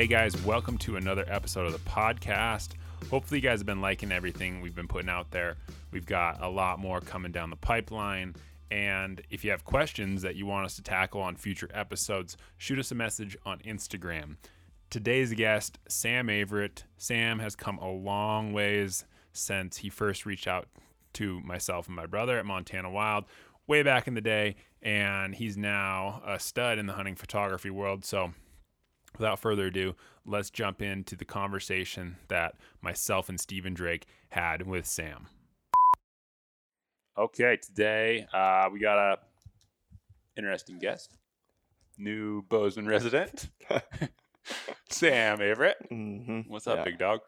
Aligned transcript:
Hey 0.00 0.06
guys, 0.06 0.34
welcome 0.46 0.78
to 0.78 0.96
another 0.96 1.26
episode 1.28 1.66
of 1.66 1.72
the 1.72 1.90
podcast. 1.90 2.70
Hopefully, 3.10 3.38
you 3.38 3.46
guys 3.46 3.60
have 3.60 3.66
been 3.66 3.82
liking 3.82 4.12
everything 4.12 4.62
we've 4.62 4.74
been 4.74 4.88
putting 4.88 5.10
out 5.10 5.30
there. 5.30 5.58
We've 5.90 6.06
got 6.06 6.42
a 6.42 6.48
lot 6.48 6.78
more 6.78 7.02
coming 7.02 7.32
down 7.32 7.50
the 7.50 7.56
pipeline. 7.56 8.34
And 8.70 9.20
if 9.28 9.44
you 9.44 9.50
have 9.50 9.62
questions 9.62 10.22
that 10.22 10.36
you 10.36 10.46
want 10.46 10.64
us 10.64 10.76
to 10.76 10.82
tackle 10.82 11.20
on 11.20 11.36
future 11.36 11.68
episodes, 11.74 12.38
shoot 12.56 12.78
us 12.78 12.90
a 12.92 12.94
message 12.94 13.36
on 13.44 13.58
Instagram. 13.58 14.36
Today's 14.88 15.34
guest, 15.34 15.78
Sam 15.86 16.28
Averett. 16.28 16.84
Sam 16.96 17.38
has 17.40 17.54
come 17.54 17.76
a 17.76 17.90
long 17.90 18.54
ways 18.54 19.04
since 19.34 19.76
he 19.76 19.90
first 19.90 20.24
reached 20.24 20.48
out 20.48 20.66
to 21.12 21.40
myself 21.40 21.88
and 21.88 21.96
my 21.96 22.06
brother 22.06 22.38
at 22.38 22.46
Montana 22.46 22.90
Wild 22.90 23.26
way 23.66 23.82
back 23.82 24.08
in 24.08 24.14
the 24.14 24.22
day. 24.22 24.56
And 24.80 25.34
he's 25.34 25.58
now 25.58 26.22
a 26.26 26.40
stud 26.40 26.78
in 26.78 26.86
the 26.86 26.94
hunting 26.94 27.16
photography 27.16 27.68
world. 27.68 28.06
So, 28.06 28.32
without 29.18 29.38
further 29.38 29.66
ado, 29.66 29.94
let's 30.24 30.50
jump 30.50 30.80
into 30.82 31.16
the 31.16 31.24
conversation 31.24 32.16
that 32.28 32.54
myself 32.80 33.28
and 33.28 33.40
Stephen 33.40 33.74
Drake 33.74 34.06
had 34.30 34.66
with 34.66 34.86
Sam. 34.86 35.26
Okay, 37.18 37.56
today 37.56 38.26
uh, 38.32 38.68
we 38.72 38.78
got 38.80 38.96
a 38.98 39.18
interesting 40.36 40.78
guest, 40.78 41.16
new 41.98 42.42
Bozeman 42.42 42.86
resident, 42.88 43.50
Sam 44.88 45.38
Averett. 45.38 45.74
Mm-hmm. 45.90 46.40
What's 46.50 46.66
up, 46.66 46.78
Yeah. 46.78 46.84
big 46.84 46.98
dog? 46.98 47.20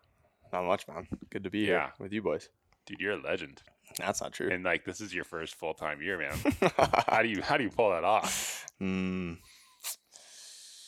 Not 0.52 0.64
much, 0.64 0.86
man. 0.88 1.06
Good 1.30 1.44
to 1.44 1.50
be 1.50 1.60
Yeah. 1.60 1.66
here 1.66 1.92
with 1.98 2.12
you 2.12 2.22
boys. 2.22 2.48
Dude, 2.86 3.00
you're 3.00 3.12
a 3.12 3.20
legend, 3.20 3.62
That's 3.98 4.20
not 4.22 4.32
true. 4.32 4.50
and 4.50 4.64
like 4.64 4.84
this 4.84 5.00
is 5.00 5.12
your 5.14 5.24
first 5.24 5.54
full 5.56 5.74
time 5.74 6.00
year, 6.00 6.18
man. 6.18 6.36
how 7.08 7.22
do 7.22 7.28
you 7.28 7.42
how 7.42 7.56
do 7.56 7.64
you 7.64 7.70
pull 7.70 7.90
that 7.90 8.04
off? 8.04 8.66
mm, 8.80 9.36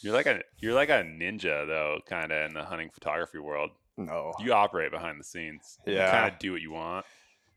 You're 0.05 0.13
like 0.13 0.27
a 0.27 0.43
you're 0.59 0.75
like 0.75 0.91
a 0.91 1.03
ninja 1.03 1.67
though, 1.67 1.99
kind 2.07 2.31
of 2.31 2.47
in 2.47 2.53
the 2.53 2.63
hunting 2.63 2.91
photography 2.91 3.39
world. 3.39 3.71
no, 3.97 4.35
You 4.39 4.53
operate 4.53 4.91
behind 4.91 5.19
the 5.19 5.25
scenes. 5.25 5.79
Yeah. 5.87 6.11
kind 6.11 6.31
of 6.31 6.39
do 6.39 6.53
what 6.53 6.61
you 6.61 6.73
want. 6.73 7.07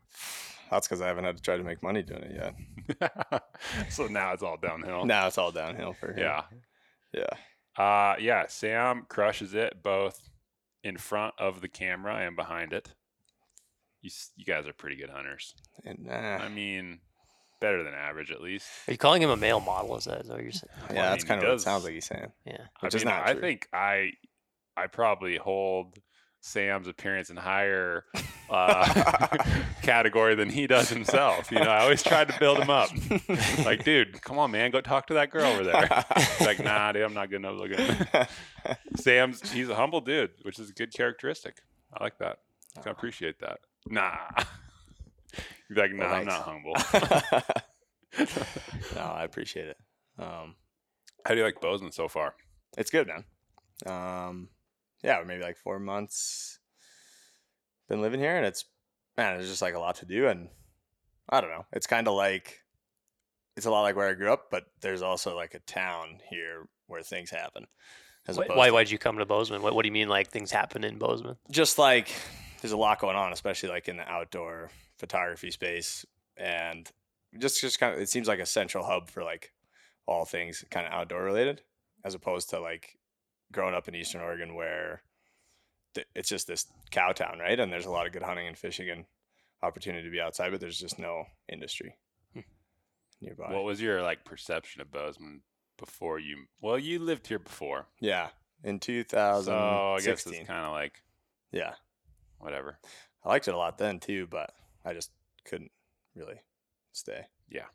that's 0.70 0.88
because 0.88 1.02
I 1.02 1.08
haven't 1.08 1.24
had 1.24 1.36
to 1.36 1.42
try 1.42 1.58
to 1.58 1.62
make 1.62 1.82
money 1.82 2.02
doing 2.02 2.22
it 2.22 2.54
yet. 2.98 3.42
so 3.90 4.06
now 4.06 4.32
it's 4.32 4.42
all 4.42 4.56
downhill. 4.56 5.04
Now 5.04 5.26
it's 5.26 5.36
all 5.36 5.52
downhill 5.52 5.92
for 5.92 6.12
him. 6.12 6.20
Yeah. 6.20 6.42
yeah. 7.12 7.82
Uh 7.84 8.16
yeah, 8.18 8.46
Sam 8.48 9.04
crushes 9.10 9.52
it 9.52 9.82
both 9.82 10.30
in 10.82 10.96
front 10.96 11.34
of 11.38 11.60
the 11.60 11.68
camera 11.68 12.16
and 12.16 12.34
behind 12.34 12.72
it. 12.72 12.94
You 14.00 14.10
you 14.36 14.46
guys 14.46 14.66
are 14.66 14.72
pretty 14.72 14.96
good 14.96 15.10
hunters. 15.10 15.54
And 15.84 16.08
uh, 16.10 16.14
I 16.40 16.48
mean, 16.48 17.00
better 17.60 17.82
than 17.82 17.94
average 17.94 18.30
at 18.30 18.40
least. 18.40 18.66
Are 18.88 18.92
you 18.92 18.98
calling 18.98 19.22
him 19.22 19.30
a 19.30 19.36
male 19.36 19.60
model? 19.60 19.96
Is 19.96 20.04
that, 20.04 20.20
is 20.22 20.28
that 20.28 20.34
what 20.34 20.42
you're 20.42 20.52
saying? 20.52 20.70
yeah, 20.90 20.94
Well, 20.94 21.04
I 21.04 21.08
that's 21.10 21.24
mean, 21.24 21.28
kind 21.28 21.40
he 21.40 21.46
of 21.46 21.50
what 21.52 21.60
it 21.60 21.62
sounds 21.62 21.84
like 21.84 21.92
he's 21.94 22.06
saying. 22.06 22.32
Yeah. 22.44 22.58
Which 22.80 22.94
I 22.94 22.96
is 22.98 23.04
mean, 23.04 23.14
not 23.14 23.26
I 23.28 23.32
true. 23.32 23.40
think 23.40 23.68
I 23.72 24.10
I 24.76 24.86
probably 24.86 25.36
hold 25.36 25.98
Sam's 26.40 26.86
appearance 26.86 27.30
in 27.30 27.36
higher 27.36 28.04
uh, 28.50 29.36
category 29.82 30.36
than 30.36 30.48
he 30.48 30.68
does 30.68 30.88
himself. 30.88 31.50
You 31.50 31.58
know, 31.58 31.64
I 31.70 31.80
always 31.82 32.02
tried 32.02 32.28
to 32.28 32.38
build 32.38 32.58
him 32.58 32.70
up. 32.70 32.90
Like, 33.64 33.82
dude, 33.84 34.22
come 34.22 34.38
on, 34.38 34.52
man, 34.52 34.70
go 34.70 34.80
talk 34.80 35.08
to 35.08 35.14
that 35.14 35.30
girl 35.32 35.46
over 35.52 35.64
there. 35.64 36.04
He's 36.16 36.46
like, 36.46 36.62
nah, 36.62 36.92
dude, 36.92 37.02
I'm 37.02 37.12
not 37.12 37.28
good 37.28 37.36
enough 37.44 37.58
looking. 37.58 37.84
Sam's 38.96 39.50
he's 39.50 39.68
a 39.68 39.74
humble 39.74 40.00
dude, 40.00 40.30
which 40.42 40.58
is 40.60 40.70
a 40.70 40.72
good 40.72 40.92
characteristic. 40.94 41.56
I 41.92 42.04
like 42.04 42.18
that. 42.18 42.38
I 42.86 42.90
appreciate 42.90 43.40
that. 43.40 43.58
Nah. 43.88 44.16
He's 45.68 45.76
like, 45.76 45.92
nah, 45.92 46.04
Well, 46.06 46.14
I'm 46.14 46.26
not 46.26 46.42
humble. 46.42 46.74
no, 48.94 49.00
I 49.02 49.24
appreciate 49.24 49.68
it. 49.68 49.76
Um, 50.18 50.54
How 51.24 51.34
do 51.34 51.38
you 51.38 51.44
like 51.44 51.60
Bozeman 51.60 51.92
so 51.92 52.08
far? 52.08 52.34
it's 52.76 52.90
good, 52.90 53.08
man. 53.08 53.24
Um, 53.86 54.48
yeah, 55.02 55.22
maybe 55.26 55.42
like 55.42 55.56
four 55.56 55.78
months. 55.78 56.58
Been 57.88 58.02
living 58.02 58.20
here, 58.20 58.36
and 58.36 58.46
it's 58.46 58.64
man, 59.16 59.36
there's 59.36 59.48
just 59.48 59.62
like 59.62 59.74
a 59.74 59.78
lot 59.78 59.96
to 59.96 60.06
do, 60.06 60.28
and 60.28 60.48
I 61.28 61.40
don't 61.40 61.50
know. 61.50 61.64
It's 61.72 61.86
kind 61.86 62.06
of 62.08 62.14
like 62.14 62.60
it's 63.56 63.66
a 63.66 63.70
lot 63.70 63.82
like 63.82 63.96
where 63.96 64.08
I 64.08 64.14
grew 64.14 64.32
up, 64.32 64.46
but 64.50 64.64
there's 64.82 65.02
also 65.02 65.34
like 65.34 65.54
a 65.54 65.60
town 65.60 66.18
here 66.30 66.68
where 66.86 67.02
things 67.02 67.30
happen. 67.30 67.66
As 68.26 68.36
Why, 68.36 68.46
why 68.54 68.66
to- 68.66 68.72
why'd 68.74 68.90
you 68.90 68.98
come 68.98 69.18
to 69.18 69.24
Bozeman? 69.26 69.62
What, 69.62 69.74
what 69.74 69.82
do 69.82 69.88
you 69.88 69.92
mean 69.92 70.08
like 70.08 70.30
things 70.30 70.50
happen 70.50 70.84
in 70.84 70.98
Bozeman? 70.98 71.36
just 71.50 71.78
like 71.78 72.10
there's 72.60 72.72
a 72.72 72.76
lot 72.76 73.00
going 73.00 73.16
on, 73.16 73.32
especially 73.32 73.70
like 73.70 73.88
in 73.88 73.96
the 73.96 74.08
outdoor 74.08 74.70
photography 74.98 75.50
space, 75.50 76.04
and 76.36 76.90
just 77.38 77.60
just 77.60 77.78
kind 77.80 77.94
of 77.94 78.00
it 78.00 78.08
seems 78.08 78.28
like 78.28 78.40
a 78.40 78.46
central 78.46 78.84
hub 78.84 79.10
for 79.10 79.22
like 79.24 79.52
all 80.06 80.24
things 80.24 80.64
kind 80.70 80.86
of 80.86 80.92
outdoor 80.92 81.22
related, 81.22 81.62
as 82.04 82.14
opposed 82.14 82.50
to 82.50 82.60
like 82.60 82.98
growing 83.52 83.74
up 83.74 83.88
in 83.88 83.94
Eastern 83.94 84.20
Oregon 84.20 84.54
where 84.54 85.02
th- 85.94 86.06
it's 86.14 86.28
just 86.28 86.46
this 86.46 86.66
cow 86.90 87.12
town, 87.12 87.38
right? 87.38 87.58
And 87.60 87.72
there's 87.72 87.86
a 87.86 87.90
lot 87.90 88.06
of 88.06 88.12
good 88.12 88.22
hunting 88.22 88.46
and 88.46 88.56
fishing 88.58 88.88
and 88.90 89.04
opportunity 89.62 90.04
to 90.04 90.10
be 90.10 90.20
outside, 90.20 90.50
but 90.50 90.60
there's 90.60 90.78
just 90.78 90.98
no 90.98 91.24
industry 91.50 91.96
Hmm. 92.32 92.40
nearby. 93.20 93.52
What 93.52 93.64
was 93.64 93.80
your 93.82 94.02
like 94.02 94.24
perception 94.24 94.80
of 94.80 94.90
Bozeman 94.90 95.42
before 95.78 96.18
you? 96.18 96.44
Well, 96.62 96.78
you 96.78 96.98
lived 96.98 97.26
here 97.26 97.38
before, 97.38 97.86
yeah, 98.00 98.28
in 98.64 98.78
2000 98.80 99.44
so 99.44 99.94
I 99.94 100.00
guess 100.00 100.26
it's 100.26 100.46
kind 100.46 100.64
of 100.64 100.72
like 100.72 101.02
yeah, 101.52 101.74
whatever. 102.38 102.78
I 103.24 103.28
liked 103.28 103.48
it 103.48 103.54
a 103.54 103.58
lot 103.58 103.78
then 103.78 103.98
too, 104.00 104.26
but 104.26 104.52
I 104.84 104.94
just 104.94 105.10
couldn't 105.44 105.70
really 106.14 106.40
stay. 106.92 107.26
Yeah, 107.48 107.66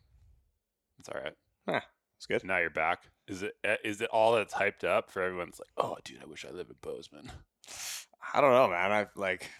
it's 0.98 1.08
all 1.08 1.20
right. 1.22 1.82
It's 2.16 2.26
good. 2.26 2.44
Now 2.44 2.58
you're 2.58 2.70
back. 2.70 3.02
Is 3.28 3.42
it 3.42 3.54
eh, 3.64 3.76
it 3.84 4.02
all 4.10 4.34
that's 4.34 4.54
hyped 4.54 4.84
up 4.84 5.10
for 5.10 5.22
everyone's 5.22 5.58
like, 5.58 5.68
oh, 5.76 5.96
dude, 6.04 6.22
I 6.22 6.26
wish 6.26 6.44
I 6.44 6.52
lived 6.52 6.70
in 6.70 6.76
Bozeman. 6.80 7.30
I 8.34 8.40
don't 8.40 8.52
know, 8.52 8.68
man. 8.68 8.92
I've 8.92 9.08
like 9.16 9.50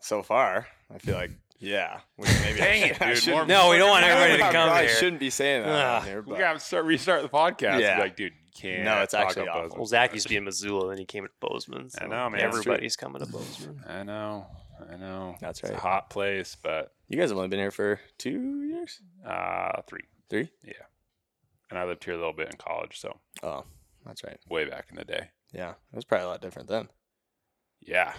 so 0.00 0.22
far. 0.22 0.66
I 0.92 0.98
feel 0.98 1.14
like 1.14 1.30
yeah. 1.58 2.00
Which 2.16 2.30
maybe 2.42 2.58
Dang 2.58 2.82
I, 3.00 3.10
it, 3.10 3.24
dude, 3.24 3.28
more- 3.32 3.46
No, 3.46 3.70
we 3.70 3.78
don't 3.78 3.90
want 3.90 4.04
everybody 4.04 4.38
to 4.38 4.42
come 4.52 4.68
probably 4.68 4.86
here. 4.86 4.96
shouldn't 4.96 5.20
be 5.20 5.30
saying 5.30 5.64
that 5.64 6.02
on 6.02 6.04
here, 6.04 6.22
We 6.22 6.32
but 6.32 6.38
gotta 6.38 6.60
start 6.60 6.84
restart 6.84 7.22
the 7.22 7.28
podcast. 7.28 7.80
Yeah. 7.80 7.96
Be 7.96 8.02
like, 8.02 8.16
dude, 8.16 8.32
can't. 8.54 8.84
No, 8.84 9.02
it's 9.02 9.12
talk 9.12 9.26
actually 9.28 9.48
awful. 9.48 9.62
Bozeman. 9.62 9.78
Well, 9.78 9.86
Zach 9.86 10.14
used 10.14 10.26
to 10.26 10.30
be 10.30 10.36
in 10.36 10.44
Missoula, 10.44 10.88
then 10.88 10.98
he 10.98 11.04
came 11.04 11.24
to 11.24 11.30
Bozeman. 11.40 11.90
I 12.00 12.06
know, 12.06 12.30
man. 12.30 12.40
Everybody's 12.40 12.96
coming 12.96 13.20
to 13.24 13.30
Bozeman. 13.30 13.84
I 13.88 14.02
know, 14.04 14.46
I 14.92 14.96
know. 14.96 15.36
That's 15.40 15.62
right. 15.62 15.72
It's 15.72 15.78
a 15.78 15.82
hot 15.82 16.10
place, 16.10 16.56
but 16.62 16.92
you 17.08 17.18
guys 17.18 17.30
have 17.30 17.36
only 17.38 17.48
been 17.48 17.58
here 17.58 17.70
for 17.70 18.00
two 18.18 18.62
years, 18.64 19.00
uh, 19.26 19.82
three. 19.88 20.04
three. 20.30 20.50
Yeah. 20.64 20.72
And 21.70 21.78
I 21.78 21.84
lived 21.84 22.04
here 22.04 22.14
a 22.14 22.18
little 22.18 22.32
bit 22.32 22.48
in 22.50 22.56
college, 22.56 22.98
so 23.00 23.18
Oh, 23.42 23.64
that's 24.06 24.24
right. 24.24 24.38
way 24.48 24.64
back 24.64 24.86
in 24.90 24.96
the 24.96 25.04
day. 25.04 25.30
Yeah, 25.52 25.70
it 25.92 25.96
was 25.96 26.04
probably 26.04 26.24
a 26.26 26.28
lot 26.28 26.40
different 26.40 26.68
then. 26.68 26.88
Yeah. 27.80 28.12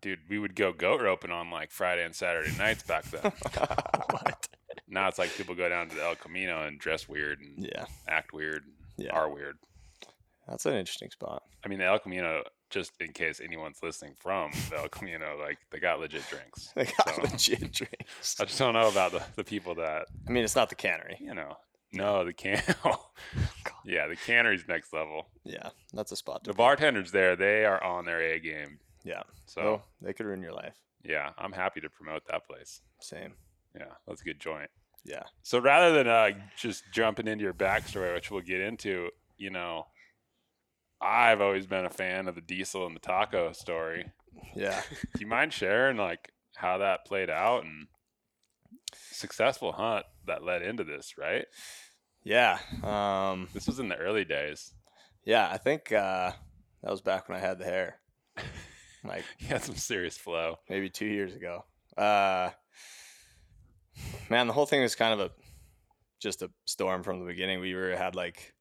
Dude, 0.00 0.20
we 0.28 0.38
would 0.38 0.54
go 0.54 0.72
goat 0.72 1.00
roping 1.00 1.30
on 1.32 1.50
like 1.50 1.70
Friday 1.72 2.04
and 2.04 2.14
Saturday 2.14 2.56
nights 2.56 2.82
back 2.84 3.04
then. 3.10 3.22
what? 4.10 4.48
now 4.86 5.08
it's 5.08 5.18
like 5.18 5.34
people 5.36 5.54
go 5.54 5.68
down 5.68 5.88
to 5.88 5.96
the 5.96 6.04
El 6.04 6.14
Camino 6.14 6.62
and 6.66 6.78
dress 6.78 7.08
weird 7.08 7.40
and 7.40 7.64
yeah, 7.64 7.84
act 8.06 8.32
weird, 8.32 8.62
yeah, 8.96 9.10
are 9.12 9.28
weird. 9.28 9.56
that's 10.46 10.66
an 10.66 10.74
interesting 10.74 11.10
spot. 11.10 11.42
I 11.64 11.68
mean, 11.68 11.80
the 11.80 11.86
El 11.86 11.98
Camino, 11.98 12.42
just 12.70 12.92
in 13.00 13.12
case 13.12 13.40
anyone's 13.42 13.78
listening 13.82 14.14
from 14.18 14.50
El 14.76 14.88
Camino, 14.88 15.36
like 15.40 15.58
they 15.70 15.78
got 15.78 16.00
legit 16.00 16.22
drinks. 16.28 16.72
They 16.76 16.84
got 16.84 17.14
So- 17.14 17.22
legit 17.22 17.72
drinks. 17.72 18.36
I 18.40 18.44
just 18.44 18.58
don't 18.58 18.74
know 18.74 18.88
about 18.88 19.12
the, 19.12 19.22
the 19.36 19.44
people 19.44 19.74
that, 19.76 20.06
I 20.26 20.30
mean, 20.30 20.44
it's 20.44 20.56
not 20.56 20.68
the 20.68 20.74
cannery. 20.74 21.16
you 21.20 21.34
know, 21.34 21.56
no, 21.92 22.24
the 22.24 22.32
can. 22.32 22.62
yeah, 23.84 24.06
the 24.06 24.16
cannery's 24.16 24.64
next 24.68 24.92
level. 24.92 25.28
Yeah, 25.44 25.70
that's 25.92 26.12
a 26.12 26.16
spot. 26.16 26.44
To 26.44 26.48
The 26.50 26.54
be. 26.54 26.58
bartenders 26.58 27.10
there, 27.12 27.36
they 27.36 27.64
are 27.64 27.82
on 27.82 28.04
their 28.04 28.20
A 28.20 28.38
game. 28.40 28.78
Yeah. 29.04 29.22
So, 29.46 29.60
So 29.60 29.82
they 30.02 30.12
could 30.12 30.26
ruin 30.26 30.42
your 30.42 30.52
life. 30.52 30.74
yeah, 31.02 31.30
I'm 31.38 31.52
happy 31.52 31.80
to 31.80 31.88
promote 31.88 32.22
that 32.30 32.46
place. 32.46 32.82
Same. 33.00 33.32
Yeah, 33.74 33.92
that's 34.06 34.20
a 34.20 34.24
good 34.24 34.40
joint. 34.40 34.70
Yeah. 35.04 35.22
So 35.42 35.58
rather 35.60 35.94
than 35.94 36.08
uh, 36.08 36.30
just 36.56 36.82
jumping 36.92 37.28
into 37.28 37.44
your 37.44 37.54
backstory, 37.54 38.12
which 38.14 38.30
we'll 38.30 38.42
get 38.42 38.60
into, 38.60 39.08
you 39.38 39.48
know, 39.50 39.86
I've 41.00 41.40
always 41.40 41.66
been 41.66 41.84
a 41.84 41.90
fan 41.90 42.28
of 42.28 42.34
the 42.34 42.40
diesel 42.40 42.86
and 42.86 42.94
the 42.96 43.00
taco 43.00 43.52
story. 43.52 44.10
Yeah. 44.56 44.80
Do 45.14 45.20
you 45.20 45.26
mind 45.26 45.52
sharing 45.52 45.96
like 45.96 46.32
how 46.56 46.78
that 46.78 47.04
played 47.06 47.30
out 47.30 47.64
and 47.64 47.86
successful 48.92 49.72
hunt 49.72 50.06
that 50.26 50.42
led 50.44 50.62
into 50.62 50.84
this? 50.84 51.14
Right. 51.18 51.46
Yeah. 52.24 52.58
Um. 52.82 53.48
This 53.54 53.66
was 53.66 53.78
in 53.78 53.88
the 53.88 53.96
early 53.96 54.24
days. 54.24 54.72
Yeah. 55.24 55.48
I 55.50 55.58
think 55.58 55.92
uh, 55.92 56.32
that 56.82 56.90
was 56.90 57.00
back 57.00 57.28
when 57.28 57.38
I 57.38 57.40
had 57.40 57.58
the 57.58 57.64
hair. 57.64 58.00
Like 59.04 59.24
You 59.38 59.46
had 59.46 59.62
some 59.62 59.76
serious 59.76 60.18
flow. 60.18 60.56
maybe 60.68 60.90
two 60.90 61.06
years 61.06 61.34
ago. 61.34 61.64
Uh, 61.96 62.50
man, 64.28 64.48
the 64.48 64.52
whole 64.52 64.66
thing 64.66 64.82
was 64.82 64.96
kind 64.96 65.18
of 65.18 65.20
a 65.20 65.30
just 66.20 66.42
a 66.42 66.50
storm 66.64 67.04
from 67.04 67.20
the 67.20 67.24
beginning. 67.24 67.60
We 67.60 67.74
were 67.74 67.94
had 67.96 68.16
like 68.16 68.54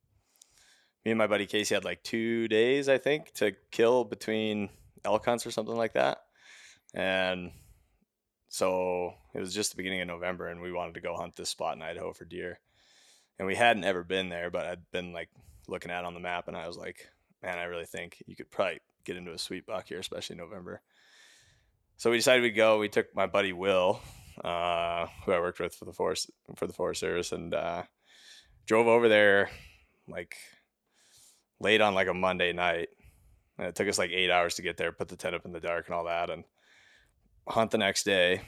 me 1.07 1.11
and 1.11 1.17
my 1.17 1.27
buddy 1.27 1.45
Casey 1.45 1.73
had 1.73 1.85
like 1.85 2.03
two 2.03 2.49
days, 2.49 2.89
I 2.89 2.97
think, 2.97 3.31
to 3.35 3.53
kill 3.71 4.03
between 4.03 4.67
elk 5.05 5.23
hunts 5.23 5.45
or 5.45 5.51
something 5.51 5.77
like 5.77 5.93
that, 5.93 6.17
and 6.93 7.51
so 8.49 9.13
it 9.33 9.39
was 9.39 9.53
just 9.53 9.71
the 9.71 9.77
beginning 9.77 10.01
of 10.01 10.09
November, 10.09 10.49
and 10.49 10.59
we 10.59 10.73
wanted 10.73 10.95
to 10.95 10.99
go 10.99 11.15
hunt 11.15 11.37
this 11.37 11.47
spot 11.47 11.77
in 11.77 11.81
Idaho 11.81 12.11
for 12.11 12.25
deer, 12.25 12.59
and 13.39 13.47
we 13.47 13.55
hadn't 13.55 13.85
ever 13.85 14.03
been 14.03 14.27
there, 14.27 14.51
but 14.51 14.65
I'd 14.65 14.91
been 14.91 15.13
like 15.13 15.29
looking 15.69 15.91
at 15.91 16.03
on 16.03 16.13
the 16.13 16.19
map, 16.19 16.49
and 16.49 16.57
I 16.57 16.67
was 16.67 16.75
like, 16.75 17.07
man, 17.41 17.57
I 17.57 17.63
really 17.63 17.85
think 17.85 18.21
you 18.25 18.35
could 18.35 18.51
probably 18.51 18.81
get 19.05 19.15
into 19.15 19.31
a 19.31 19.37
sweet 19.37 19.65
buck 19.65 19.87
here, 19.87 19.99
especially 19.99 20.35
November. 20.35 20.81
So 21.95 22.11
we 22.11 22.17
decided 22.17 22.43
we'd 22.43 22.51
go. 22.51 22.79
We 22.79 22.89
took 22.89 23.15
my 23.15 23.27
buddy 23.27 23.53
Will, 23.53 24.01
uh, 24.43 25.07
who 25.25 25.31
I 25.31 25.39
worked 25.39 25.61
with 25.61 25.73
for 25.73 25.85
the 25.85 25.93
forest 25.93 26.31
for 26.57 26.67
the 26.67 26.73
Forest 26.73 26.99
Service, 26.99 27.31
and 27.31 27.53
uh, 27.53 27.83
drove 28.65 28.87
over 28.87 29.07
there 29.07 29.49
like 30.09 30.35
late 31.59 31.81
on 31.81 31.93
like 31.95 32.07
a 32.07 32.13
Monday 32.13 32.53
night. 32.53 32.89
And 33.57 33.67
it 33.67 33.75
took 33.75 33.87
us 33.87 33.97
like 33.97 34.11
eight 34.11 34.29
hours 34.29 34.55
to 34.55 34.61
get 34.61 34.77
there, 34.77 34.91
put 34.91 35.07
the 35.07 35.15
tent 35.15 35.35
up 35.35 35.45
in 35.45 35.51
the 35.51 35.59
dark 35.59 35.87
and 35.87 35.95
all 35.95 36.05
that, 36.05 36.29
and 36.29 36.43
hunt 37.47 37.71
the 37.71 37.77
next 37.77 38.03
day. 38.03 38.41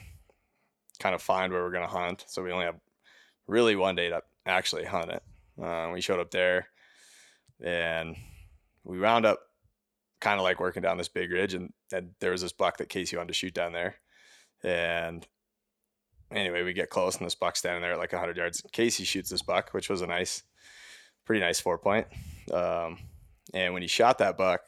Kind 1.00 1.14
of 1.14 1.22
find 1.22 1.52
where 1.52 1.62
we're 1.62 1.72
gonna 1.72 1.86
hunt. 1.88 2.24
So 2.28 2.42
we 2.42 2.52
only 2.52 2.66
have 2.66 2.78
really 3.46 3.74
one 3.74 3.96
day 3.96 4.10
to 4.10 4.22
actually 4.46 4.84
hunt 4.84 5.10
it. 5.10 5.22
Uh, 5.60 5.90
we 5.92 6.00
showed 6.00 6.20
up 6.20 6.30
there, 6.30 6.68
and 7.62 8.16
we 8.84 8.98
wound 8.98 9.26
up 9.26 9.40
kind 10.20 10.38
of 10.38 10.44
like 10.44 10.60
working 10.60 10.82
down 10.82 10.96
this 10.96 11.08
big 11.08 11.30
ridge, 11.30 11.54
and, 11.54 11.72
and 11.92 12.10
there 12.20 12.30
was 12.30 12.42
this 12.42 12.52
buck 12.52 12.78
that 12.78 12.88
Casey 12.88 13.16
wanted 13.16 13.28
to 13.28 13.34
shoot 13.34 13.54
down 13.54 13.72
there, 13.72 13.96
and 14.62 15.26
anyway, 16.30 16.62
we 16.62 16.72
get 16.72 16.90
close, 16.90 17.16
and 17.16 17.26
this 17.26 17.34
buck's 17.34 17.58
standing 17.58 17.82
there 17.82 17.92
at 17.92 17.98
like 17.98 18.12
100 18.12 18.36
yards. 18.36 18.62
Casey 18.72 19.04
shoots 19.04 19.30
this 19.30 19.42
buck, 19.42 19.70
which 19.70 19.88
was 19.90 20.02
a 20.02 20.06
nice, 20.06 20.42
pretty 21.30 21.46
nice 21.46 21.60
four 21.60 21.78
point. 21.78 22.08
Um, 22.52 22.98
and 23.54 23.72
when 23.72 23.82
he 23.82 23.86
shot 23.86 24.18
that 24.18 24.36
buck, 24.36 24.62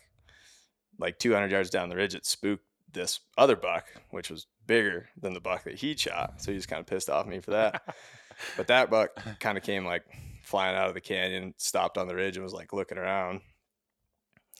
like 0.96 1.18
200 1.18 1.50
yards 1.50 1.70
down 1.70 1.88
the 1.88 1.96
ridge, 1.96 2.14
it 2.14 2.24
spooked 2.24 2.64
this 2.92 3.18
other 3.36 3.56
buck, 3.56 3.86
which 4.10 4.30
was 4.30 4.46
bigger 4.68 5.08
than 5.20 5.34
the 5.34 5.40
buck 5.40 5.64
that 5.64 5.74
he 5.74 5.96
shot. 5.96 6.40
So 6.40 6.52
he 6.52 6.54
was 6.54 6.66
kind 6.66 6.78
of 6.78 6.86
pissed 6.86 7.10
off 7.10 7.26
me 7.26 7.40
for 7.40 7.50
that. 7.50 7.82
but 8.56 8.68
that 8.68 8.90
buck 8.90 9.10
kind 9.40 9.58
of 9.58 9.64
came 9.64 9.84
like 9.84 10.04
flying 10.44 10.76
out 10.76 10.86
of 10.86 10.94
the 10.94 11.00
canyon, 11.00 11.52
stopped 11.56 11.98
on 11.98 12.06
the 12.06 12.14
ridge, 12.14 12.36
and 12.36 12.44
was 12.44 12.54
like 12.54 12.72
looking 12.72 12.96
around. 12.96 13.40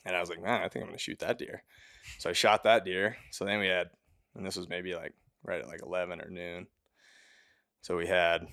And 0.05 0.13
I 0.13 0.19
was 0.19 0.29
like, 0.29 0.43
man, 0.43 0.61
I 0.61 0.67
think 0.67 0.83
I'm 0.83 0.89
gonna 0.89 0.97
shoot 0.97 1.19
that 1.19 1.39
deer. 1.39 1.63
So 2.19 2.29
I 2.29 2.33
shot 2.33 2.65
that 2.65 2.83
deer. 2.83 3.15
So 3.31 3.45
then 3.45 3.61
we 3.61 3.67
had, 3.67 3.91
and 4.35 4.45
this 4.45 4.57
was 4.57 4.67
maybe 4.67 4.93
like 4.93 5.13
right 5.41 5.61
at 5.61 5.69
like 5.69 5.81
11 5.81 6.19
or 6.19 6.29
noon. 6.29 6.67
So 7.79 7.95
we 7.95 8.07
had, 8.07 8.45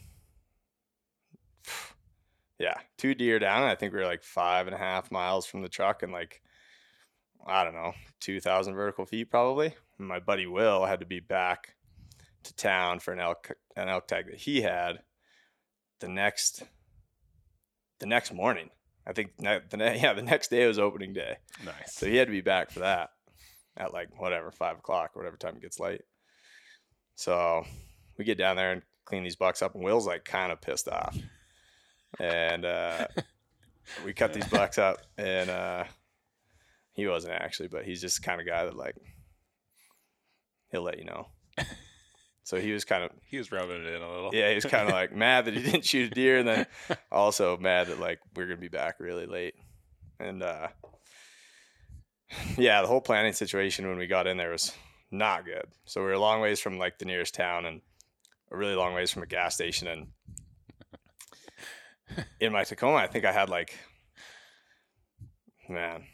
yeah, 2.61 2.75
two 2.99 3.15
deer 3.15 3.39
down. 3.41 3.62
I 3.65 3.75
think 3.75 3.93
we 3.93 3.99
were 3.99 4.05
like 4.07 4.23
five 4.23 4.67
and 4.69 4.75
a 4.77 4.79
half 4.79 5.11
miles 5.11 5.47
from 5.47 5.62
the 5.62 5.69
truck 5.69 6.03
and 6.05 6.12
like, 6.12 6.43
I 7.47 7.65
don't 7.65 7.75
know, 7.75 7.95
2,000 8.21 8.75
vertical 8.75 9.07
feet 9.07 9.31
probably. 9.31 9.75
And 9.99 10.07
my 10.07 10.21
buddy 10.21 10.47
Will 10.47 10.85
had 10.85 11.01
to 11.01 11.07
be 11.07 11.21
back 11.21 11.75
to 12.45 12.55
town 12.55 13.01
for 13.01 13.12
an 13.12 13.21
elk, 13.21 13.51
an 13.77 13.89
elk 13.89 14.07
tag 14.07 14.27
that 14.27 14.37
he 14.41 14.61
had 14.61 15.01
the 16.01 16.09
next, 16.09 16.62
the 17.99 18.07
next 18.07 18.33
morning. 18.33 18.69
I 19.07 19.15
think 19.15 19.33
the 19.39 19.77
ne- 19.77 19.99
yeah 20.03 20.12
the 20.12 20.23
next 20.23 20.49
day 20.51 20.67
was 20.67 20.79
opening 20.79 21.15
day, 21.15 21.39
Nice. 21.65 21.95
so 21.95 22.07
he 22.07 22.17
had 22.17 22.29
to 22.29 22.33
be 22.33 22.43
back 22.43 22.71
for 22.71 22.81
that 22.81 23.09
at 23.77 23.93
like 23.95 24.21
whatever 24.21 24.51
five 24.51 24.77
o'clock, 24.77 25.17
whatever 25.17 25.37
time 25.39 25.57
it 25.57 25.62
gets 25.62 25.81
late. 25.81 26.03
So 27.15 27.65
we 28.19 28.25
get 28.25 28.39
down 28.39 28.57
there 28.57 28.73
and 28.73 28.83
clean 29.07 29.25
these 29.25 29.37
bucks 29.37 29.62
up, 29.62 29.75
and 29.75 29.83
Will's 29.83 30.07
like 30.07 30.25
kind 30.25 30.53
of 30.53 30.61
pissed 30.61 30.87
off, 30.89 31.17
and 32.19 32.65
uh, 32.65 33.07
we 34.05 34.12
cut 34.12 34.33
these 34.33 34.49
bucks 34.49 34.79
up, 34.79 34.99
and 35.19 35.51
uh, 35.51 35.85
he 36.93 37.07
wasn't 37.07 37.35
actually, 37.35 37.69
but 37.69 37.85
he's 37.85 38.01
just 38.01 38.21
the 38.21 38.27
kind 38.27 38.41
of 38.41 38.47
guy 38.47 38.65
that 38.65 38.77
like 38.77 38.97
he'll 40.71 40.83
let 40.83 40.99
you 40.99 41.05
know. 41.05 41.29
So 42.51 42.59
he 42.59 42.73
was 42.73 42.85
kind 42.85 43.05
of 43.05 43.12
he 43.25 43.39
was 43.39 43.53
rubbing 43.53 43.85
it 43.85 43.87
in 43.87 44.03
a 44.03 44.12
little. 44.12 44.31
yeah, 44.33 44.49
he 44.49 44.57
was 44.57 44.65
kind 44.65 44.89
of 44.89 44.93
like 44.93 45.15
mad 45.15 45.45
that 45.45 45.55
he 45.55 45.62
didn't 45.62 45.85
shoot 45.85 46.11
a 46.11 46.15
deer, 46.15 46.39
and 46.39 46.49
then 46.49 46.67
also 47.12 47.57
mad 47.57 47.87
that 47.87 48.01
like 48.01 48.19
we're 48.35 48.47
gonna 48.47 48.57
be 48.57 48.67
back 48.67 48.99
really 48.99 49.27
late. 49.27 49.55
And 50.19 50.43
uh, 50.43 50.67
yeah, 52.59 52.83
the 52.83 52.89
whole 52.89 53.01
planning 53.01 53.35
situation 53.35 53.87
when 53.87 53.99
we 53.99 54.09
got 54.09 54.27
in 54.27 54.37
there 54.37 54.51
was 54.51 54.73
not 55.12 55.45
good. 55.45 55.62
So 55.85 56.01
we 56.01 56.09
were 56.09 56.15
a 56.15 56.19
long 56.19 56.41
ways 56.41 56.59
from 56.59 56.77
like 56.77 56.99
the 56.99 57.05
nearest 57.05 57.35
town, 57.35 57.67
and 57.67 57.83
a 58.51 58.57
really 58.57 58.75
long 58.75 58.95
ways 58.95 59.12
from 59.12 59.23
a 59.23 59.27
gas 59.27 59.55
station. 59.55 59.87
And 59.87 60.09
in 62.41 62.53
my 62.53 62.65
Tacoma, 62.65 62.97
I 62.97 63.07
think 63.07 63.25
I 63.25 63.33
had 63.33 63.49
like 63.49 63.79
man, 65.69 66.05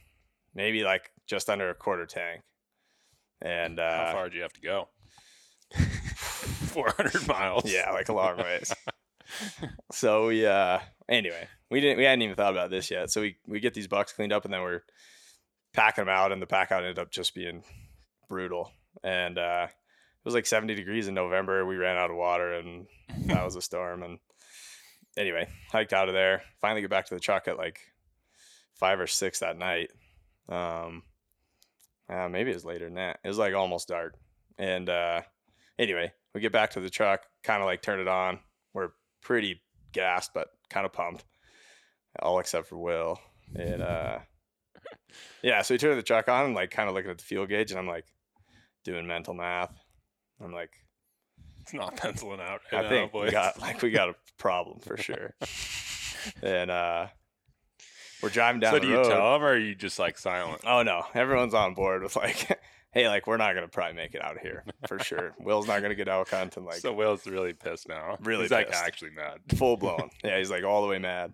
maybe 0.55 0.85
like 0.85 1.11
just 1.27 1.49
under 1.49 1.71
a 1.71 1.75
quarter 1.75 2.07
tank. 2.07 2.43
And 3.43 3.79
uh, 3.79 4.07
How 4.07 4.13
far 4.13 4.25
did 4.25 4.35
you 4.35 4.43
have 4.43 4.53
to 4.55 4.61
go? 4.61 4.89
400 5.75 7.27
miles. 7.27 7.71
Yeah, 7.71 7.91
like 7.91 8.09
a 8.09 8.13
long 8.13 8.39
ways. 8.39 8.73
so 9.93 10.29
we 10.29 10.47
uh 10.47 10.79
anyway, 11.09 11.49
we 11.71 11.81
didn't 11.81 11.99
we 11.99 12.05
hadn't 12.05 12.23
even 12.23 12.37
thought 12.37 12.53
about 12.53 12.71
this 12.71 12.91
yet. 12.91 13.11
So 13.11 13.23
we 13.23 13.37
we 13.47 13.61
get 13.61 13.75
these 13.75 13.89
bucks 13.89 14.13
cleaned 14.13 14.33
up 14.33 14.45
and 14.45 14.55
then 14.55 14.63
we're 14.63 14.83
packing 15.73 16.05
them 16.05 16.15
out 16.15 16.33
and 16.33 16.41
the 16.41 16.47
pack 16.47 16.73
out 16.73 16.83
ended 16.83 16.99
up 16.99 17.11
just 17.11 17.35
being 17.35 17.65
brutal. 18.29 18.71
And 19.03 19.39
uh 19.39 19.67
it 19.69 20.25
was 20.25 20.35
like 20.35 20.47
70 20.47 20.75
degrees 20.75 21.09
in 21.09 21.15
November. 21.15 21.65
We 21.65 21.77
ran 21.77 21.97
out 21.97 22.11
of 22.11 22.17
water 22.17 22.53
and 22.53 22.87
that 23.27 23.45
was 23.45 23.57
a 23.57 23.63
storm 23.63 24.03
and 24.03 24.19
anyway, 25.17 25.49
hiked 25.71 25.93
out 25.93 26.09
of 26.09 26.15
there. 26.15 26.43
Finally 26.61 26.83
get 26.83 26.91
back 26.91 27.07
to 27.07 27.15
the 27.15 27.21
truck 27.21 27.49
at 27.49 27.57
like 27.59 27.81
5 28.75 29.01
or 29.01 29.07
6 29.07 29.39
that 29.41 29.59
night. 29.59 29.91
Um 30.49 31.03
uh, 32.09 32.29
maybe 32.29 32.53
it 32.53 32.55
was 32.55 32.65
later 32.65 32.85
than 32.85 32.95
that. 32.95 33.19
It 33.25 33.29
was 33.29 33.39
like 33.39 33.55
almost 33.55 33.89
dark. 33.89 34.15
And 34.59 34.89
uh 34.89 35.23
anyway, 35.79 36.13
we 36.35 36.41
get 36.41 36.53
back 36.53 36.71
to 36.73 36.81
the 36.81 36.91
truck, 36.91 37.23
kind 37.43 37.63
of 37.63 37.67
like 37.67 37.83
turn 37.83 38.01
it 38.01 38.09
on. 38.09 38.41
We're 38.75 38.91
pretty 39.23 39.63
gassed, 39.93 40.33
but 40.35 40.49
kind 40.69 40.87
of 40.87 40.93
pumped, 40.93 41.25
all 42.21 42.39
except 42.39 42.69
for 42.69 42.77
Will. 42.77 43.19
And 43.55 43.83
uh, 43.83 44.19
yeah, 45.43 45.63
so 45.63 45.75
we 45.75 45.79
turn 45.79 45.97
the 45.97 46.03
truck 46.03 46.29
on 46.29 46.47
and 46.47 46.55
like 46.55 46.71
kind 46.71 46.89
of 46.89 46.95
looking 46.95 47.11
at 47.11 47.19
the 47.19 47.25
fuel 47.25 47.47
gauge, 47.47 47.71
and 47.71 47.79
I'm 47.79 47.89
like 47.89 48.07
doing 48.85 49.07
mental 49.07 49.35
math. 49.35 49.73
I'm 50.43 50.53
like, 50.53 50.73
It's 51.67 51.75
not 51.75 51.97
penciling 51.97 52.41
out. 52.41 52.61
I 52.73 52.89
think 52.89 53.13
we 53.13 53.31
got 53.31 53.61
like 53.61 53.83
we 53.83 53.91
got 53.91 54.11
a 54.11 54.15
problem 54.39 54.79
for 54.79 54.97
sure. 54.97 55.35
and 56.43 56.71
uh, 56.71 57.09
we're 58.23 58.29
driving 58.29 58.61
down 58.61 58.75
so 58.75 58.79
do 58.79 58.87
you 58.87 58.97
road. 58.97 59.09
tell 59.09 59.33
them 59.33 59.43
or 59.43 59.53
are 59.53 59.59
you 59.59 59.75
just 59.75 59.99
like 59.99 60.17
silent? 60.17 60.63
Oh 60.65 60.83
no, 60.83 61.03
everyone's 61.15 61.55
on 61.55 61.75
board 61.75 62.03
with 62.05 62.15
like, 62.15 62.61
hey, 62.93 63.09
like 63.09 63.27
we're 63.27 63.37
not 63.37 63.55
gonna 63.55 63.67
probably 63.67 63.97
make 63.97 64.15
it 64.15 64.23
out 64.23 64.37
of 64.37 64.43
here 64.43 64.65
for 64.87 65.01
sure. 65.01 65.35
Will's 65.41 65.67
not 65.67 65.83
gonna 65.83 65.97
get 65.97 66.09
out 66.09 66.33
and 66.33 66.65
like 66.65 66.77
so 66.77 66.93
Will's 66.93 67.27
really 67.27 67.53
pissed 67.53 67.89
now. 67.89 68.17
Really 68.23 68.43
He's 68.43 68.53
like 68.53 68.71
actually 68.73 69.11
mad. 69.11 69.39
full 69.59 69.77
blown. 69.77 70.11
yeah, 70.23 70.39
he's 70.39 70.51
like 70.51 70.63
all 70.63 70.83
the 70.83 70.89
way 70.89 70.99
mad. 70.99 71.33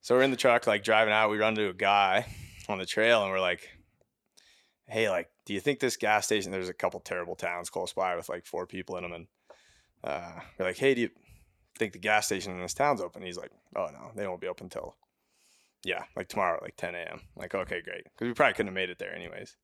So 0.00 0.16
we're 0.16 0.22
in 0.22 0.30
the 0.30 0.36
truck, 0.36 0.66
like 0.66 0.82
driving 0.82 1.12
out. 1.12 1.30
We 1.30 1.38
run 1.38 1.50
into 1.50 1.68
a 1.68 1.74
guy 1.74 2.26
on 2.68 2.78
the 2.78 2.86
trail, 2.86 3.22
and 3.22 3.30
we're 3.30 3.40
like, 3.40 3.68
"Hey, 4.90 5.08
like, 5.08 5.30
do 5.46 5.54
you 5.54 5.60
think 5.60 5.80
this 5.80 5.96
gas 5.96 6.26
station? 6.26 6.52
There's 6.52 6.68
a 6.68 6.74
couple 6.74 7.00
terrible 7.00 7.36
towns 7.36 7.70
close 7.70 7.92
by 7.92 8.16
with 8.16 8.28
like 8.28 8.44
four 8.46 8.66
people 8.66 8.96
in 8.96 9.02
them, 9.02 9.12
and 9.12 9.26
uh, 10.04 10.40
we're 10.58 10.66
like, 10.66 10.78
hey, 10.78 10.94
do 10.94 11.00
you 11.02 11.10
think 11.78 11.92
the 11.92 11.98
gas 11.98 12.26
station 12.26 12.52
in 12.52 12.60
this 12.60 12.74
town's 12.74 13.00
open? 13.00 13.22
He's 13.22 13.36
like, 13.38 13.50
oh 13.76 13.88
no, 13.92 14.10
they 14.14 14.26
won't 14.26 14.40
be 14.40 14.48
open 14.48 14.68
till 14.68 14.96
yeah, 15.84 16.04
like 16.14 16.28
tomorrow, 16.28 16.56
at 16.58 16.62
like 16.62 16.76
10 16.76 16.94
a.m. 16.94 17.20
Like, 17.36 17.54
okay, 17.54 17.80
great, 17.82 18.04
because 18.04 18.26
we 18.28 18.34
probably 18.34 18.52
couldn't 18.52 18.66
have 18.68 18.74
made 18.74 18.90
it 18.90 18.98
there 18.98 19.14
anyways. 19.14 19.56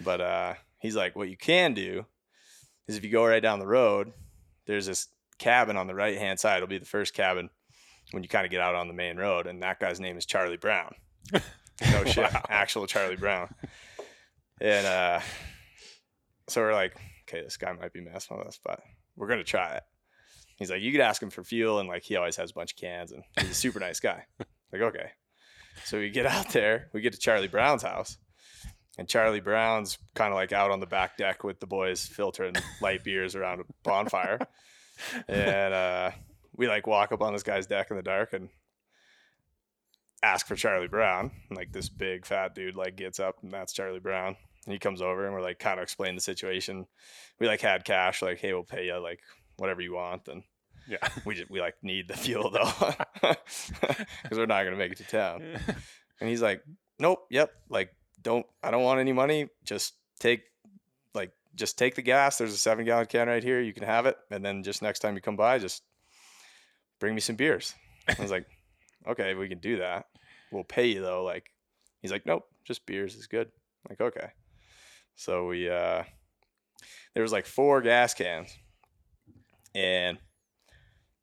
But 0.00 0.20
uh, 0.20 0.54
he's 0.78 0.96
like, 0.96 1.14
what 1.14 1.28
you 1.28 1.36
can 1.36 1.74
do 1.74 2.06
is 2.88 2.96
if 2.96 3.04
you 3.04 3.10
go 3.10 3.24
right 3.24 3.42
down 3.42 3.60
the 3.60 3.66
road, 3.66 4.12
there's 4.66 4.86
this 4.86 5.08
cabin 5.38 5.76
on 5.76 5.86
the 5.86 5.94
right 5.94 6.18
hand 6.18 6.40
side. 6.40 6.56
It'll 6.56 6.66
be 6.68 6.78
the 6.78 6.84
first 6.84 7.14
cabin 7.14 7.50
when 8.10 8.22
you 8.24 8.28
kind 8.28 8.44
of 8.44 8.50
get 8.50 8.60
out 8.60 8.74
on 8.74 8.88
the 8.88 8.94
main 8.94 9.16
road, 9.16 9.46
and 9.46 9.62
that 9.62 9.78
guy's 9.78 10.00
name 10.00 10.16
is 10.16 10.26
Charlie 10.26 10.56
Brown. 10.56 10.94
No 11.90 12.04
shit, 12.04 12.32
Wow. 12.32 12.44
actual 12.48 12.86
Charlie 12.86 13.16
Brown. 13.16 13.52
And 14.64 14.86
uh, 14.86 15.20
so 16.48 16.62
we're 16.62 16.72
like, 16.72 16.96
okay, 17.28 17.42
this 17.42 17.58
guy 17.58 17.70
might 17.72 17.92
be 17.92 18.00
messing 18.00 18.38
with 18.38 18.46
us, 18.46 18.58
but 18.64 18.80
we're 19.14 19.28
gonna 19.28 19.44
try 19.44 19.74
it. 19.74 19.82
He's 20.56 20.70
like, 20.70 20.80
you 20.80 20.90
could 20.90 21.02
ask 21.02 21.22
him 21.22 21.28
for 21.28 21.44
fuel, 21.44 21.80
and 21.80 21.88
like 21.88 22.02
he 22.02 22.16
always 22.16 22.36
has 22.36 22.50
a 22.52 22.54
bunch 22.54 22.72
of 22.72 22.78
cans, 22.78 23.12
and 23.12 23.22
he's 23.38 23.50
a 23.50 23.54
super 23.54 23.78
nice 23.78 24.00
guy. 24.00 24.24
Like, 24.72 24.82
okay. 24.82 25.10
So 25.84 26.00
we 26.00 26.10
get 26.10 26.26
out 26.26 26.48
there, 26.48 26.88
we 26.92 27.00
get 27.00 27.12
to 27.12 27.18
Charlie 27.20 27.46
Brown's 27.46 27.84
house, 27.84 28.18
and 28.98 29.08
Charlie 29.08 29.38
Brown's 29.38 29.98
kind 30.16 30.32
of 30.32 30.34
like 30.34 30.50
out 30.50 30.72
on 30.72 30.80
the 30.80 30.86
back 30.86 31.16
deck 31.16 31.44
with 31.44 31.60
the 31.60 31.68
boys 31.68 32.04
filtering 32.04 32.54
light 32.80 33.04
beers 33.04 33.36
around 33.36 33.60
a 33.60 33.64
bonfire. 33.84 34.40
and 35.28 35.72
uh, 35.72 36.10
we 36.56 36.66
like 36.66 36.88
walk 36.88 37.12
up 37.12 37.22
on 37.22 37.32
this 37.32 37.44
guy's 37.44 37.68
deck 37.68 37.92
in 37.92 37.96
the 37.96 38.02
dark 38.02 38.32
and 38.32 38.48
ask 40.24 40.48
for 40.48 40.56
Charlie 40.56 40.88
Brown. 40.88 41.30
And, 41.48 41.56
like 41.56 41.70
this 41.70 41.88
big 41.88 42.26
fat 42.26 42.56
dude 42.56 42.74
like 42.74 42.96
gets 42.96 43.20
up 43.20 43.36
and 43.42 43.52
that's 43.52 43.72
Charlie 43.72 44.00
Brown. 44.00 44.34
And 44.66 44.72
he 44.72 44.78
comes 44.78 45.02
over 45.02 45.24
and 45.26 45.34
we're 45.34 45.42
like 45.42 45.58
kind 45.58 45.78
of 45.78 45.82
explain 45.82 46.14
the 46.14 46.20
situation. 46.20 46.86
We 47.38 47.46
like 47.46 47.60
had 47.60 47.84
cash, 47.84 48.22
like, 48.22 48.38
hey, 48.40 48.52
we'll 48.52 48.64
pay 48.64 48.86
you 48.86 48.96
like 48.98 49.20
whatever 49.56 49.80
you 49.82 49.94
want. 49.94 50.28
And 50.28 50.42
Yeah. 50.88 50.98
we 51.24 51.34
just 51.34 51.50
we 51.50 51.60
like 51.60 51.74
need 51.82 52.08
the 52.08 52.16
fuel 52.16 52.50
though. 52.50 52.92
Because 53.80 54.38
we're 54.38 54.46
not 54.46 54.64
gonna 54.64 54.76
make 54.76 54.92
it 54.92 54.98
to 54.98 55.04
town. 55.04 55.42
And 56.20 56.28
he's 56.28 56.42
like, 56.42 56.62
Nope, 56.98 57.26
yep, 57.30 57.50
like 57.68 57.90
don't 58.22 58.46
I 58.62 58.70
don't 58.70 58.82
want 58.84 59.00
any 59.00 59.12
money. 59.12 59.48
Just 59.64 59.94
take 60.20 60.42
like 61.14 61.32
just 61.54 61.76
take 61.78 61.94
the 61.94 62.02
gas. 62.02 62.38
There's 62.38 62.54
a 62.54 62.58
seven 62.58 62.84
gallon 62.84 63.06
can 63.06 63.28
right 63.28 63.42
here. 63.44 63.60
You 63.60 63.72
can 63.74 63.82
have 63.84 64.06
it. 64.06 64.16
And 64.30 64.44
then 64.44 64.62
just 64.62 64.80
next 64.82 65.00
time 65.00 65.14
you 65.14 65.20
come 65.20 65.36
by, 65.36 65.58
just 65.58 65.82
bring 67.00 67.14
me 67.14 67.20
some 67.20 67.36
beers. 67.36 67.74
I 68.08 68.20
was 68.20 68.30
like, 68.30 68.46
Okay, 69.08 69.34
we 69.34 69.48
can 69.48 69.58
do 69.58 69.78
that. 69.78 70.06
We'll 70.52 70.64
pay 70.64 70.86
you 70.86 71.02
though, 71.02 71.22
like 71.24 71.50
He's 72.00 72.12
like, 72.12 72.26
nope, 72.26 72.44
just 72.64 72.84
beers 72.86 73.14
is 73.16 73.26
good. 73.26 73.46
I'm 73.48 73.90
like, 73.90 74.00
okay. 74.00 74.28
So 75.16 75.46
we 75.46 75.68
uh 75.68 76.04
there 77.14 77.22
was 77.22 77.32
like 77.32 77.46
four 77.46 77.80
gas 77.80 78.14
cans. 78.14 78.56
And 79.74 80.18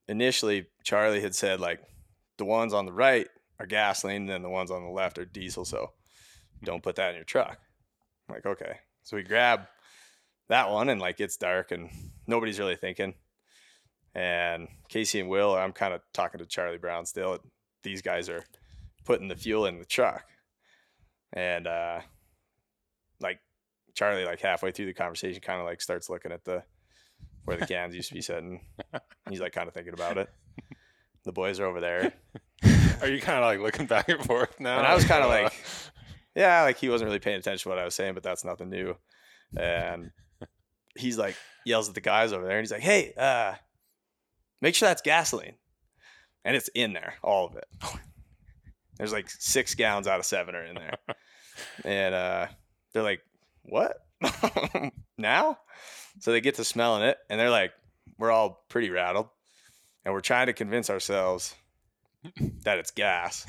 initially 0.08 0.68
Charlie 0.84 1.22
had 1.22 1.36
said 1.36 1.60
like 1.60 1.82
the 2.38 2.46
ones 2.46 2.74
on 2.74 2.86
the 2.86 2.94
right 2.94 3.28
are 3.60 3.66
gasoline 3.66 4.24
and 4.24 4.30
then 4.30 4.42
the 4.42 4.50
ones 4.50 4.72
on 4.72 4.84
the 4.84 4.90
left 4.90 5.20
are 5.20 5.26
diesel, 5.26 5.66
so 5.66 5.92
don't 6.64 6.84
put 6.84 6.96
that 6.96 7.10
in 7.10 7.16
your 7.16 7.24
truck. 7.24 7.60
I'm 8.28 8.36
like, 8.36 8.46
okay. 8.46 8.78
So 9.04 9.18
we 9.18 9.24
grab 9.24 9.68
that 10.50 10.70
one 10.70 10.90
and 10.90 11.02
like 11.02 11.20
it's 11.20 11.38
dark 11.38 11.72
and 11.72 11.90
nobody's 12.28 12.60
really 12.60 12.76
thinking. 12.76 13.14
And 14.14 14.68
Casey 14.90 15.20
and 15.20 15.30
Will, 15.30 15.56
I'm 15.56 15.72
kind 15.72 15.94
of 15.94 16.02
talking 16.14 16.40
to 16.40 16.46
Charlie 16.46 16.78
Brown 16.78 17.06
still. 17.06 17.40
These 17.84 18.02
guys 18.02 18.30
are 18.30 18.44
putting 19.06 19.28
the 19.28 19.36
fuel 19.36 19.66
in 19.66 19.80
the 19.80 19.86
truck. 19.86 20.26
And 21.34 21.68
uh 21.68 22.02
Charlie 23.94 24.26
like 24.26 24.42
halfway 24.42 24.72
through 24.72 24.88
the 24.88 24.94
conversation 24.94 25.42
kind 25.42 25.60
of 25.60 25.66
like 25.66 25.82
starts 25.82 26.10
looking 26.10 26.32
at 26.32 26.44
the 26.44 26.64
where 27.46 27.58
the 27.58 27.66
cans 27.66 27.96
used 27.96 28.10
to 28.10 28.16
be 28.16 28.22
sitting. 28.22 28.62
He's 29.30 29.40
like 29.40 29.54
kind 29.54 29.68
of 29.68 29.74
thinking 29.74 29.94
about 29.94 30.18
it. 30.18 30.30
The 31.24 31.32
boys 31.32 31.60
are 31.60 31.66
over 31.66 31.80
there. 31.80 32.14
Are 33.02 33.08
you 33.08 33.20
kind 33.20 33.40
of 33.40 33.46
like 33.46 33.60
looking 33.60 33.88
back 33.88 34.10
and 34.10 34.24
forth 34.24 34.60
now? 34.60 34.78
And 34.78 34.88
I 34.88 34.94
was 34.94 35.06
kind 35.06 35.24
of 35.24 35.30
like, 35.30 35.54
yeah, 36.36 36.64
like 36.64 36.78
he 36.78 36.90
wasn't 36.90 37.08
really 37.08 37.20
paying 37.20 37.38
attention 37.38 37.64
to 37.64 37.70
what 37.70 37.80
I 37.80 37.86
was 37.86 37.96
saying, 37.96 38.14
but 38.14 38.24
that's 38.24 38.46
nothing 38.46 38.70
new. 38.70 38.96
And 39.58 40.12
he's 40.96 41.18
like, 41.18 41.36
yells 41.66 41.90
at 41.90 41.96
the 41.96 42.02
guys 42.02 42.34
over 42.34 42.46
there, 42.46 42.58
and 42.58 42.64
he's 42.64 42.72
like, 42.72 42.82
hey, 42.82 43.14
uh, 43.18 43.56
make 44.62 44.76
sure 44.76 44.88
that's 44.88 45.02
gasoline. 45.02 45.56
And 46.44 46.56
it's 46.56 46.70
in 46.70 46.94
there, 46.94 47.16
all 47.24 47.48
of 47.48 47.56
it. 47.56 47.68
There's 48.98 49.14
like 49.14 49.30
six 49.30 49.76
gallons 49.76 50.08
out 50.08 50.20
of 50.20 50.26
seven 50.26 50.56
are 50.56 50.66
in 50.66 50.76
there. 50.76 50.98
And 51.84 52.16
uh, 52.16 52.48
they're 52.94 53.04
like, 53.04 53.22
what? 53.64 53.98
now? 55.18 55.58
So 56.20 56.32
they 56.32 56.42
get 56.42 56.56
to 56.56 56.64
smelling 56.64 57.04
it, 57.04 57.18
and 57.30 57.40
they're 57.40 57.50
like, 57.50 57.72
we're 58.18 58.32
all 58.32 58.66
pretty 58.70 58.90
rattled. 58.90 59.30
And 60.04 60.14
we're 60.14 60.22
trying 60.22 60.48
to 60.48 60.54
convince 60.54 60.90
ourselves 60.90 61.56
that 62.64 62.80
it's 62.80 62.92
gas. 62.92 63.46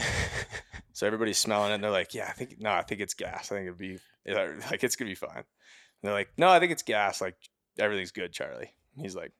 So 0.92 1.06
everybody's 1.06 1.38
smelling 1.38 1.72
it 1.72 1.76
and 1.76 1.84
they're 1.84 1.90
like, 1.90 2.14
yeah, 2.14 2.26
I 2.28 2.32
think, 2.32 2.60
no, 2.60 2.70
I 2.70 2.82
think 2.82 3.00
it's 3.00 3.14
gas. 3.14 3.50
I 3.50 3.56
think 3.56 3.66
it'd 3.66 3.78
be 3.78 3.98
like, 4.26 4.84
it's 4.84 4.96
going 4.96 5.06
to 5.08 5.10
be 5.10 5.14
fine. 5.14 5.38
And 5.38 5.44
they're 6.02 6.12
like, 6.12 6.30
no, 6.36 6.48
I 6.48 6.60
think 6.60 6.72
it's 6.72 6.82
gas. 6.82 7.20
Like, 7.20 7.36
everything's 7.78 8.10
good, 8.10 8.32
Charlie. 8.32 8.72
And 8.94 9.04
he's 9.04 9.16
like, 9.16 9.32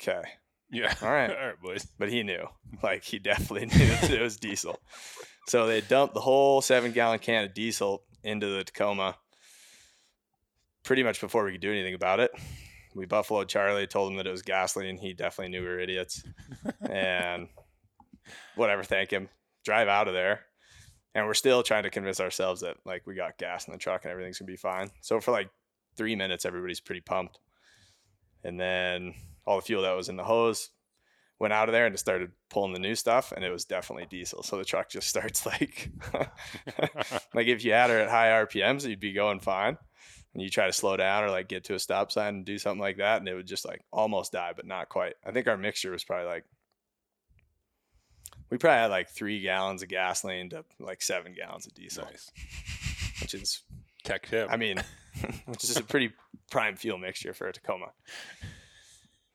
okay. 0.00 0.22
yeah. 0.70 0.92
All 1.02 1.10
right. 1.10 1.30
all 1.38 1.46
right, 1.46 1.62
boys. 1.62 1.86
But 1.98 2.10
he 2.10 2.22
knew, 2.22 2.46
like, 2.82 3.04
he 3.04 3.18
definitely 3.18 3.66
knew 3.78 3.86
that 3.86 4.10
it 4.10 4.20
was 4.20 4.36
diesel. 4.36 4.80
So 5.46 5.66
they 5.66 5.80
dumped 5.80 6.14
the 6.14 6.20
whole 6.20 6.60
seven 6.60 6.92
gallon 6.92 7.20
can 7.20 7.44
of 7.44 7.54
diesel 7.54 8.02
into 8.22 8.46
the 8.46 8.64
Tacoma 8.64 9.16
pretty 10.84 11.02
much 11.02 11.20
before 11.20 11.44
we 11.44 11.52
could 11.52 11.60
do 11.60 11.72
anything 11.72 11.94
about 11.94 12.20
it. 12.20 12.30
We 12.94 13.06
buffaloed 13.06 13.48
Charlie, 13.48 13.86
told 13.86 14.12
him 14.12 14.18
that 14.18 14.26
it 14.26 14.30
was 14.30 14.42
gasoline. 14.42 14.98
He 14.98 15.14
definitely 15.14 15.50
knew 15.50 15.62
we 15.62 15.68
were 15.68 15.80
idiots. 15.80 16.22
and 16.88 17.48
whatever, 18.54 18.84
thank 18.84 19.10
him. 19.10 19.28
Drive 19.64 19.88
out 19.88 20.08
of 20.08 20.14
there. 20.14 20.40
And 21.14 21.26
we're 21.26 21.34
still 21.34 21.62
trying 21.62 21.84
to 21.84 21.90
convince 21.90 22.20
ourselves 22.20 22.60
that 22.60 22.76
like 22.84 23.06
we 23.06 23.14
got 23.14 23.38
gas 23.38 23.66
in 23.66 23.72
the 23.72 23.78
truck 23.78 24.04
and 24.04 24.12
everything's 24.12 24.38
gonna 24.38 24.46
be 24.46 24.56
fine. 24.56 24.90
So 25.00 25.20
for 25.20 25.32
like 25.32 25.48
three 25.96 26.16
minutes, 26.16 26.44
everybody's 26.44 26.80
pretty 26.80 27.00
pumped. 27.00 27.40
And 28.44 28.60
then 28.60 29.14
all 29.46 29.56
the 29.56 29.62
fuel 29.62 29.82
that 29.82 29.96
was 29.96 30.08
in 30.08 30.16
the 30.16 30.24
hose 30.24 30.70
went 31.38 31.52
out 31.52 31.68
of 31.68 31.72
there 31.72 31.86
and 31.86 31.94
it 31.94 31.98
started 31.98 32.30
pulling 32.48 32.72
the 32.72 32.78
new 32.78 32.94
stuff 32.94 33.32
and 33.32 33.44
it 33.44 33.50
was 33.50 33.64
definitely 33.64 34.06
diesel. 34.06 34.42
So 34.42 34.56
the 34.56 34.64
truck 34.64 34.88
just 34.88 35.08
starts 35.08 35.46
like 35.46 35.90
like 37.34 37.46
if 37.46 37.64
you 37.64 37.72
had 37.72 37.90
her 37.90 38.00
at 38.00 38.10
high 38.10 38.28
RPMs, 38.28 38.86
you'd 38.86 39.00
be 39.00 39.12
going 39.12 39.40
fine. 39.40 39.78
And 40.34 40.42
you 40.42 40.50
try 40.50 40.66
to 40.66 40.72
slow 40.72 40.96
down 40.96 41.22
or 41.24 41.30
like 41.30 41.48
get 41.48 41.64
to 41.64 41.74
a 41.74 41.78
stop 41.78 42.10
sign 42.10 42.34
and 42.34 42.44
do 42.44 42.58
something 42.58 42.80
like 42.80 42.96
that, 42.98 43.20
and 43.20 43.28
it 43.28 43.34
would 43.34 43.46
just 43.46 43.64
like 43.64 43.82
almost 43.92 44.32
die, 44.32 44.52
but 44.54 44.66
not 44.66 44.88
quite. 44.88 45.14
I 45.24 45.30
think 45.30 45.46
our 45.46 45.56
mixture 45.56 45.92
was 45.92 46.02
probably 46.04 46.26
like 46.26 46.44
we 48.50 48.58
probably 48.58 48.78
had 48.78 48.90
like 48.90 49.10
three 49.10 49.40
gallons 49.40 49.82
of 49.82 49.88
gasoline 49.88 50.50
to 50.50 50.64
like 50.80 51.02
seven 51.02 51.34
gallons 51.34 51.66
of 51.66 51.74
diesel, 51.74 52.04
Nice. 52.04 52.30
which 53.20 53.34
is 53.34 53.62
Tech 54.04 54.26
tip. 54.26 54.48
I 54.50 54.56
mean, 54.56 54.82
which 55.46 55.64
is 55.64 55.76
a 55.76 55.82
pretty 55.82 56.12
prime 56.50 56.76
fuel 56.76 56.98
mixture 56.98 57.32
for 57.32 57.48
a 57.48 57.52
Tacoma. 57.52 57.92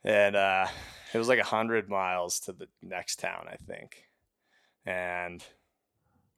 And 0.03 0.36
uh, 0.36 0.68
it 1.13 1.18
was 1.18 1.27
like 1.27 1.39
a 1.39 1.44
hundred 1.44 1.89
miles 1.89 2.39
to 2.41 2.53
the 2.53 2.68
next 2.82 3.20
town, 3.20 3.48
I 3.51 3.56
think. 3.56 4.03
And 4.86 5.44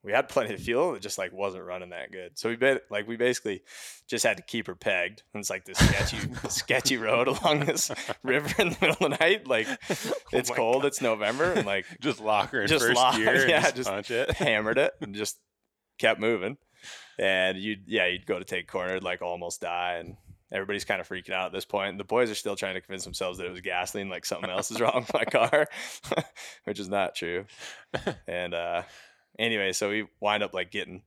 we 0.03 0.11
had 0.11 0.29
plenty 0.29 0.53
of 0.53 0.59
fuel, 0.59 0.95
it 0.95 1.01
just 1.01 1.17
like 1.17 1.31
wasn't 1.31 1.63
running 1.63 1.89
that 1.89 2.11
good. 2.11 2.37
So 2.37 2.49
we 2.49 2.55
bet 2.55 2.83
like 2.89 3.07
we 3.07 3.17
basically 3.17 3.61
just 4.07 4.25
had 4.25 4.37
to 4.37 4.43
keep 4.43 4.67
her 4.67 4.75
pegged. 4.75 5.21
And 5.33 5.41
it's 5.41 5.49
like 5.49 5.65
this 5.65 5.77
sketchy, 5.77 6.17
sketchy 6.49 6.97
road 6.97 7.27
along 7.27 7.61
this 7.61 7.91
river 8.23 8.49
in 8.61 8.69
the 8.69 8.77
middle 8.81 9.05
of 9.05 9.11
the 9.11 9.17
night. 9.19 9.47
Like 9.47 9.67
it's 10.31 10.49
my 10.49 10.55
cold, 10.55 10.85
it's 10.85 11.01
November, 11.01 11.51
and 11.53 11.67
like 11.67 11.85
just 12.01 12.19
lock 12.19 12.51
her 12.51 12.63
in 12.63 12.67
just 12.67 12.83
first 12.85 12.95
lock- 12.95 13.15
gear 13.15 13.47
yeah, 13.47 13.61
just, 13.61 13.75
just 13.75 13.89
punch 13.89 14.11
it. 14.11 14.31
hammered 14.31 14.79
it 14.79 14.93
and 15.01 15.13
just 15.13 15.37
kept 15.99 16.19
moving. 16.19 16.57
And 17.19 17.57
you'd 17.59 17.83
yeah, 17.85 18.07
you'd 18.07 18.25
go 18.25 18.39
to 18.39 18.45
take 18.45 18.67
corner, 18.67 18.99
like 18.99 19.21
almost 19.21 19.61
die, 19.61 19.97
and 19.99 20.17
everybody's 20.51 20.83
kind 20.83 20.99
of 20.99 21.07
freaking 21.07 21.31
out 21.31 21.45
at 21.45 21.51
this 21.51 21.65
point. 21.65 21.99
The 21.99 22.03
boys 22.03 22.31
are 22.31 22.35
still 22.35 22.55
trying 22.55 22.73
to 22.73 22.81
convince 22.81 23.03
themselves 23.03 23.37
that 23.37 23.45
it 23.45 23.51
was 23.51 23.61
gasoline, 23.61 24.09
like 24.09 24.25
something 24.25 24.49
else 24.49 24.71
is 24.71 24.81
wrong 24.81 25.05
with 25.05 25.13
my 25.13 25.25
car, 25.25 25.67
which 26.63 26.79
is 26.79 26.89
not 26.89 27.13
true. 27.13 27.45
And 28.27 28.55
uh 28.55 28.81
anyway, 29.39 29.73
so 29.73 29.89
we 29.89 30.07
wind 30.19 30.43
up 30.43 30.53
like 30.53 30.71
getting 30.71 31.01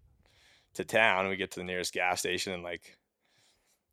to 0.74 0.84
town 0.84 1.20
and 1.20 1.30
we 1.30 1.36
get 1.36 1.52
to 1.52 1.60
the 1.60 1.64
nearest 1.64 1.94
gas 1.94 2.20
station 2.20 2.52
and 2.52 2.62
like 2.62 2.96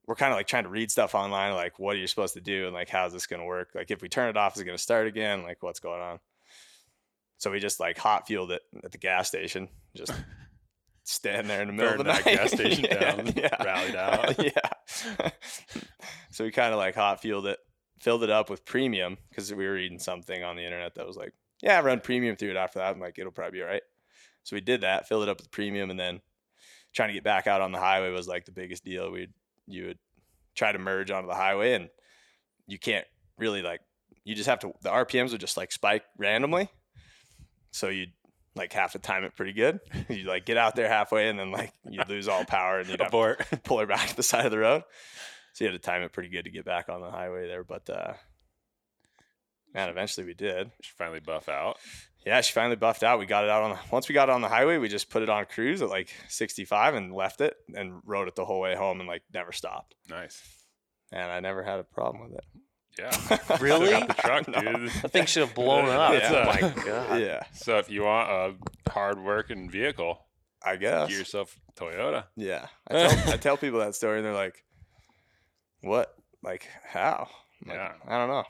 we're 0.08 0.16
kind 0.16 0.34
of 0.34 0.38
like 0.38 0.48
trying 0.48 0.64
to 0.64 0.70
read 0.70 0.90
stuff 0.92 1.14
online, 1.16 1.54
like 1.54 1.78
what 1.80 1.96
are 1.96 2.00
you 2.00 2.08
supposed 2.08 2.34
to 2.34 2.42
do 2.42 2.66
and 2.66 2.74
like 2.74 2.90
how's 2.90 3.14
this 3.14 3.28
gonna 3.28 3.46
work? 3.46 3.70
Like 3.76 3.92
if 3.92 4.02
we 4.02 4.10
turn 4.10 4.30
it 4.30 4.38
off, 4.38 4.56
is 4.56 4.62
it 4.62 4.66
gonna 4.66 4.78
start 4.78 5.08
again? 5.08 5.44
Like 5.44 5.62
what's 5.62 5.80
going 5.80 6.02
on? 6.02 6.20
So 7.38 7.52
we 7.52 7.60
just 7.60 7.80
like 7.80 7.98
hot 7.98 8.28
fueled 8.28 8.52
it 8.52 8.62
at 8.84 8.92
the 8.92 8.98
gas 8.98 9.28
station, 9.28 9.70
just 9.96 10.14
stand 11.04 11.50
there 11.50 11.62
in 11.62 11.68
the 11.68 11.74
middle 11.74 11.94
of 11.94 11.98
the 12.00 12.04
that 12.06 12.26
night. 12.26 12.36
gas 12.38 12.52
station 12.52 12.84
down, 12.90 13.34
rallied 13.64 13.96
out. 13.96 14.44
yeah. 14.44 15.30
so 16.32 16.44
we 16.44 16.52
kind 16.52 16.74
of 16.74 16.78
like 16.78 16.96
hot 16.96 17.22
fueled 17.22 17.48
it, 17.48 17.60
filled 18.00 18.24
it 18.24 18.30
up 18.30 18.50
with 18.50 18.66
premium 18.66 19.18
because 19.30 19.54
we 19.54 19.66
were 19.66 19.74
reading 19.74 20.00
something 20.00 20.44
on 20.44 20.56
the 20.56 20.64
internet 20.64 20.96
that 20.96 21.08
was 21.08 21.18
like, 21.18 21.34
yeah, 21.62 21.80
run 21.80 22.00
premium 22.00 22.36
through 22.36 22.52
it 22.52 22.58
after 22.58 22.80
that. 22.80 22.96
I'm 22.96 23.00
like, 23.00 23.20
it'll 23.20 23.32
probably 23.32 23.60
be 23.60 23.64
all 23.64 23.70
right. 23.70 23.84
So 24.44 24.56
we 24.56 24.62
did 24.62 24.82
that, 24.82 25.08
filled 25.08 25.24
it 25.24 25.30
up 25.30 25.40
with 25.40 25.52
premium, 25.52 25.90
and 25.90 26.00
then 26.00 26.22
trying 26.94 27.10
to 27.10 27.14
get 27.14 27.24
back 27.24 27.48
out 27.48 27.62
on 27.62 27.72
the 27.72 27.80
highway 27.80 28.12
was 28.12 28.28
like 28.28 28.46
the 28.46 28.52
biggest 28.52 28.84
deal. 28.84 29.12
We'd 29.12 29.34
you 29.68 29.88
would 29.88 30.00
try 30.56 30.72
to 30.72 30.80
merge 30.80 31.12
onto 31.12 31.28
the 31.28 31.36
highway, 31.36 31.74
and 31.74 31.90
you 32.68 32.78
can't 32.80 33.06
really 33.38 33.62
like 33.62 33.82
you 34.24 34.36
just 34.36 34.50
have 34.50 34.60
to 34.60 34.74
the 34.82 34.90
RPMs 34.90 35.32
would 35.32 35.42
just 35.42 35.58
like 35.58 35.72
spike 35.72 36.04
randomly. 36.18 36.70
So 37.72 37.88
you'd 37.88 38.14
like 38.56 38.74
have 38.74 38.92
to 38.92 39.00
time 39.00 39.24
it 39.24 39.36
pretty 39.36 39.54
good. 39.54 39.80
You 40.10 40.26
like 40.26 40.46
get 40.46 40.58
out 40.58 40.76
there 40.76 40.90
halfway, 40.90 41.30
and 41.30 41.40
then 41.40 41.52
like 41.52 41.72
you 41.90 42.02
lose 42.08 42.28
all 42.28 42.44
power, 42.46 42.80
and 42.80 42.90
you'd 42.90 43.02
Abort. 43.08 43.46
pull 43.64 43.80
her 43.80 43.86
back 43.86 44.10
to 44.10 44.16
the 44.16 44.24
side 44.24 44.46
of 44.46 44.52
the 44.52 44.60
road. 44.60 44.84
So 45.54 45.66
you 45.66 45.72
had 45.72 45.82
to 45.82 45.86
time 45.86 46.02
it 46.02 46.14
pretty 46.14 46.30
good 46.30 46.46
to 46.46 46.52
get 46.52 46.66
back 46.66 46.90
on 46.90 47.02
the 47.02 47.12
highway 47.12 47.48
there. 47.48 47.64
But 47.64 47.90
uh 47.90 48.14
man, 49.74 49.90
eventually 49.90 50.26
we 50.26 50.34
did. 50.34 50.72
She 50.82 50.92
finally 50.98 51.20
buff 51.20 51.50
out. 51.50 51.78
Yeah, 52.26 52.40
she 52.42 52.54
finally 52.54 52.76
buffed 52.76 53.02
out. 53.04 53.18
We 53.20 53.26
got 53.26 53.44
it 53.46 53.50
out 53.50 53.64
on 53.64 53.72
the, 53.72 53.80
once 53.92 54.08
we 54.08 54.14
got 54.14 54.30
it 54.30 54.32
on 54.34 54.42
the 54.42 54.48
highway, 54.48 54.78
we 54.78 54.88
just 54.90 55.10
put 55.10 55.24
it 55.24 55.30
on 55.30 55.46
cruise 55.46 55.82
at 55.82 55.90
like 55.90 56.10
65 56.28 56.94
and 56.96 57.14
left 57.14 57.42
it 57.42 57.56
and 57.76 58.00
rode 58.06 58.28
it 58.28 58.36
the 58.36 58.46
whole 58.46 58.60
way 58.60 58.76
home 58.76 59.00
and 59.00 59.10
like 59.10 59.24
never 59.34 59.52
stopped. 59.52 59.96
Nice. 60.10 60.42
And 61.12 61.32
I 61.32 61.40
never 61.40 61.64
had 61.64 61.80
a 61.80 61.84
problem 61.84 62.24
with 62.30 62.38
it. 62.38 62.46
Yeah. 63.00 63.38
Really? 63.60 63.88
Still 63.88 64.00
got 64.02 64.08
the 64.10 64.22
truck, 64.22 64.48
No. 64.50 64.62
dude. 64.62 64.90
That 65.02 65.12
thing 65.12 65.26
should 65.26 65.46
have 65.48 65.56
blown 65.56 65.90
up. 65.90 66.14
Yeah. 66.14 66.30
Oh 66.32 66.46
my 66.46 66.84
god. 66.84 67.20
Yeah, 67.22 67.44
So 67.54 67.78
if 67.80 67.90
you 67.90 68.04
want 68.04 68.30
a 68.30 68.92
hard 68.92 69.18
working 69.20 69.70
vehicle, 69.70 70.20
I 70.64 70.76
guess. 70.76 71.10
get 71.10 71.18
yourself 71.18 71.58
Toyota. 71.76 72.26
Yeah. 72.36 72.68
I 72.88 73.08
tell, 73.08 73.34
I 73.34 73.38
tell 73.38 73.58
people 73.58 73.80
that 73.80 73.96
story 73.96 74.18
and 74.18 74.26
they're 74.26 74.34
like, 74.34 74.64
what? 75.82 76.14
Like, 76.44 76.68
how? 76.84 77.28
I'm 77.64 77.70
like, 77.70 77.78
Yeah. 77.78 77.94
I 78.08 78.18
don't 78.18 78.30
know. 78.30 78.44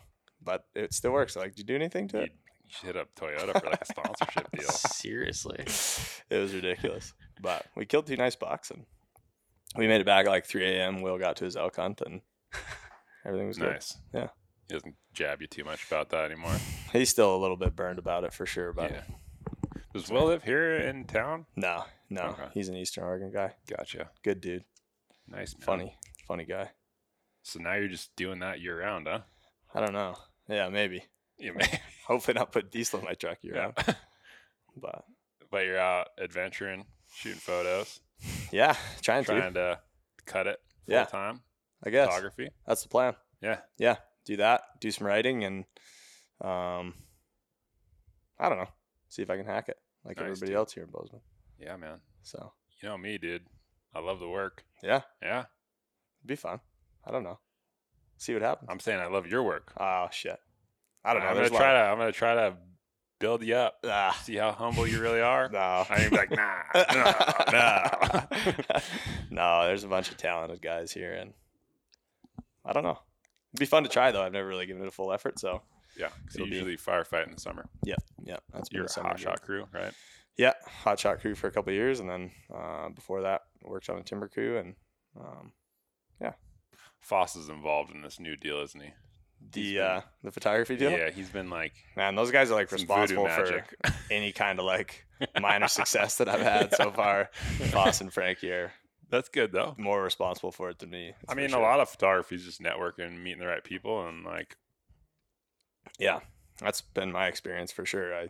But 0.44 0.66
it 0.76 0.94
still 0.94 1.12
works. 1.12 1.36
Like, 1.36 1.52
did 1.56 1.60
you 1.60 1.66
do 1.66 1.76
anything 1.76 2.08
to 2.10 2.18
You, 2.18 2.24
it? 2.24 2.32
Should 2.72 2.88
hit 2.88 2.98
up 2.98 3.14
Toyota 3.16 3.60
for 3.60 3.70
like 3.70 3.82
a 3.82 3.86
sponsorship 3.86 4.50
deal. 4.58 4.70
Seriously. 4.70 5.58
it 6.30 6.38
was 6.38 6.54
ridiculous. 6.54 7.14
But 7.42 7.66
we 7.76 7.86
killed 7.86 8.08
two 8.08 8.18
nice 8.18 8.36
bucks 8.36 8.72
and 8.72 8.86
we 9.76 9.88
made 9.88 10.02
it 10.02 10.06
back 10.06 10.26
at 10.26 10.30
like 10.30 10.46
3 10.46 10.66
a.m. 10.66 11.02
Will 11.02 11.18
got 11.18 11.38
to 11.38 11.46
his 11.46 11.56
elk 11.56 11.76
hunt 11.78 12.02
and 12.06 12.22
everything 13.26 13.48
was 13.48 13.58
good. 13.58 13.74
Nice. 13.74 13.98
Yeah. 14.14 14.28
He 14.68 14.74
doesn't 14.76 14.96
jab 15.14 15.42
you 15.42 15.48
too 15.48 15.64
much 15.64 15.86
about 15.88 16.10
that 16.10 16.26
anymore. 16.26 16.56
He's 16.94 17.10
still 17.10 17.36
a 17.36 17.38
little 17.38 17.58
bit 17.58 17.76
burned 17.76 18.00
about 18.00 18.24
it 18.24 18.34
for 18.34 18.46
sure. 18.46 18.72
But 18.74 18.92
yeah. 18.92 19.02
Does 19.94 20.10
Will 20.10 20.26
live 20.28 20.44
here 20.44 20.78
in 20.78 21.04
town? 21.06 21.46
no, 21.58 21.84
no, 22.10 22.22
Okay. 22.22 22.48
he's 22.54 22.70
an 22.70 22.76
Eastern 22.78 23.04
Oregon 23.04 23.32
guy. 23.34 23.56
Gotcha. 23.68 24.10
Good 24.24 24.40
dude. 24.40 24.64
Nice. 25.28 25.54
Man. 25.54 25.66
Funny, 25.66 25.98
funny 26.28 26.46
guy. 26.46 26.70
So 27.44 27.60
now 27.60 27.74
you're 27.74 27.90
just 27.90 28.16
doing 28.16 28.40
that 28.40 28.62
year 28.62 28.80
round, 28.80 29.08
huh? 29.10 29.20
I 29.74 29.80
don't 29.82 29.92
know. 29.94 30.16
Yeah, 30.48 30.70
maybe. 30.70 31.04
You 31.38 31.54
may. 31.54 31.82
Hopefully 32.12 32.36
not 32.36 32.52
put 32.52 32.70
diesel 32.72 33.00
in 33.00 33.06
my 33.06 33.14
truck 33.14 33.38
year 33.42 33.56
Yeah. 33.56 33.62
round. 33.62 33.96
But 34.76 35.04
but 35.50 35.66
you're 35.66 35.78
out 35.80 36.10
adventuring. 36.18 36.86
shooting 37.14 37.40
photos, 37.40 38.00
Yeah, 38.52 38.76
trying 39.02 39.24
to. 39.26 39.32
trying 39.40 39.54
to 39.56 39.80
cut 40.26 40.48
it 40.48 40.60
full 40.86 40.94
Yeah. 40.96 41.06
time. 41.06 41.42
I 41.84 41.90
guess 41.90 42.08
Photography. 42.08 42.50
that's 42.66 42.84
the 42.84 42.90
plan. 42.90 43.16
Yeah. 43.42 43.60
Yeah, 43.78 43.98
do 44.26 44.38
that. 44.38 44.62
Do 44.80 44.92
some 44.92 45.08
writing 45.08 45.44
and, 45.44 45.66
um, 46.40 46.94
I 48.40 48.48
don't 48.50 48.58
know. 48.60 48.70
See 49.10 49.22
if 49.22 49.30
I 49.30 49.36
can 49.38 49.46
hack 49.46 49.68
it 49.68 49.78
like 50.06 50.18
Nice, 50.18 50.24
everybody 50.24 50.48
dude. 50.52 50.56
else 50.58 50.74
here 50.74 50.84
in 50.84 50.90
Bozeman. 50.90 51.22
Yeah, 51.60 51.76
man. 51.78 52.00
So 52.24 52.54
You 52.82 52.90
know 52.90 52.98
me, 52.98 53.18
dude. 53.18 53.46
I 53.94 54.00
love 54.00 54.20
the 54.20 54.30
work. 54.30 54.64
yeah, 54.82 55.02
Yeah. 55.22 55.40
it'd 56.20 56.28
be 56.28 56.36
fun. 56.38 56.62
I 57.06 57.12
don't 57.12 57.24
know. 57.24 57.40
See 58.18 58.34
what 58.34 58.42
happens. 58.42 58.70
I'm 58.72 58.80
saying 58.80 59.00
I 59.02 59.08
love 59.08 59.28
your 59.28 59.44
work. 59.44 59.74
Oh 59.78 60.08
shit. 60.12 60.40
I 61.04 61.14
don't 61.14 61.24
know. 61.24 61.30
I'm 61.30 61.36
gonna 61.36 61.50
try 61.50 61.74
to. 61.74 61.80
I'm 61.80 61.98
gonna 61.98 62.12
try 62.12 62.34
to 62.36 62.58
build 63.20 63.44
you 63.44 63.56
up. 63.56 63.78
Ah, 63.86 64.18
See 64.24 64.36
how 64.36 64.52
humble 64.52 64.88
you 64.88 65.00
really 65.00 65.22
are. 65.22 65.50
no. 65.52 65.58
I 65.60 65.96
ain't 66.00 66.12
be 66.12 66.18
like, 66.18 66.32
nah, 66.32 66.62
no, 67.52 67.52
no. 67.52 68.80
no, 69.30 69.66
there's 69.68 69.84
a 69.84 69.88
bunch 69.88 70.10
of 70.12 70.18
talented 70.18 70.62
guys 70.62 70.92
here, 70.92 71.14
and 71.14 71.34
I 72.66 72.74
don't 72.74 72.84
know. 72.84 73.00
It'd 73.54 73.60
be 73.60 73.66
fun 73.66 73.84
to 73.84 73.90
try 73.90 74.12
though. 74.12 74.22
I've 74.24 74.32
never 74.34 74.48
really 74.48 74.66
given 74.66 74.82
it 74.84 74.88
a 74.88 74.92
full 74.92 75.12
effort, 75.12 75.40
so 75.40 75.62
Yeah, 75.98 76.08
'cause 76.10 76.36
you 76.36 76.44
It'll 76.44 76.46
be- 76.48 76.56
usually 76.56 76.78
firefight 76.78 77.28
in 77.28 77.34
the 77.34 77.40
summer. 77.42 77.68
yeah, 77.84 77.96
yeah. 78.24 78.38
That's 78.54 78.70
your 78.72 78.72
been 78.72 78.76
You're 78.78 78.84
a 78.84 78.86
a 78.86 78.90
summer 78.90 79.10
hot 79.10 79.20
shot 79.20 79.42
crew, 79.42 79.68
right? 79.74 79.94
Yeah, 80.38 80.54
hot 80.66 81.00
shot 81.00 81.20
crew 81.20 81.36
for 81.36 81.48
a 81.48 81.52
couple 81.52 81.72
of 81.72 81.76
years, 81.76 82.00
and 82.00 82.10
then 82.10 82.32
uh, 82.54 82.90
before 82.90 83.24
that, 83.24 83.42
worked 83.64 83.90
on 83.90 83.98
a 83.98 84.04
timber 84.04 84.28
crew, 84.30 84.58
and 84.58 84.76
um, 85.20 85.52
yeah. 86.22 86.34
Foss 87.02 87.36
is 87.36 87.50
involved 87.50 87.92
in 87.94 88.02
this 88.04 88.20
new 88.20 88.36
deal, 88.38 88.60
isn't 88.62 88.82
he? 88.82 88.92
The 89.52 89.80
uh, 89.80 90.02
the 90.24 90.32
photography 90.32 90.76
deal. 90.78 90.92
Yeah, 90.92 91.10
he's 91.10 91.30
been 91.30 91.50
like 91.50 91.74
Man, 91.96 92.16
those 92.16 92.32
guys 92.32 92.52
are 92.52 92.56
like 92.56 92.72
responsible 92.72 93.28
for 93.28 93.64
any 94.12 94.32
kind 94.32 94.60
of 94.60 94.66
like 94.66 95.06
minor 95.40 95.68
success 95.68 96.18
that 96.18 96.30
I've 96.30 96.42
had 96.42 96.74
so 96.76 96.92
far. 96.96 97.30
Foss 97.72 98.02
and 98.02 98.12
Frankie 98.14 98.52
are 98.52 98.72
That's 99.10 99.30
good 99.30 99.52
though. 99.52 99.76
more 99.78 100.02
responsible 100.04 100.52
for 100.52 100.70
it 100.70 100.80
than 100.80 100.90
me. 100.90 101.14
I 101.28 101.34
mean, 101.36 101.50
sure. 101.50 101.60
a 101.60 101.62
lot 101.62 101.80
of 101.80 101.90
photography 101.90 102.36
is 102.36 102.46
just 102.46 102.62
networking, 102.62 103.22
meeting 103.22 103.40
the 103.40 103.48
right 103.48 103.64
people, 103.64 104.08
and 104.08 104.24
like, 104.24 104.56
Yeah, 106.00 106.20
that's 106.60 106.82
been 106.82 107.12
my 107.12 107.28
experience 107.28 107.72
for 107.72 107.86
sure. 107.86 108.16
I, 108.16 108.28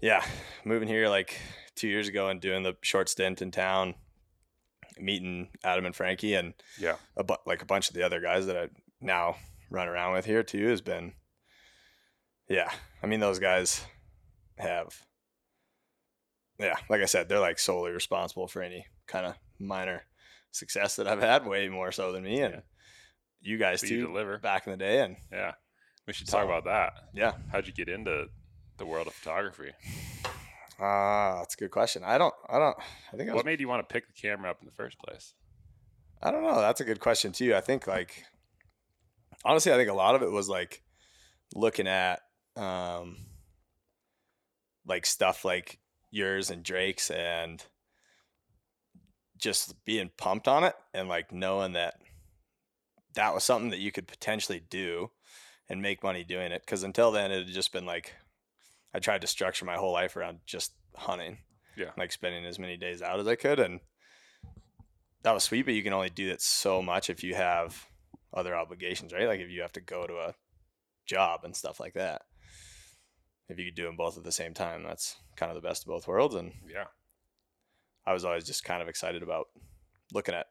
yeah, 0.00 0.24
moving 0.64 0.88
here 0.88 1.08
like 1.08 1.38
two 1.76 1.88
years 1.88 2.08
ago 2.08 2.28
and 2.28 2.40
doing 2.40 2.62
the 2.62 2.74
short 2.82 3.08
stint 3.08 3.40
in 3.42 3.50
town, 3.50 3.94
meeting 4.98 5.48
Adam 5.62 5.86
and 5.86 5.94
Frankie 5.94 6.34
and 6.34 6.54
yeah, 6.78 6.96
a 7.16 7.22
bu- 7.22 7.34
like 7.46 7.62
a 7.62 7.66
bunch 7.66 7.88
of 7.88 7.94
the 7.94 8.02
other 8.02 8.20
guys 8.20 8.46
that 8.46 8.56
I 8.56 8.68
now 9.02 9.36
run 9.70 9.88
around 9.88 10.12
with 10.12 10.24
here 10.26 10.42
too 10.42 10.68
has 10.68 10.80
been, 10.80 11.12
yeah. 12.48 12.70
I 13.02 13.06
mean, 13.06 13.20
those 13.20 13.38
guys 13.38 13.84
have, 14.58 14.94
yeah, 16.58 16.76
like 16.88 17.00
I 17.02 17.06
said, 17.06 17.28
they're 17.28 17.40
like 17.40 17.58
solely 17.58 17.90
responsible 17.90 18.46
for 18.46 18.62
any 18.62 18.86
kind 19.06 19.26
of 19.26 19.34
minor 19.58 20.02
success 20.50 20.96
that 20.96 21.08
I've 21.08 21.20
had, 21.20 21.46
way 21.46 21.68
more 21.68 21.92
so 21.92 22.12
than 22.12 22.22
me 22.24 22.40
and 22.42 22.54
Yeah. 22.54 22.60
you 23.40 23.58
guys 23.58 23.82
you 23.82 23.88
too 23.88 24.06
deliver. 24.06 24.38
back 24.38 24.66
in 24.66 24.72
the 24.72 24.76
day. 24.76 25.00
And 25.00 25.16
Yeah, 25.32 25.52
we 26.06 26.12
should 26.12 26.28
talk 26.28 26.42
So- 26.42 26.46
about 26.50 26.64
that. 26.64 27.08
yeah, 27.14 27.32
How'd 27.50 27.66
you 27.66 27.72
get 27.72 27.88
into 27.88 28.28
the 28.76 28.86
world 28.86 29.06
of 29.06 29.14
photography? 29.14 29.72
Ah, 30.78 31.36
that's 31.38 31.54
a 31.54 31.58
good 31.58 31.70
question. 31.70 32.02
I 32.04 32.18
don't, 32.18 32.34
I 32.48 32.58
don't, 32.58 32.76
I 33.12 33.16
think 33.16 33.28
I 33.30 33.32
was, 33.32 33.38
What 33.40 33.46
made 33.46 33.60
you 33.60 33.68
want 33.68 33.86
to 33.86 33.92
pick 33.92 34.06
the 34.06 34.12
camera 34.12 34.50
up 34.50 34.58
in 34.60 34.66
the 34.66 34.72
first 34.72 34.98
place? 34.98 35.34
I 36.22 36.30
don't 36.30 36.42
know. 36.42 36.60
That's 36.60 36.80
a 36.80 36.84
good 36.84 37.00
question 37.00 37.32
too. 37.32 37.54
I 37.54 37.60
think 37.60 37.86
like, 37.86 38.24
honestly, 39.44 39.72
I 39.72 39.76
think 39.76 39.90
a 39.90 39.94
lot 39.94 40.14
of 40.14 40.22
it 40.22 40.30
was 40.30 40.48
like 40.48 40.82
looking 41.54 41.86
at, 41.86 42.20
um, 42.56 43.16
like 44.86 45.06
stuff 45.06 45.44
like 45.44 45.78
yours 46.10 46.50
and 46.50 46.62
Drake's 46.62 47.10
and 47.10 47.64
just 49.38 49.84
being 49.84 50.10
pumped 50.16 50.48
on 50.48 50.64
it 50.64 50.74
and 50.94 51.08
like 51.08 51.32
knowing 51.32 51.72
that 51.72 51.94
that 53.14 53.34
was 53.34 53.44
something 53.44 53.70
that 53.70 53.80
you 53.80 53.92
could 53.92 54.06
potentially 54.06 54.62
do 54.70 55.10
and 55.68 55.82
make 55.82 56.02
money 56.02 56.24
doing 56.24 56.52
it. 56.52 56.64
Cause 56.66 56.82
until 56.82 57.10
then 57.12 57.30
it 57.30 57.46
had 57.46 57.54
just 57.54 57.72
been 57.72 57.86
like, 57.86 58.14
I 58.94 58.98
tried 58.98 59.22
to 59.22 59.26
structure 59.26 59.64
my 59.64 59.76
whole 59.76 59.92
life 59.92 60.16
around 60.16 60.40
just 60.46 60.72
hunting. 60.94 61.38
Yeah. 61.76 61.90
Like 61.96 62.12
spending 62.12 62.44
as 62.44 62.58
many 62.58 62.76
days 62.76 63.02
out 63.02 63.20
as 63.20 63.26
I 63.26 63.36
could. 63.36 63.58
And 63.58 63.80
that 65.22 65.32
was 65.32 65.44
sweet, 65.44 65.64
but 65.64 65.74
you 65.74 65.82
can 65.82 65.92
only 65.92 66.10
do 66.10 66.28
that 66.28 66.42
so 66.42 66.82
much 66.82 67.08
if 67.08 67.24
you 67.24 67.34
have 67.34 67.86
other 68.34 68.54
obligations, 68.54 69.12
right? 69.12 69.26
Like 69.26 69.40
if 69.40 69.50
you 69.50 69.62
have 69.62 69.72
to 69.72 69.80
go 69.80 70.06
to 70.06 70.14
a 70.14 70.34
job 71.06 71.40
and 71.44 71.54
stuff 71.54 71.80
like 71.80 71.94
that. 71.94 72.22
If 73.48 73.58
you 73.58 73.66
could 73.66 73.74
do 73.74 73.84
them 73.84 73.96
both 73.96 74.16
at 74.16 74.24
the 74.24 74.32
same 74.32 74.54
time, 74.54 74.82
that's 74.82 75.16
kind 75.36 75.50
of 75.50 75.60
the 75.60 75.66
best 75.66 75.82
of 75.82 75.88
both 75.88 76.08
worlds. 76.08 76.34
And 76.34 76.52
Yeah, 76.72 76.86
I 78.06 78.12
was 78.12 78.24
always 78.24 78.44
just 78.44 78.64
kind 78.64 78.80
of 78.80 78.88
excited 78.88 79.22
about 79.22 79.46
looking 80.12 80.34
at 80.34 80.46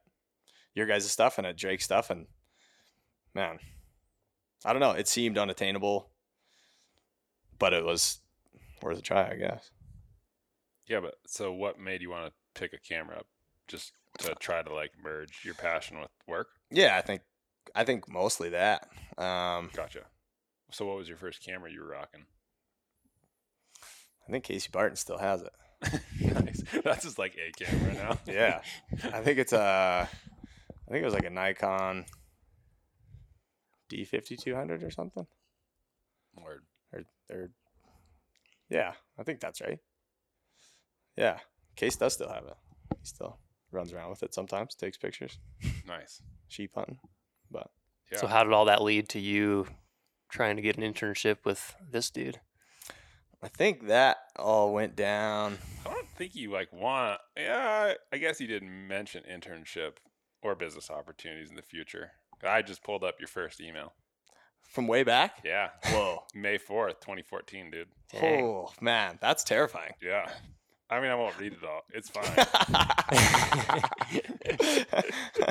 your 0.76 0.86
guys' 0.86 1.10
stuff 1.10 1.38
and 1.38 1.48
at 1.48 1.58
Drake's 1.58 1.86
stuff. 1.86 2.10
And 2.10 2.28
man, 3.34 3.60
I 4.64 4.74
don't 4.74 4.82
know. 4.82 4.92
It 4.92 5.08
seemed 5.08 5.38
unattainable, 5.38 6.12
but 7.58 7.74
it 7.74 7.84
was 7.84 8.20
worth 8.82 9.00
a 9.00 9.02
try, 9.02 9.32
I 9.32 9.36
guess. 9.36 9.72
yeah. 10.88 11.00
But 11.00 11.16
so, 11.26 11.52
what 11.52 11.80
made 11.80 12.02
you 12.02 12.10
want 12.10 12.28
to 12.28 12.60
pick 12.60 12.74
a 12.74 12.78
camera 12.78 13.18
up? 13.18 13.28
Just 13.68 13.94
to 14.20 14.36
try 14.36 14.62
to 14.62 14.74
like 14.74 14.92
merge 15.02 15.42
your 15.44 15.56
passion 15.56 16.00
with 16.00 16.10
work? 16.28 16.50
Yeah, 16.70 16.98
I 16.98 17.02
think 17.02 17.22
I 17.76 17.84
think 17.84 18.10
mostly 18.10 18.50
that. 18.50 18.90
Um, 19.18 19.70
Gotcha. 19.74 20.02
So, 20.72 20.86
what 20.86 20.98
was 20.98 21.08
your 21.08 21.18
first 21.18 21.44
camera 21.44 21.72
you 21.72 21.82
were 21.82 21.88
rocking? 21.90 22.26
I 24.28 24.32
think 24.32 24.44
Casey 24.44 24.70
Barton 24.72 24.96
still 24.96 25.18
has 25.18 25.42
it. 25.42 25.54
nice. 26.22 26.64
That's 26.84 27.04
just 27.04 27.18
like 27.20 27.36
a 27.38 27.52
camera 27.64 27.94
now. 27.94 28.20
Yeah, 28.34 28.62
I 29.14 29.22
think 29.22 29.40
it's 29.40 29.52
a. 29.54 30.08
I 30.08 30.92
think 30.92 31.02
it 31.02 31.06
was 31.06 31.14
like 31.14 31.26
a 31.26 31.30
Nikon 31.30 32.06
D 33.90 34.06
fifty 34.06 34.38
two 34.38 34.56
hundred 34.56 34.84
or 34.84 34.92
something. 34.92 35.26
Word. 36.42 36.64
Or, 36.94 37.04
or 37.30 37.50
yeah, 38.70 38.94
I 39.18 39.24
think 39.24 39.40
that's 39.40 39.60
right. 39.62 39.80
Yeah, 41.18 41.40
Case 41.76 41.96
does 41.98 42.14
still 42.14 42.30
have 42.30 42.46
it. 42.46 42.56
He 43.00 43.06
still 43.06 43.38
runs 43.72 43.92
around 43.92 44.10
with 44.12 44.24
it 44.24 44.34
sometimes, 44.34 44.76
takes 44.76 44.98
pictures, 44.98 45.40
Nice. 45.88 46.22
sheep 46.48 46.72
hunting. 46.76 47.00
But 47.52 47.70
Yeah. 48.12 48.20
So 48.20 48.28
how 48.28 48.44
did 48.44 48.54
all 48.54 48.66
that 48.66 48.82
lead 48.82 49.10
to 49.10 49.20
you 49.20 49.68
trying 50.30 50.56
to 50.56 50.62
get 50.62 50.78
an 50.78 50.84
internship 50.84 51.38
with 51.46 51.76
this 51.92 52.10
dude? 52.10 52.40
I 53.44 53.48
think 53.48 53.88
that 53.88 54.18
all 54.36 54.72
went 54.74 54.96
down. 54.96 55.58
I 55.86 55.90
don't 55.90 56.08
think 56.16 56.36
you 56.36 56.52
like 56.52 56.72
want. 56.72 57.20
Yeah, 57.36 57.94
I 58.14 58.18
guess 58.18 58.40
you 58.40 58.48
didn't 58.48 58.88
mention 58.88 59.24
internship 59.30 59.94
or 60.44 60.54
business 60.56 60.92
opportunities 60.92 61.50
in 61.50 61.56
the 61.56 61.64
future. 61.64 62.12
I 62.48 62.62
just 62.62 62.84
pulled 62.84 63.04
up 63.04 63.16
your 63.20 63.28
first 63.28 63.60
email. 63.62 63.94
From 64.72 64.88
way 64.88 65.04
back? 65.04 65.42
Yeah, 65.44 65.70
Whoa. 65.88 66.24
May 66.34 66.58
fourth, 66.58 67.02
twenty 67.02 67.24
fourteen, 67.24 67.72
dude. 67.72 67.90
Dang. 68.12 68.44
Oh, 68.46 68.70
man. 68.80 69.18
That's 69.22 69.44
terrifying. 69.44 69.94
Yeah, 70.02 70.30
I 70.92 71.00
mean 71.00 71.10
I 71.10 71.16
won't 71.16 71.38
read 71.40 71.54
it 71.54 71.64
all. 71.64 71.82
It's 71.94 72.10
fine. 72.10 72.26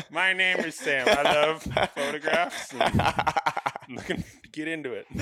My 0.11 0.33
name 0.33 0.59
is 0.59 0.74
Sam. 0.74 1.07
I 1.09 1.22
love 1.22 1.62
photographs. 1.94 2.74
I'm 2.74 3.96
looking 3.96 4.18
to 4.22 4.48
get 4.53 4.68
into 4.68 4.92
it. 4.92 5.07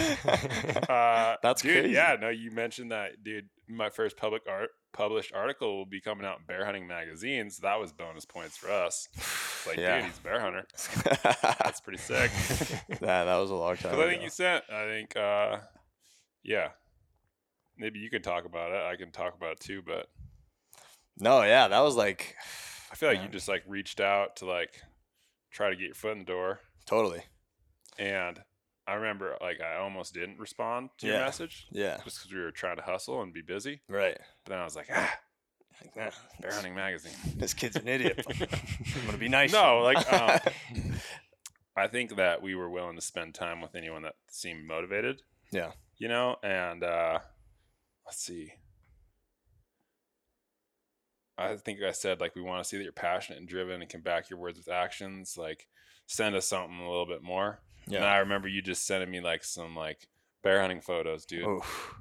Uh, 0.89 1.37
That's 1.43 1.63
dude. 1.63 1.83
crazy. 1.83 1.95
Yeah, 1.95 2.17
no, 2.21 2.29
you 2.31 2.51
mentioned 2.51 2.93
that, 2.93 3.23
dude. 3.23 3.49
My 3.69 3.91
first 3.91 4.17
public 4.17 4.43
art 4.49 4.71
published 4.93 5.33
article 5.35 5.77
will 5.77 5.87
be 5.87 6.01
coming 6.01 6.25
out 6.27 6.39
in 6.41 6.45
Bear 6.47 6.65
Hunting 6.65 6.87
magazine, 6.87 7.51
so 7.51 7.61
that 7.63 7.79
was 7.79 7.93
bonus 7.93 8.25
points 8.25 8.57
for 8.57 8.71
us. 8.71 9.07
Like, 9.67 9.77
Yeah. 9.77 9.97
dude, 9.97 10.07
he's 10.07 10.19
a 10.19 10.23
bear 10.23 10.41
hunter. 10.41 10.65
That's 11.63 11.81
pretty 11.81 11.99
sick. 11.99 12.31
yeah, 13.03 13.25
that 13.25 13.37
was 13.37 13.51
a 13.51 13.55
long 13.55 13.77
time 13.77 13.99
I 14.01 14.07
think 14.07 14.23
you 14.23 14.31
sent. 14.31 14.65
I 14.73 14.85
think, 14.87 15.15
uh, 15.17 15.59
yeah. 16.43 16.69
Maybe 17.79 17.99
you 18.01 18.11
can 18.11 18.23
talk 18.23 18.45
about 18.45 18.73
it. 18.73 18.83
I 18.83 18.97
can 18.97 19.11
talk 19.13 19.35
about 19.37 19.53
it 19.53 19.61
too, 19.61 19.83
but 19.87 20.09
no, 21.19 21.43
yeah, 21.43 21.69
that 21.69 21.81
was 21.81 21.97
like 21.97 22.35
I 22.91 22.95
feel 22.95 23.09
like 23.09 23.19
Yeah. 23.19 23.25
you 23.25 23.29
just 23.31 23.49
like 23.49 23.63
reached 23.67 24.01
out 24.01 24.37
to 24.37 24.47
like 24.47 24.81
try 25.51 25.71
to 25.71 25.77
get 25.77 25.87
your 25.87 25.95
foot 25.95 26.13
in 26.13 26.19
the 26.21 26.25
door, 26.25 26.61
totally. 26.87 27.23
and 27.99 28.41
I 28.87 28.95
remember 28.95 29.37
like 29.41 29.61
I 29.61 29.77
almost 29.77 30.15
didn't 30.15 30.39
respond 30.39 30.91
to 30.99 31.07
your 31.07 31.19
message 31.19 31.67
Yeah, 31.71 31.99
just 32.05 32.19
because 32.23 32.33
we 32.33 32.41
were 32.41 32.51
trying 32.53 32.77
to 32.77 32.83
hustle 32.83 33.21
and 33.23 33.33
be 33.35 33.43
busy. 33.43 33.81
right. 33.89 34.17
But 34.45 34.51
then 34.51 34.59
I 34.59 34.65
was 34.65 34.77
like, 34.77 34.89
ah, 34.93 35.15
Like, 35.83 35.95
nah, 35.97 36.11
bear 36.41 36.53
hunting 36.53 36.75
magazine. 36.75 37.13
This 37.37 37.53
kid's 37.55 37.77
an 37.77 37.87
idiot. 37.87 38.25
I'm 38.97 39.07
gonna 39.07 39.19
be 39.19 39.29
nice. 39.29 39.53
No, 39.53 39.81
like 39.81 40.11
um, 40.13 40.39
I 41.77 41.87
think 41.87 42.17
that 42.17 42.43
we 42.43 42.55
were 42.55 42.71
willing 42.71 42.97
to 42.97 43.03
spend 43.03 43.35
time 43.35 43.61
with 43.61 43.75
anyone 43.75 44.03
that 44.03 44.15
seemed 44.31 44.67
motivated. 44.67 45.23
Yeah. 45.53 45.73
You 45.99 46.09
know, 46.09 46.37
and 46.43 46.83
uh 46.83 47.19
let's 48.09 48.25
see. 48.25 48.53
I 51.37 51.55
think 51.57 51.81
I 51.83 51.93
said 51.93 52.21
like 52.21 52.35
we 52.35 52.43
want 52.43 52.65
to 52.65 52.69
see 52.69 52.79
that 52.79 52.83
you're 52.83 52.93
passionate 52.93 53.39
and 53.39 53.49
driven 53.49 53.81
and 53.81 53.89
can 53.89 54.01
back 54.01 54.31
your 54.31 54.39
words 54.39 54.59
with 54.59 54.69
actions. 54.69 55.37
Like 55.37 55.69
send 56.07 56.35
us 56.35 56.49
something 56.49 56.79
a 56.81 56.89
little 56.89 57.07
bit 57.07 57.23
more. 57.23 57.61
And 57.87 58.05
I 58.05 58.19
remember 58.19 58.49
you 58.49 58.61
just 58.61 58.87
sending 58.87 59.11
me 59.11 59.21
like 59.21 59.45
some 59.45 59.77
like 59.77 60.09
bear 60.43 60.61
hunting 60.61 60.81
photos, 60.81 61.27
dude. 61.27 61.47
Oof. 61.47 61.95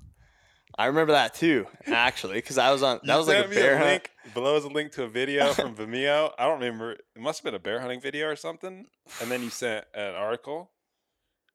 I 0.77 0.87
remember 0.87 1.13
that 1.13 1.33
too, 1.33 1.65
actually, 1.87 2.35
because 2.35 2.57
I 2.57 2.71
was 2.71 2.83
on. 2.83 2.99
That 3.03 3.15
was 3.17 3.27
like 3.27 3.45
a 3.45 3.49
bear 3.49 3.77
hunt. 3.77 3.89
link. 3.89 4.11
Below 4.33 4.57
is 4.57 4.63
a 4.63 4.69
link 4.69 4.91
to 4.93 5.03
a 5.03 5.07
video 5.07 5.53
from 5.53 5.75
Vimeo. 5.75 6.31
I 6.37 6.45
don't 6.45 6.59
remember. 6.59 6.91
It 6.93 7.01
must 7.17 7.39
have 7.39 7.45
been 7.45 7.55
a 7.55 7.59
bear 7.59 7.79
hunting 7.79 8.01
video 8.01 8.27
or 8.27 8.35
something. 8.35 8.85
And 9.21 9.31
then 9.31 9.41
you 9.43 9.49
sent 9.49 9.85
an 9.93 10.13
article 10.13 10.71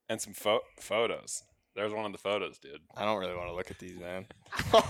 and 0.08 0.20
some 0.20 0.32
pho- 0.32 0.60
photos. 0.80 1.42
There's 1.74 1.92
one 1.92 2.04
of 2.04 2.12
the 2.12 2.18
photos, 2.18 2.58
dude. 2.58 2.80
I 2.96 3.04
don't 3.04 3.18
really 3.18 3.34
want 3.34 3.48
to 3.48 3.54
look 3.54 3.70
at 3.70 3.78
these, 3.78 3.98
man. 3.98 4.26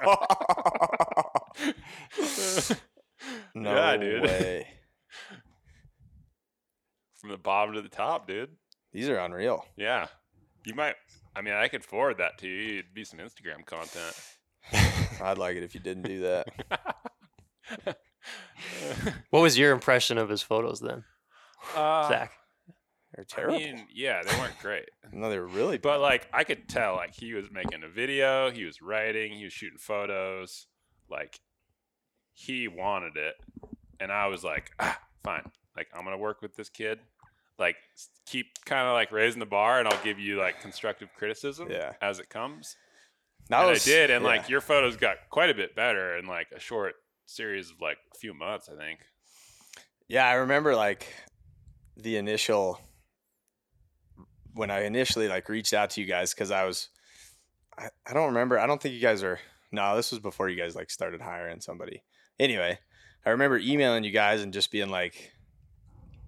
no 3.54 3.74
yeah, 3.74 3.96
dude. 3.96 4.22
way. 4.22 4.68
From 7.20 7.30
the 7.30 7.38
bottom 7.38 7.74
to 7.74 7.82
the 7.82 7.88
top, 7.88 8.28
dude. 8.28 8.50
These 8.92 9.08
are 9.08 9.18
unreal. 9.18 9.64
Yeah. 9.76 10.06
You 10.64 10.74
might. 10.74 10.94
I 11.34 11.40
mean, 11.42 11.54
I 11.54 11.68
could 11.68 11.84
forward 11.84 12.18
that 12.18 12.38
to 12.38 12.48
you. 12.48 12.78
It'd 12.78 12.94
be 12.94 13.04
some 13.04 13.18
Instagram 13.18 13.66
content. 13.66 14.14
I'd 15.22 15.38
like 15.38 15.56
it 15.56 15.62
if 15.62 15.74
you 15.74 15.80
didn't 15.80 16.02
do 16.04 16.20
that. 16.20 16.46
What 19.30 19.40
was 19.40 19.58
your 19.58 19.72
impression 19.72 20.18
of 20.18 20.28
his 20.28 20.42
photos 20.42 20.80
then, 20.80 21.04
uh, 21.74 22.08
Zach? 22.08 22.32
They're 23.14 23.24
I 23.30 23.34
terrible. 23.34 23.58
mean, 23.58 23.86
yeah, 23.92 24.22
they 24.24 24.36
weren't 24.38 24.58
great. 24.60 24.88
no, 25.12 25.30
they 25.30 25.38
were 25.38 25.46
really. 25.46 25.78
But 25.78 25.94
bad. 25.94 26.02
like 26.02 26.28
I 26.32 26.44
could 26.44 26.68
tell 26.68 26.94
like 26.96 27.14
he 27.14 27.34
was 27.34 27.46
making 27.50 27.82
a 27.82 27.88
video, 27.88 28.50
he 28.50 28.64
was 28.64 28.80
writing, 28.80 29.32
he 29.32 29.44
was 29.44 29.52
shooting 29.52 29.78
photos, 29.78 30.66
like 31.10 31.40
he 32.32 32.68
wanted 32.68 33.16
it. 33.16 33.34
And 33.98 34.10
I 34.12 34.28
was 34.28 34.44
like, 34.44 34.70
ah, 34.78 34.98
fine. 35.24 35.50
Like 35.76 35.88
I'm 35.94 36.04
gonna 36.04 36.18
work 36.18 36.40
with 36.40 36.54
this 36.56 36.68
kid. 36.68 37.00
Like 37.58 37.76
keep 38.26 38.46
kind 38.64 38.86
of 38.86 38.94
like 38.94 39.12
raising 39.12 39.40
the 39.40 39.46
bar 39.46 39.80
and 39.80 39.88
I'll 39.88 40.02
give 40.04 40.18
you 40.18 40.38
like 40.38 40.60
constructive 40.62 41.08
criticism 41.16 41.68
Yeah. 41.70 41.92
as 42.00 42.18
it 42.20 42.28
comes. 42.30 42.76
that 43.48 43.60
and 43.60 43.70
was, 43.70 43.86
I 43.86 43.90
did, 43.90 44.10
and 44.10 44.22
yeah. 44.22 44.30
like 44.30 44.48
your 44.48 44.60
photos 44.60 44.96
got 44.96 45.16
quite 45.30 45.50
a 45.50 45.54
bit 45.54 45.74
better 45.74 46.16
in 46.16 46.26
like 46.26 46.46
a 46.56 46.60
short 46.60 46.94
series 47.26 47.70
of 47.70 47.76
like 47.80 47.98
a 48.14 48.18
few 48.18 48.32
months, 48.34 48.68
I 48.72 48.76
think. 48.82 49.00
Yeah, 50.08 50.26
I 50.26 50.34
remember 50.34 50.74
like 50.74 51.12
the 51.96 52.16
initial 52.16 52.80
when 54.54 54.70
I 54.70 54.84
initially 54.84 55.28
like 55.28 55.48
reached 55.48 55.72
out 55.74 55.90
to 55.90 56.00
you 56.00 56.06
guys 56.06 56.34
because 56.34 56.50
I 56.50 56.64
was 56.64 56.88
I, 57.78 57.88
I 58.06 58.12
don't 58.12 58.28
remember 58.28 58.58
I 58.58 58.66
don't 58.66 58.80
think 58.80 58.94
you 58.94 59.00
guys 59.00 59.22
are 59.22 59.38
no 59.72 59.96
this 59.96 60.10
was 60.10 60.20
before 60.20 60.48
you 60.48 60.56
guys 60.56 60.74
like 60.74 60.90
started 60.90 61.20
hiring 61.20 61.60
somebody 61.60 62.02
anyway 62.38 62.78
I 63.24 63.30
remember 63.30 63.58
emailing 63.58 64.04
you 64.04 64.10
guys 64.10 64.42
and 64.42 64.52
just 64.52 64.70
being 64.70 64.88
like 64.90 65.32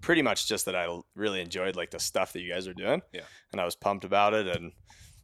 pretty 0.01 0.21
much 0.21 0.47
just 0.47 0.65
that 0.65 0.75
I 0.75 0.87
really 1.15 1.41
enjoyed 1.41 1.75
like 1.75 1.91
the 1.91 1.99
stuff 1.99 2.33
that 2.33 2.41
you 2.41 2.51
guys 2.51 2.67
are 2.67 2.73
doing 2.73 3.01
Yeah. 3.13 3.21
and 3.51 3.59
I 3.61 3.65
was 3.65 3.75
pumped 3.75 4.05
about 4.05 4.33
it 4.33 4.47
and 4.47 4.71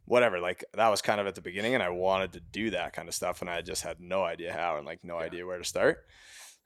whatever 0.06 0.40
like 0.40 0.64
that 0.74 0.88
was 0.88 1.02
kind 1.02 1.20
of 1.20 1.26
at 1.26 1.34
the 1.34 1.40
beginning 1.42 1.74
and 1.74 1.82
I 1.82 1.88
wanted 1.90 2.32
to 2.34 2.40
do 2.40 2.70
that 2.70 2.92
kind 2.92 3.08
of 3.08 3.14
stuff 3.14 3.40
and 3.40 3.50
I 3.50 3.60
just 3.62 3.82
had 3.82 4.00
no 4.00 4.24
idea 4.24 4.52
how 4.52 4.76
and 4.76 4.86
like 4.86 5.04
no 5.04 5.18
Yeah. 5.18 5.24
idea 5.26 5.46
where 5.46 5.58
to 5.58 5.64
start 5.64 6.04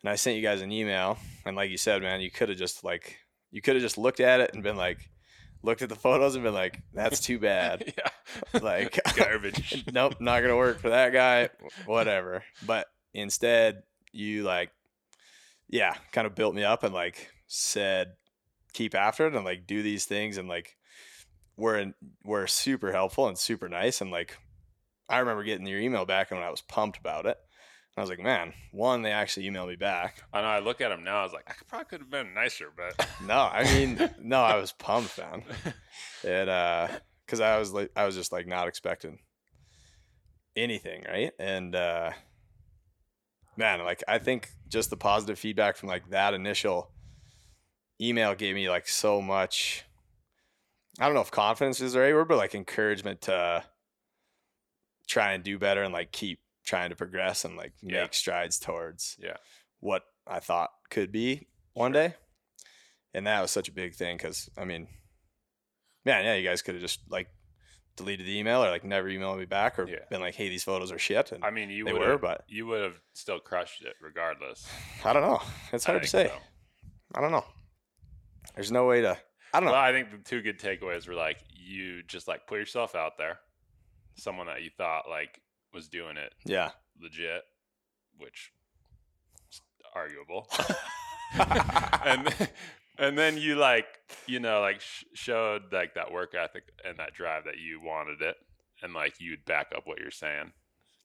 and 0.03 0.11
I 0.11 0.17
sent 0.17 0.37
you 0.37 0.43
guys 0.43 0.61
an 0.61 0.71
email, 0.71 1.17
and 1.47 1.57
like 1.57 1.71
you 1.71 1.79
said, 1.79 2.03
man, 2.03 2.21
you 2.21 2.31
could 2.31 2.51
have 2.51 2.59
just 2.59 2.85
like 2.85 3.17
you 3.51 3.63
could 3.63 3.75
have 3.77 3.83
just 3.83 3.97
looked 3.97 4.21
at 4.21 4.39
it 4.41 4.51
and 4.53 4.63
been 4.63 4.77
like, 4.77 4.99
looked 5.65 5.83
at 5.83 5.89
the 5.89 5.97
photos 5.97 6.35
and 6.35 6.45
been 6.45 6.55
like, 6.55 6.83
that's 6.93 7.21
too 7.21 7.39
bad. 7.39 7.95
yeah. 7.99 8.61
like 8.61 9.01
garbage. 9.17 9.85
nope, 9.93 10.21
not 10.21 10.41
gonna 10.41 10.57
work 10.57 10.79
for 10.79 10.91
that 10.91 11.13
guy. 11.13 11.49
Whatever. 11.87 12.45
But 12.67 12.87
instead, 13.13 13.83
you 14.13 14.43
like, 14.43 14.71
yeah, 15.69 15.95
kind 16.13 16.27
of 16.27 16.35
built 16.35 16.55
me 16.55 16.65
up 16.65 16.85
and 16.85 16.95
like 16.95 17.31
said, 17.47 18.13
keep 18.73 18.95
after 18.95 19.27
it 19.27 19.35
and 19.35 19.45
like 19.45 19.67
do 19.67 19.83
these 19.83 20.05
things 20.05 20.37
and 20.37 20.49
like 20.49 20.77
were 21.57 21.79
in, 21.79 21.95
were 22.25 22.47
super 22.47 22.93
helpful 22.93 23.29
and 23.29 23.39
super 23.39 23.69
nice 23.69 24.01
and 24.01 24.11
like 24.11 24.37
I 25.09 25.19
remember 25.19 25.45
getting 25.45 25.67
your 25.67 25.81
email 25.81 26.05
back 26.05 26.31
and 26.31 26.41
I 26.41 26.51
was 26.51 26.63
pumped 26.63 26.99
about 26.99 27.27
it. 27.27 27.39
I 27.97 28.01
was 28.01 28.11
like, 28.11 28.19
man, 28.19 28.53
one, 28.73 29.03
they 29.03 29.13
actually 29.13 29.49
emailed 29.49 29.69
me 29.69 29.77
back. 29.77 30.23
I 30.33 30.41
know. 30.41 30.49
I 30.49 30.59
look 30.59 30.81
at 30.81 30.89
them 30.89 31.05
now. 31.05 31.21
I 31.21 31.23
was 31.23 31.33
like, 31.33 31.45
I 31.49 31.55
probably 31.69 31.85
could 31.85 32.01
have 32.01 32.11
been 32.11 32.35
nicer, 32.35 32.73
but 32.77 33.09
No, 33.27 33.49
I 33.53 33.63
mean, 33.65 34.11
no, 34.21 34.41
I 34.41 34.57
was 34.57 34.73
pumped, 34.73 35.17
man. 35.19 35.45
It, 36.25 36.49
uh, 36.49 36.89
cause 37.29 37.41
I 37.41 37.59
was 37.59 37.73
like, 37.73 37.93
I 37.95 38.05
was 38.05 38.17
just 38.17 38.33
like 38.33 38.49
not 38.49 38.67
expecting 38.67 39.21
anything, 40.57 41.05
right? 41.09 41.33
And, 41.39 41.77
uh, 41.77 42.11
man, 43.57 43.85
like, 43.85 44.03
I 44.09 44.19
think 44.19 44.49
just 44.69 44.91
the 44.91 44.97
positive 44.97 45.39
feedback 45.39 45.77
from 45.77 45.89
like 45.89 46.11
that 46.11 46.35
initial 46.35 46.91
email 48.01 48.35
gave 48.35 48.57
me 48.57 48.69
like 48.69 48.89
so 48.89 49.23
much, 49.23 49.85
I 50.99 51.07
don't 51.07 51.15
know 51.15 51.21
if 51.21 51.31
confidence 51.31 51.81
is 51.81 51.93
the 51.93 52.01
right 52.01 52.13
word, 52.15 52.27
but 52.27 52.39
like 52.39 52.57
encouragement 52.57 53.21
to 53.23 53.63
try 55.07 55.33
and 55.33 55.45
do 55.45 55.59
better 55.61 55.83
and 55.85 55.93
like 55.93 56.11
keep 56.11 56.41
trying 56.65 56.91
to 56.91 56.97
progress 56.97 57.45
and 57.45 57.57
like 57.57 57.73
Yeah. 57.83 58.03
make 58.03 58.15
strides 58.15 58.59
towards 58.59 59.17
Yeah. 59.19 59.37
what 59.81 60.03
I 60.27 60.41
thought 60.41 60.71
could 60.91 61.13
be 61.13 61.49
one 61.75 61.93
day. 61.93 62.15
And 63.13 63.27
that 63.27 63.41
was 63.43 63.51
such 63.51 63.69
a 63.69 63.73
big 63.73 63.95
thing 63.95 64.17
because 64.17 64.49
I 64.57 64.65
mean, 64.65 64.89
man, 66.05 66.25
yeah, 66.25 66.35
you 66.35 66.47
guys 66.49 66.63
could 66.63 66.75
have 66.75 66.83
just 66.83 67.01
like 67.09 67.29
deleted 67.97 68.27
the 68.27 68.37
email 68.39 68.65
or 68.65 68.71
like 68.71 68.83
never 68.85 69.09
emailed 69.09 69.39
me 69.39 69.45
back 69.45 69.79
or 69.79 69.89
Yeah. 69.89 70.05
been 70.11 70.21
like, 70.21 70.35
hey, 70.35 70.49
these 70.49 70.65
photos 70.65 70.91
are 70.91 70.99
shit. 70.99 71.31
And 71.33 71.45
I 71.45 71.51
mean, 71.51 71.71
you 71.71 71.85
would 71.85 71.95
were, 71.95 72.11
have, 72.13 72.21
but- 72.21 72.45
you 72.49 72.67
would 72.67 72.83
have 72.83 73.01
still 73.13 73.39
crushed 73.39 73.83
it 73.83 73.95
regardless. 74.01 74.69
I 75.05 75.13
don't 75.13 75.23
know. 75.23 75.43
It's 75.73 75.85
hard 75.85 76.03
to 76.03 76.09
say. 76.09 76.29
so. 76.29 76.39
I 77.15 77.21
don't 77.21 77.31
know. 77.31 77.45
There's 78.55 78.73
no 78.73 78.87
way 78.87 79.01
to. 79.03 79.17
I 79.53 79.61
don't 79.61 79.67
know. 79.67 79.73
Well, 79.73 79.81
I 79.81 79.93
think 79.93 80.11
the 80.11 80.19
two 80.19 80.43
good 80.43 80.59
takeaways 80.59 81.07
were 81.07 81.15
like 81.15 81.39
you 81.53 82.03
just 82.03 82.27
like 82.27 82.47
put 82.49 82.59
yourself 82.59 82.97
out 82.97 83.17
there, 83.19 83.39
someone 84.17 84.47
that 84.49 84.63
you 84.63 84.71
thought 84.77 85.09
like 85.09 85.41
was 85.75 85.89
doing 85.89 86.17
it 86.17 86.33
yeah. 86.45 86.71
legit, 87.01 87.43
which 88.19 88.53
is 89.51 89.61
arguable, 89.95 90.49
and 92.05 92.33
and 92.99 93.19
then 93.19 93.37
you 93.37 93.57
like 93.57 93.87
you 94.27 94.41
know 94.41 94.61
like 94.61 94.81
sh- 94.81 95.05
showed 95.15 95.73
like 95.73 95.95
that 95.95 96.13
work 96.13 96.35
ethic 96.35 96.65
and 96.85 96.99
that 96.99 97.15
drive 97.15 97.45
that 97.45 97.59
you 97.59 97.81
wanted 97.83 98.23
it, 98.23 98.37
and 98.83 98.95
like 98.95 99.15
you'd 99.21 99.45
back 99.45 99.69
up 99.77 99.87
what 99.87 99.99
you're 99.99 100.11
saying. 100.11 100.53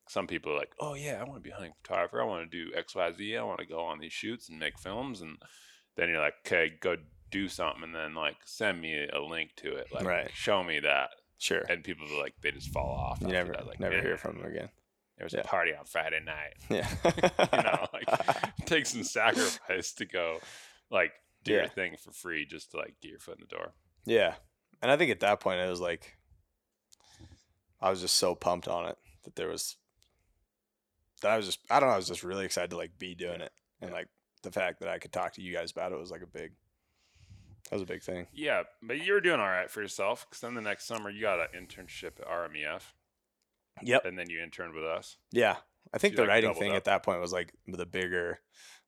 Some 0.08 0.26
people 0.26 0.54
are 0.54 0.58
like, 0.58 0.72
oh 0.80 0.96
yeah, 0.96 1.18
I 1.20 1.24
want 1.24 1.36
to 1.36 1.42
be 1.42 1.52
a 1.52 1.54
hunting 1.54 1.74
photographer. 1.84 2.20
I 2.22 2.26
want 2.26 2.50
to 2.50 2.66
do 2.66 2.76
X, 2.76 2.96
Y, 2.96 3.12
Z. 3.12 3.38
I 3.38 3.44
want 3.44 3.60
to 3.60 3.66
go 3.66 3.82
on 3.82 4.00
these 4.00 4.14
shoots 4.14 4.50
and 4.50 4.60
make 4.60 4.80
films, 4.80 5.22
and 5.22 5.38
then 5.96 6.10
you're 6.10 6.20
like, 6.22 6.34
okay, 6.48 6.74
go 6.82 6.96
do 7.30 7.48
something, 7.48 7.84
and 7.84 7.94
then 7.96 8.16
like 8.16 8.38
send 8.44 8.82
me 8.82 9.08
a 9.14 9.20
link 9.22 9.52
to 9.58 9.76
it, 9.76 9.88
like 9.94 10.06
Right. 10.06 10.32
show 10.34 10.64
me 10.64 10.80
that, 10.80 11.10
Sure. 11.39 11.63
and 11.69 11.84
people 11.84 12.06
are 12.13 12.19
like, 12.21 12.36
they 12.41 12.52
just 12.52 12.69
fall 12.69 12.91
off. 12.91 13.21
You 13.21 13.28
never, 13.30 13.54
that. 13.54 13.65
like, 13.65 13.80
never 13.80 13.95
"Yeah, 13.95 14.02
hear 14.02 14.17
from 14.17 14.38
them 14.38 14.45
again. 14.45 14.69
There 15.17 15.25
was 15.25 15.34
Yeah. 15.34 15.39
a 15.39 15.43
party 15.45 15.73
on 15.73 15.86
Friday 15.86 16.19
night. 16.19 16.54
Yeah. 16.69 16.88
You 17.58 17.63
know, 17.63 17.88
like 17.93 18.56
take 18.65 18.86
some 18.86 19.04
sacrifice 19.04 19.93
to 19.93 20.06
go, 20.06 20.39
like 20.91 21.13
do 21.43 21.54
your 21.54 21.67
thing 21.67 21.95
for 21.97 22.12
free 22.12 22.45
just 22.45 22.71
to 22.71 22.78
like 22.78 22.95
get 23.02 23.10
your 23.12 23.19
foot 23.19 23.38
in 23.39 23.45
the 23.49 23.56
door. 23.56 23.71
Yeah. 24.06 24.36
And 24.82 24.91
I 24.91 24.97
think 24.97 25.12
at 25.12 25.19
that 25.21 25.39
point 25.39 25.60
it 25.62 25.69
was 25.69 25.82
like 25.82 26.17
I 27.82 27.89
was 27.89 28.02
just 28.02 28.15
so 28.15 28.36
pumped 28.36 28.67
on 28.67 28.86
it 28.89 28.97
that 29.23 29.36
there 29.36 29.47
was 29.47 29.78
that 31.21 31.32
I 31.32 31.38
was 31.38 31.45
just 31.45 31.60
I 31.69 31.80
don't 31.80 31.89
know, 31.89 31.93
I 31.93 31.97
was 31.97 32.08
just 32.08 32.23
really 32.23 32.45
excited 32.45 32.71
to 32.71 32.78
like 32.78 32.97
be 32.99 33.15
doing 33.15 33.41
it. 33.41 33.52
And 33.82 33.91
Yeah. 33.91 33.97
like 33.97 34.08
the 34.43 34.52
fact 34.52 34.80
that 34.82 34.89
I 34.89 34.99
could 34.99 35.12
talk 35.13 35.34
to 35.34 35.41
you 35.41 35.54
guys 35.54 35.71
about 35.71 35.91
it 35.91 35.99
was 35.99 36.12
like 36.12 36.21
a 36.21 36.28
big 36.28 36.52
that 37.70 37.76
was 37.76 37.82
a 37.84 37.86
big 37.86 38.02
thing. 38.04 38.28
Yeah, 38.34 38.64
but 38.82 39.00
you 39.06 39.14
were 39.14 39.22
doing 39.22 39.40
all 39.40 39.48
right 39.48 39.70
for 39.70 39.82
yourself 39.82 40.26
because 40.28 40.42
then 40.42 40.56
the 40.56 40.62
next 40.62 40.86
summer 40.86 41.10
you 41.10 41.22
got 41.22 41.40
an 41.40 41.48
internship 41.56 42.20
at 42.20 42.28
RMEF, 42.28 42.82
Yep. 43.84 44.06
and 44.06 44.18
then 44.18 44.30
you 44.30 44.42
interned 44.42 44.74
with 44.74 44.84
us. 44.86 45.18
Yeah. 45.32 45.58
I 45.94 45.98
think 45.98 46.14
you, 46.14 46.18
the 46.18 46.22
like, 46.24 46.30
writing 46.30 46.54
thing 46.56 46.72
up. 46.72 46.78
at 46.78 46.84
that 46.86 47.04
point 47.04 47.22
was 47.22 47.32
like 47.34 47.54
the 47.68 47.86
bigger 47.86 48.40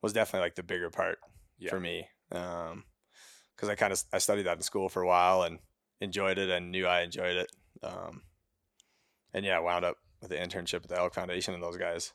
was 0.02 0.14
definitely 0.14 0.46
like 0.46 0.56
the 0.56 0.64
bigger 0.64 0.90
part 0.90 1.20
Yeah. 1.58 1.70
for 1.70 1.80
me. 1.80 2.08
Um 2.32 2.84
because 3.56 3.70
I 3.70 3.76
kind 3.76 3.94
of 3.94 4.04
I 4.12 4.18
studied 4.18 4.44
that 4.48 4.58
in 4.58 4.64
school 4.64 4.90
for 4.90 5.02
a 5.04 5.08
while 5.08 5.44
and 5.44 5.60
enjoyed 6.00 6.38
it 6.40 6.50
and 6.50 6.72
knew 6.72 6.88
I 6.88 7.02
enjoyed 7.02 7.36
it. 7.38 7.52
Um, 7.84 8.24
and 9.34 9.46
yeah, 9.46 9.58
I 9.58 9.60
wound 9.60 9.86
up 9.86 9.98
with 10.20 10.32
the 10.32 10.36
internship 10.38 10.84
at 10.84 10.88
the 10.90 10.98
Elk 10.98 11.14
Foundation, 11.14 11.54
and 11.54 11.62
those 11.62 11.78
guys 11.78 12.14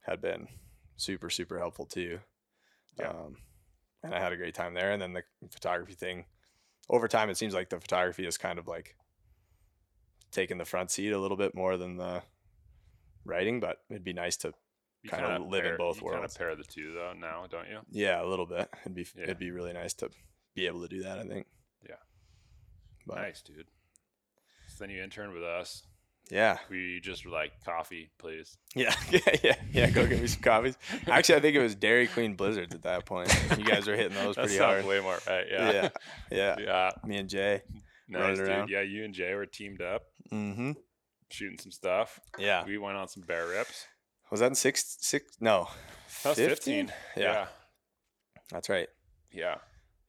had 0.00 0.20
been 0.22 0.48
super 0.96 1.28
super 1.30 1.58
helpful 1.58 1.84
too. 1.86 2.20
Yeah. 2.98 3.08
Um, 3.10 3.36
and 4.04 4.14
I 4.14 4.20
had 4.20 4.32
a 4.32 4.36
great 4.36 4.54
time 4.54 4.74
there. 4.74 4.92
And 4.92 5.02
then 5.02 5.12
the 5.14 5.22
photography 5.50 5.94
thing, 5.94 6.26
over 6.88 7.08
time, 7.08 7.30
it 7.30 7.36
seems 7.36 7.54
like 7.54 7.70
the 7.70 7.80
photography 7.80 8.26
is 8.26 8.36
kind 8.38 8.58
of 8.58 8.68
like 8.68 8.94
taking 10.30 10.58
the 10.58 10.64
front 10.64 10.90
seat 10.90 11.10
a 11.12 11.18
little 11.18 11.36
bit 11.36 11.54
more 11.54 11.76
than 11.76 11.96
the 11.96 12.22
writing, 13.24 13.60
but 13.60 13.78
it'd 13.90 14.04
be 14.04 14.12
nice 14.12 14.36
to 14.38 14.52
You 15.02 15.10
Kinda 15.10 15.26
kinda 15.26 15.48
live 15.48 15.64
in 15.64 15.70
pair- 15.72 15.78
both 15.78 15.96
you 15.96 16.02
Kind 16.02 16.18
worlds. 16.20 16.34
of 16.34 16.38
pair 16.38 16.56
the 16.56 16.64
two 16.64 16.92
though 16.92 17.12
now, 17.12 17.46
don't 17.46 17.68
you? 17.68 17.80
yeah 17.90 18.22
a 18.22 18.26
little 18.26 18.46
bit. 18.46 18.68
It'd 18.80 18.94
be 18.94 19.06
Yeah. 19.16 19.22
it'd 19.24 19.38
be 19.38 19.50
really 19.50 19.72
nice 19.72 19.94
to 19.94 20.10
be 20.54 20.66
able 20.66 20.80
to 20.82 20.88
do 20.88 21.02
that. 21.02 21.18
I 21.18 21.24
think. 21.24 21.46
Yeah. 21.88 21.96
But 23.06 23.16
Nice, 23.16 23.42
dude. 23.42 23.68
So 24.68 24.76
then 24.84 24.90
you 24.90 25.02
interned 25.02 25.32
with 25.32 25.42
us. 25.44 25.86
Yeah, 26.30 26.58
We 26.70 27.00
just 27.02 27.24
were 27.24 27.30
like, 27.30 27.52
coffee, 27.64 28.10
please. 28.18 28.56
yeah, 28.74 28.94
yeah, 29.10 29.20
yeah, 29.42 29.56
yeah. 29.72 29.90
Go 29.90 30.06
get 30.06 30.20
me 30.20 30.26
some 30.26 30.42
coffees. 30.42 30.76
Actually, 31.06 31.36
I 31.36 31.40
think 31.40 31.56
it 31.56 31.62
was 31.62 31.74
Dairy 31.74 32.06
Queen 32.06 32.34
Blizzards 32.34 32.74
at 32.74 32.82
that 32.82 33.04
point. 33.06 33.28
You 33.58 33.64
guys 33.64 33.86
were 33.86 33.94
hitting 33.96 34.14
those 34.16 34.34
pretty 34.36 34.56
hard. 34.58 34.84
way 34.86 35.00
more 35.00 35.18
right. 35.26 35.46
Yeah. 35.50 35.70
Yeah, 35.72 35.88
yeah. 36.30 36.56
yeah. 36.60 36.90
Me 37.04 37.16
and 37.18 37.28
Jay. 37.28 37.62
Nice, 38.08 38.38
dude. 38.38 38.48
around. 38.48 38.68
Yeah, 38.70 38.82
you 38.82 39.04
and 39.04 39.12
Jay 39.14 39.34
were 39.34 39.46
teamed 39.46 39.80
up. 39.82 40.02
Mm-hmm. 40.32 40.72
shooting 41.30 41.58
some 41.58 41.70
stuff. 41.72 42.18
Yeah. 42.38 42.64
We 42.64 42.78
went 42.78 42.96
on 42.96 43.08
some 43.08 43.22
bear 43.22 43.46
rips. 43.46 43.86
Was 44.30 44.40
that 44.40 44.46
in 44.46 44.54
six 44.54 44.96
six? 45.00 45.36
No, 45.40 45.68
That 46.22 46.30
was 46.30 46.38
15. 46.38 46.92
Yeah, 47.16 47.22
Yeah. 47.22 47.46
that's 48.50 48.68
right. 48.68 48.88
Yeah. 49.30 49.56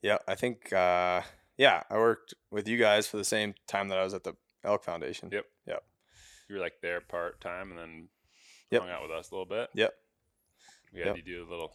Yeah, 0.02 0.18
I 0.28 0.36
think. 0.36 0.72
uh 0.74 1.22
Yeah, 1.58 1.84
I 1.90 1.96
worked 1.98 2.34
with 2.52 2.68
you 2.68 2.78
guys 2.78 3.08
for 3.08 3.18
the 3.18 3.24
same 3.26 3.54
time 3.68 3.90
that 3.90 3.98
I 3.98 4.04
was 4.04 4.14
at 4.14 4.24
the 4.24 4.34
Elk 4.64 4.84
Foundation. 4.84 5.30
Yep. 5.32 5.46
You 6.48 6.56
were 6.56 6.62
like 6.62 6.82
there 6.82 7.02
part 7.02 7.42
time 7.42 7.72
and 7.72 7.80
then 7.80 8.10
Yep. 8.72 8.82
hung 8.82 8.92
out 8.92 9.02
with 9.04 9.12
us 9.12 9.30
a 9.32 9.34
little 9.34 9.46
bit. 9.46 9.70
Yep. 9.74 9.94
We 10.94 11.00
had 11.00 11.08
Yep. 11.08 11.18
you 11.18 11.22
do 11.24 11.44
a 11.48 11.50
little. 11.50 11.74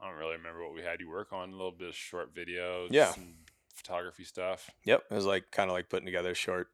I 0.00 0.08
don't 0.08 0.18
really 0.18 0.36
remember 0.36 0.62
what 0.64 0.74
we 0.74 0.82
had 0.82 1.00
you 1.00 1.08
work 1.08 1.32
on. 1.32 1.48
A 1.50 1.52
little 1.56 1.72
bit 1.72 1.88
of 1.88 1.94
short 1.96 2.34
videos. 2.34 2.88
Yeah. 2.90 3.12
Some 3.12 3.34
photography 3.74 4.24
stuff. 4.24 4.70
Yep. 4.84 5.04
It 5.10 5.14
was 5.14 5.24
like 5.26 5.50
kind 5.50 5.70
of 5.70 5.74
like 5.74 5.88
putting 5.88 6.06
together 6.06 6.34
short 6.34 6.70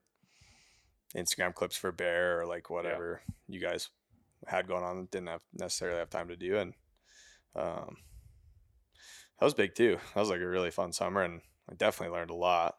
Instagram 1.15 1.55
clips 1.55 1.77
for 1.77 1.93
Bear 1.93 2.41
or 2.41 2.47
like 2.47 2.71
whatever 2.71 3.23
you 3.49 3.61
guys 3.61 3.91
had 4.47 4.67
going 4.67 4.83
on. 4.83 5.07
Didn't 5.11 5.29
have 5.29 5.43
necessarily 5.53 5.99
have 5.99 6.11
time 6.11 6.29
to 6.29 6.37
do, 6.37 6.57
and 6.59 6.75
um, 7.55 7.99
that 9.39 9.45
was 9.45 9.55
big 9.55 9.75
too. 9.75 9.99
That 10.15 10.21
was 10.21 10.31
like 10.31 10.41
a 10.41 10.47
really 10.49 10.71
fun 10.71 10.93
summer, 10.93 11.23
and 11.23 11.43
I 11.71 11.75
definitely 11.75 12.17
learned 12.17 12.31
a 12.31 12.35
lot 12.35 12.77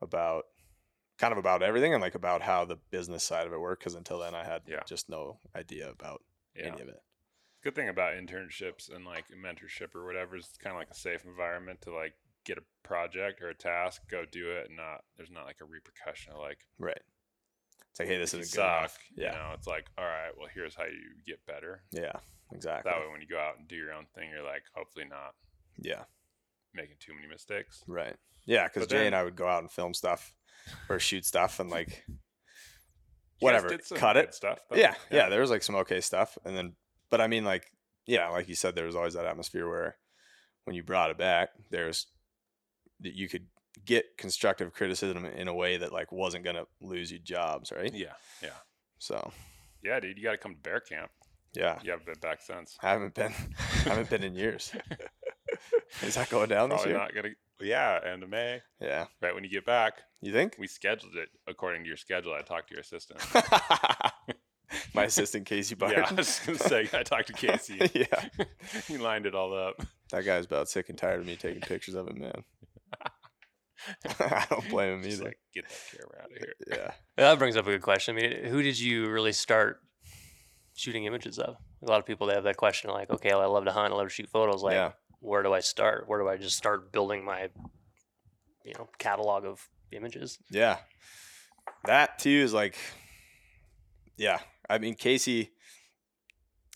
about 0.00 0.44
kind 1.22 1.30
of 1.30 1.38
about 1.38 1.62
everything 1.62 1.94
and 1.94 2.02
like 2.02 2.16
about 2.16 2.42
how 2.42 2.64
the 2.64 2.74
business 2.90 3.22
side 3.22 3.46
of 3.46 3.52
it 3.52 3.60
worked. 3.60 3.80
Because 3.80 3.94
until 3.94 4.18
then, 4.18 4.34
I 4.34 4.42
had 4.44 4.62
Yeah. 4.66 4.82
just 4.88 5.08
no 5.08 5.38
idea 5.54 5.88
about 5.88 6.20
Yeah. 6.56 6.66
any 6.66 6.82
of 6.82 6.88
it. 6.88 7.00
Good 7.60 7.76
thing 7.76 7.88
about 7.88 8.14
internships 8.14 8.92
and 8.92 9.04
like 9.04 9.28
mentorship 9.28 9.94
or 9.94 10.04
whatever 10.04 10.34
is 10.34 10.48
kind 10.58 10.74
of 10.74 10.80
like 10.80 10.90
a 10.90 10.94
safe 10.94 11.24
environment 11.24 11.80
to 11.82 11.94
like 11.94 12.14
get 12.42 12.58
a 12.58 12.64
project 12.82 13.40
or 13.40 13.50
a 13.50 13.54
task, 13.54 14.02
go 14.08 14.24
do 14.24 14.50
it, 14.50 14.66
and 14.66 14.76
not 14.76 15.04
there's 15.16 15.30
not 15.30 15.44
like 15.44 15.60
a 15.60 15.64
repercussion 15.64 16.32
of 16.32 16.40
like 16.40 16.66
Right. 16.80 17.00
It's 17.92 18.00
like, 18.00 18.08
hey, 18.08 18.18
this 18.18 18.34
if 18.34 18.38
you 18.38 18.42
isn't 18.42 18.56
good 18.60 18.64
enough. 18.66 18.90
suck. 18.92 19.00
Yeah. 19.14 19.32
You 19.32 19.38
know, 19.38 19.50
it's 19.54 19.68
like 19.68 19.86
all 19.96 20.04
right, 20.04 20.36
well 20.36 20.48
here's 20.52 20.74
how 20.74 20.86
you 20.86 21.14
get 21.24 21.46
better. 21.46 21.84
Yeah. 21.92 22.18
Exactly. 22.50 22.90
That 22.90 23.00
way, 23.00 23.06
when 23.12 23.20
you 23.20 23.28
go 23.28 23.38
out 23.38 23.58
and 23.58 23.68
do 23.68 23.76
your 23.76 23.92
own 23.92 24.06
thing, 24.06 24.28
you're 24.30 24.42
like 24.42 24.64
hopefully 24.74 25.04
not 25.04 25.36
Yeah. 25.76 26.04
making 26.74 26.96
too 26.98 27.14
many 27.14 27.28
mistakes. 27.28 27.84
Right. 27.86 28.16
Yeah, 28.44 28.66
because 28.66 28.88
Jay 28.88 29.06
and 29.06 29.14
I 29.14 29.22
would 29.22 29.36
go 29.36 29.46
out 29.46 29.62
and 29.62 29.70
film 29.70 29.94
stuff 29.94 30.34
or 30.88 30.98
shoot 30.98 31.24
stuff 31.24 31.60
and 31.60 31.70
like 31.70 32.04
whatever, 33.40 33.76
cut 33.96 34.16
it. 34.16 34.34
stuff. 34.34 34.60
though. 34.70 34.76
Yeah, 34.76 34.94
yeah, 35.10 35.28
there 35.28 35.40
was 35.40 35.50
like 35.50 35.62
some 35.62 35.76
okay 35.76 36.00
stuff, 36.00 36.36
and 36.44 36.56
then, 36.56 36.74
but 37.10 37.20
I 37.20 37.26
mean, 37.26 37.44
like, 37.44 37.64
yeah, 38.06 38.28
like 38.28 38.48
you 38.48 38.54
said, 38.54 38.74
there 38.74 38.86
was 38.86 38.96
always 38.96 39.14
that 39.14 39.26
atmosphere 39.26 39.68
where 39.68 39.96
when 40.64 40.76
you 40.76 40.82
brought 40.82 41.10
it 41.10 41.18
back, 41.18 41.50
there's 41.70 42.06
that 43.00 43.14
you 43.14 43.28
could 43.28 43.46
get 43.84 44.16
constructive 44.18 44.72
criticism 44.72 45.24
in 45.24 45.48
a 45.48 45.54
way 45.54 45.76
that 45.76 45.92
like 45.92 46.12
wasn't 46.12 46.44
gonna 46.44 46.64
lose 46.80 47.10
you 47.10 47.18
jobs, 47.18 47.72
right? 47.72 47.92
yeah, 47.94 48.12
yeah, 48.42 48.50
So 48.98 49.32
yeah, 49.82 49.98
dude. 49.98 50.16
You 50.18 50.22
got 50.24 50.32
to 50.32 50.38
come 50.38 50.54
to 50.54 50.60
bear 50.60 50.78
camp. 50.78 51.10
yeah, 51.54 51.80
You 51.82 51.90
haven't 51.90 52.06
been 52.06 52.20
back 52.20 52.40
since. 52.40 52.76
I 52.82 52.90
haven't 52.90 53.14
been, 53.14 53.32
I 53.58 53.88
haven't 53.88 54.08
been 54.10 54.22
in 54.22 54.34
years. 54.36 54.72
Is 56.02 56.14
that 56.14 56.30
going 56.30 56.48
down 56.48 56.68
this 56.70 56.76
Probably 56.82 56.92
year? 56.92 57.00
not 57.00 57.14
gonna. 57.14 57.28
Yeah, 57.62 57.98
end 58.04 58.22
of 58.22 58.28
May. 58.28 58.60
Yeah, 58.80 59.06
Right 59.20 59.34
when 59.34 59.44
you 59.44 59.50
get 59.50 59.64
back, 59.64 59.94
you 60.20 60.32
think? 60.32 60.56
we 60.58 60.66
scheduled 60.66 61.16
it 61.16 61.28
according 61.46 61.82
to 61.84 61.88
your 61.88 61.96
schedule. 61.96 62.32
I 62.34 62.42
talked 62.42 62.68
to 62.68 62.74
your 62.74 62.80
assistant. 62.82 63.20
My 64.94 65.04
assistant 65.04 65.44
Casey 65.46 65.74
Bart. 65.74 65.92
yeah, 65.96 66.06
I 66.10 66.14
was 66.14 66.40
gonna 66.46 66.58
say 66.58 66.88
I 66.92 67.02
talked 67.02 67.26
to 67.28 67.32
Casey. 67.34 67.78
yeah. 67.94 68.46
he 68.88 68.96
lined 68.98 69.26
it 69.26 69.34
all 69.34 69.54
up. 69.54 69.82
That 70.10 70.24
guy's 70.24 70.46
about 70.46 70.68
sick 70.68 70.88
and 70.88 70.96
tired 70.98 71.20
of 71.20 71.26
me 71.26 71.36
taking 71.36 71.60
pictures 71.60 71.94
of 71.94 72.08
him, 72.08 72.20
man. 72.20 72.44
I 74.20 74.46
don't 74.48 74.68
blame 74.70 74.94
him 74.94 75.02
Just 75.02 75.16
either. 75.16 75.24
like 75.30 75.38
get 75.54 75.64
that 75.68 75.98
camera 75.98 76.22
out 76.22 76.30
of 76.30 76.36
here. 76.38 76.54
yeah. 76.68 76.90
That 77.16 77.38
brings 77.38 77.56
up 77.56 77.66
a 77.66 77.70
good 77.70 77.82
question. 77.82 78.16
I 78.16 78.20
mean, 78.20 78.44
who 78.44 78.62
did 78.62 78.78
you 78.78 79.10
really 79.10 79.32
start 79.32 79.80
shooting 80.74 81.04
images 81.04 81.38
of? 81.38 81.56
A 81.82 81.90
lot 81.90 81.98
of 81.98 82.06
people 82.06 82.28
they 82.28 82.34
have 82.34 82.44
that 82.44 82.56
question, 82.56 82.90
like, 82.90 83.10
okay, 83.10 83.30
well, 83.30 83.42
I 83.42 83.46
love 83.46 83.64
to 83.64 83.72
hunt, 83.72 83.92
I 83.92 83.96
love 83.96 84.06
to 84.06 84.14
shoot 84.14 84.28
photos. 84.28 84.62
Like, 84.62 84.74
yeah. 84.74 84.92
Where 85.22 85.42
do 85.42 85.52
I 85.52 85.60
start? 85.60 86.08
Where 86.08 86.20
do 86.20 86.28
I 86.28 86.36
just 86.36 86.56
start 86.56 86.92
building 86.92 87.24
my, 87.24 87.48
you 88.64 88.74
know, 88.76 88.88
catalog 88.98 89.44
of 89.44 89.66
images? 89.92 90.38
Yeah. 90.50 90.78
That 91.84 92.18
too 92.18 92.30
is 92.30 92.52
like 92.52 92.76
yeah. 94.16 94.40
I 94.68 94.78
mean 94.78 94.94
Casey 94.94 95.52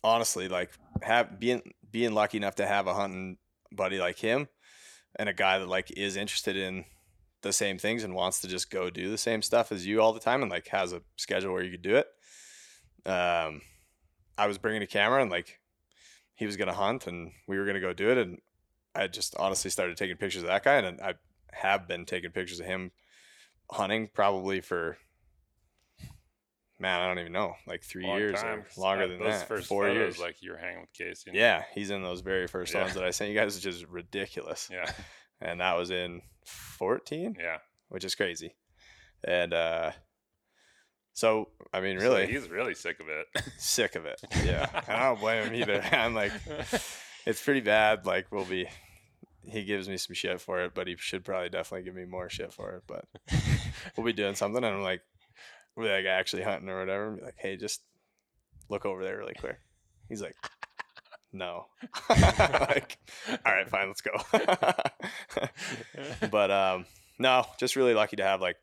honestly 0.03 0.49
like 0.49 0.71
have 1.03 1.39
being 1.41 1.63
being 1.91 2.13
lucky 2.13 2.39
enough 2.39 2.55
to 2.57 2.67
have 2.67 2.87
a 2.87 2.95
hunting 2.95 3.39
buddy 3.73 3.99
like 3.99 4.19
him 4.19 4.49
and 5.17 5.29
a 5.29 5.35
guy 5.35 5.59
that 5.59 5.69
like 5.69 5.91
is 5.97 6.17
interested 6.17 6.57
in 6.57 6.85
the 7.43 7.53
same 7.53 7.79
things 7.79 8.05
and 8.05 8.15
wants 8.15 8.41
to 8.41 8.49
just 8.49 8.71
go 8.71 8.91
do 8.91 9.11
the 9.11 9.19
same 9.19 9.43
stuff 9.43 9.73
as 9.73 9.87
you 9.87 10.01
all 10.01 10.13
the 10.13 10.21
time 10.21 10.43
and 10.43 10.51
like 10.51 10.69
has 10.69 10.93
a 10.93 11.03
schedule 11.17 11.53
where 11.53 11.63
you 11.63 11.73
could 11.73 11.83
do 11.83 11.97
it. 11.97 12.07
Um 13.11 13.63
I 14.39 14.47
was 14.47 14.59
bringing 14.59 14.83
a 14.83 14.87
camera 14.87 15.21
and 15.21 15.31
like 15.31 15.59
he 16.37 16.47
was 16.47 16.57
going 16.57 16.69
to 16.69 16.75
hunt 16.75 17.07
and 17.07 17.33
we 17.49 17.59
were 17.59 17.65
going 17.65 17.75
to 17.75 17.81
go 17.81 17.93
do 17.93 18.11
it 18.11 18.19
and 18.19 18.39
I 18.95 19.09
just 19.09 19.35
honestly 19.37 19.71
started 19.71 19.97
taking 19.97 20.17
pictures 20.17 20.43
of 20.43 20.49
that 20.49 20.63
guy 20.65 20.77
and 20.77 21.01
I 21.01 21.15
have 21.53 21.89
been 21.89 22.05
taking 22.07 22.31
pictures 22.31 22.61
of 22.61 22.67
him 22.67 22.93
hunting 23.71 24.09
probably 24.15 24.61
for 24.61 24.97
man, 26.79 27.01
I 27.01 27.07
don't 27.09 27.19
even 27.19 27.33
know, 27.33 27.55
like 27.67 27.83
three 27.83 28.07
Long 28.07 28.19
years 28.19 28.41
time, 28.41 28.61
or 28.77 28.81
longer 28.81 29.07
that- 29.09 29.15
than 29.19 29.23
those 29.23 29.39
that. 29.41 29.49
First 29.49 29.67
Four 29.69 29.89
years. 29.89 30.19
like 30.19 30.43
you 30.43 30.53
were 30.53 30.59
hanging 30.59 30.83
with 30.83 30.93
Casey. 30.93 31.31
yeah, 31.33 31.65
he's 31.75 31.91
in 31.91 32.03
those 32.03 32.21
very 32.21 32.47
first 32.47 32.75
Yeah. 32.75 32.83
ones 32.83 32.95
that 32.95 33.05
I 33.05 33.11
sent 33.11 33.31
you 33.31 33.37
guys, 33.39 33.55
which 33.55 33.67
is 33.67 33.85
ridiculous. 33.87 34.69
yeah, 34.71 34.91
And 35.41 35.61
that 35.61 35.77
was 35.77 35.91
in 35.91 36.23
14, 36.47 37.37
yeah. 37.41 37.59
which 37.89 38.05
is 38.05 38.15
crazy. 38.15 38.55
And 39.25 39.55
uh 39.55 39.93
so 41.17 41.49
I 41.73 41.81
mean, 41.81 41.99
So 41.99 42.05
really 42.05 42.27
he's 42.27 42.47
really 42.51 42.75
sick 42.75 43.01
of 43.01 43.09
it. 43.09 43.27
sick 43.57 43.97
of 43.97 44.05
it. 44.05 44.21
Yeah, 44.45 44.69
and 44.87 44.97
I 44.97 45.09
don't 45.09 45.19
blame 45.19 45.47
him 45.47 45.55
either. 45.55 45.83
I'm 45.93 46.15
like, 46.15 46.31
it's 47.25 47.43
pretty 47.43 47.63
bad. 47.63 48.05
Like, 48.05 48.27
we'll 48.31 48.45
be. 48.45 48.69
He 49.49 49.65
gives 49.65 49.89
me 49.89 49.97
some 49.97 50.13
shit 50.15 50.43
for 50.43 50.61
it, 50.61 50.75
but 50.75 50.87
he 50.87 50.97
should 50.99 51.25
probably 51.25 51.49
definitely 51.49 51.85
give 51.85 51.95
me 51.95 52.05
more 52.05 52.29
shit 52.29 52.53
for 52.53 52.73
it. 52.73 52.83
But 52.87 53.07
we'll 53.97 54.05
be 54.05 54.13
doing 54.13 54.35
something, 54.35 54.63
and 54.63 54.77
I'm 54.77 54.83
like, 54.83 55.01
we're 55.75 55.91
like 55.91 56.05
actually 56.05 56.43
hunting 56.43 56.69
or 56.69 56.81
whatever. 56.81 57.09
And 57.09 57.19
be 57.19 57.25
like, 57.25 57.39
hey, 57.39 57.57
just 57.57 57.81
look 58.69 58.85
over 58.85 59.03
there 59.03 59.17
really 59.17 59.35
quick. 59.41 59.59
He's 60.11 60.21
like, 60.21 60.37
no. 61.33 61.65
like, 62.11 62.99
all 63.31 63.55
right, 63.55 63.69
fine, 63.71 63.89
let's 63.89 64.03
go. 64.03 64.13
but 66.31 66.51
um, 66.51 66.85
no, 67.19 67.47
just 67.59 67.75
really 67.75 67.95
lucky 67.95 68.17
to 68.17 68.25
have 68.25 68.43
like 68.43 68.57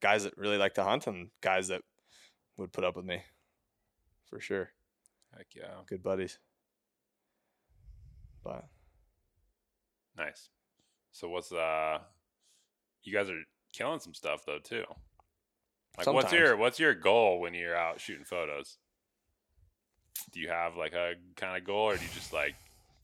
guys 0.00 0.24
that 0.24 0.36
really 0.36 0.58
like 0.58 0.74
to 0.74 0.82
hunt 0.82 1.06
and 1.06 1.28
guys 1.42 1.68
that 1.68 1.82
would 2.56 2.72
put 2.72 2.84
up 2.84 2.96
with 2.96 3.04
me, 3.04 3.22
for 4.28 4.40
sure. 4.40 4.70
Heck 5.36 5.46
yeah, 5.54 5.82
Good 5.86 6.02
buddies. 6.02 6.38
But 8.44 8.66
nice. 10.16 10.50
So 11.12 11.28
what's 11.28 11.52
uh, 11.52 11.98
you 13.02 13.12
guys 13.12 13.30
are 13.30 13.40
killing 13.72 14.00
some 14.00 14.14
stuff 14.14 14.44
though 14.46 14.58
too. 14.58 14.84
Like, 15.96 16.06
what's 16.06 16.32
your 16.32 16.56
what's 16.56 16.78
your 16.78 16.94
goal 16.94 17.40
when 17.40 17.54
you're 17.54 17.76
out 17.76 18.00
shooting 18.00 18.24
photos? 18.24 18.78
Do 20.32 20.40
you 20.40 20.48
have 20.48 20.76
like 20.76 20.94
a 20.94 21.14
kind 21.36 21.56
of 21.56 21.64
goal, 21.64 21.90
or 21.90 21.96
do 21.96 22.02
you 22.02 22.10
just 22.14 22.32
like 22.32 22.54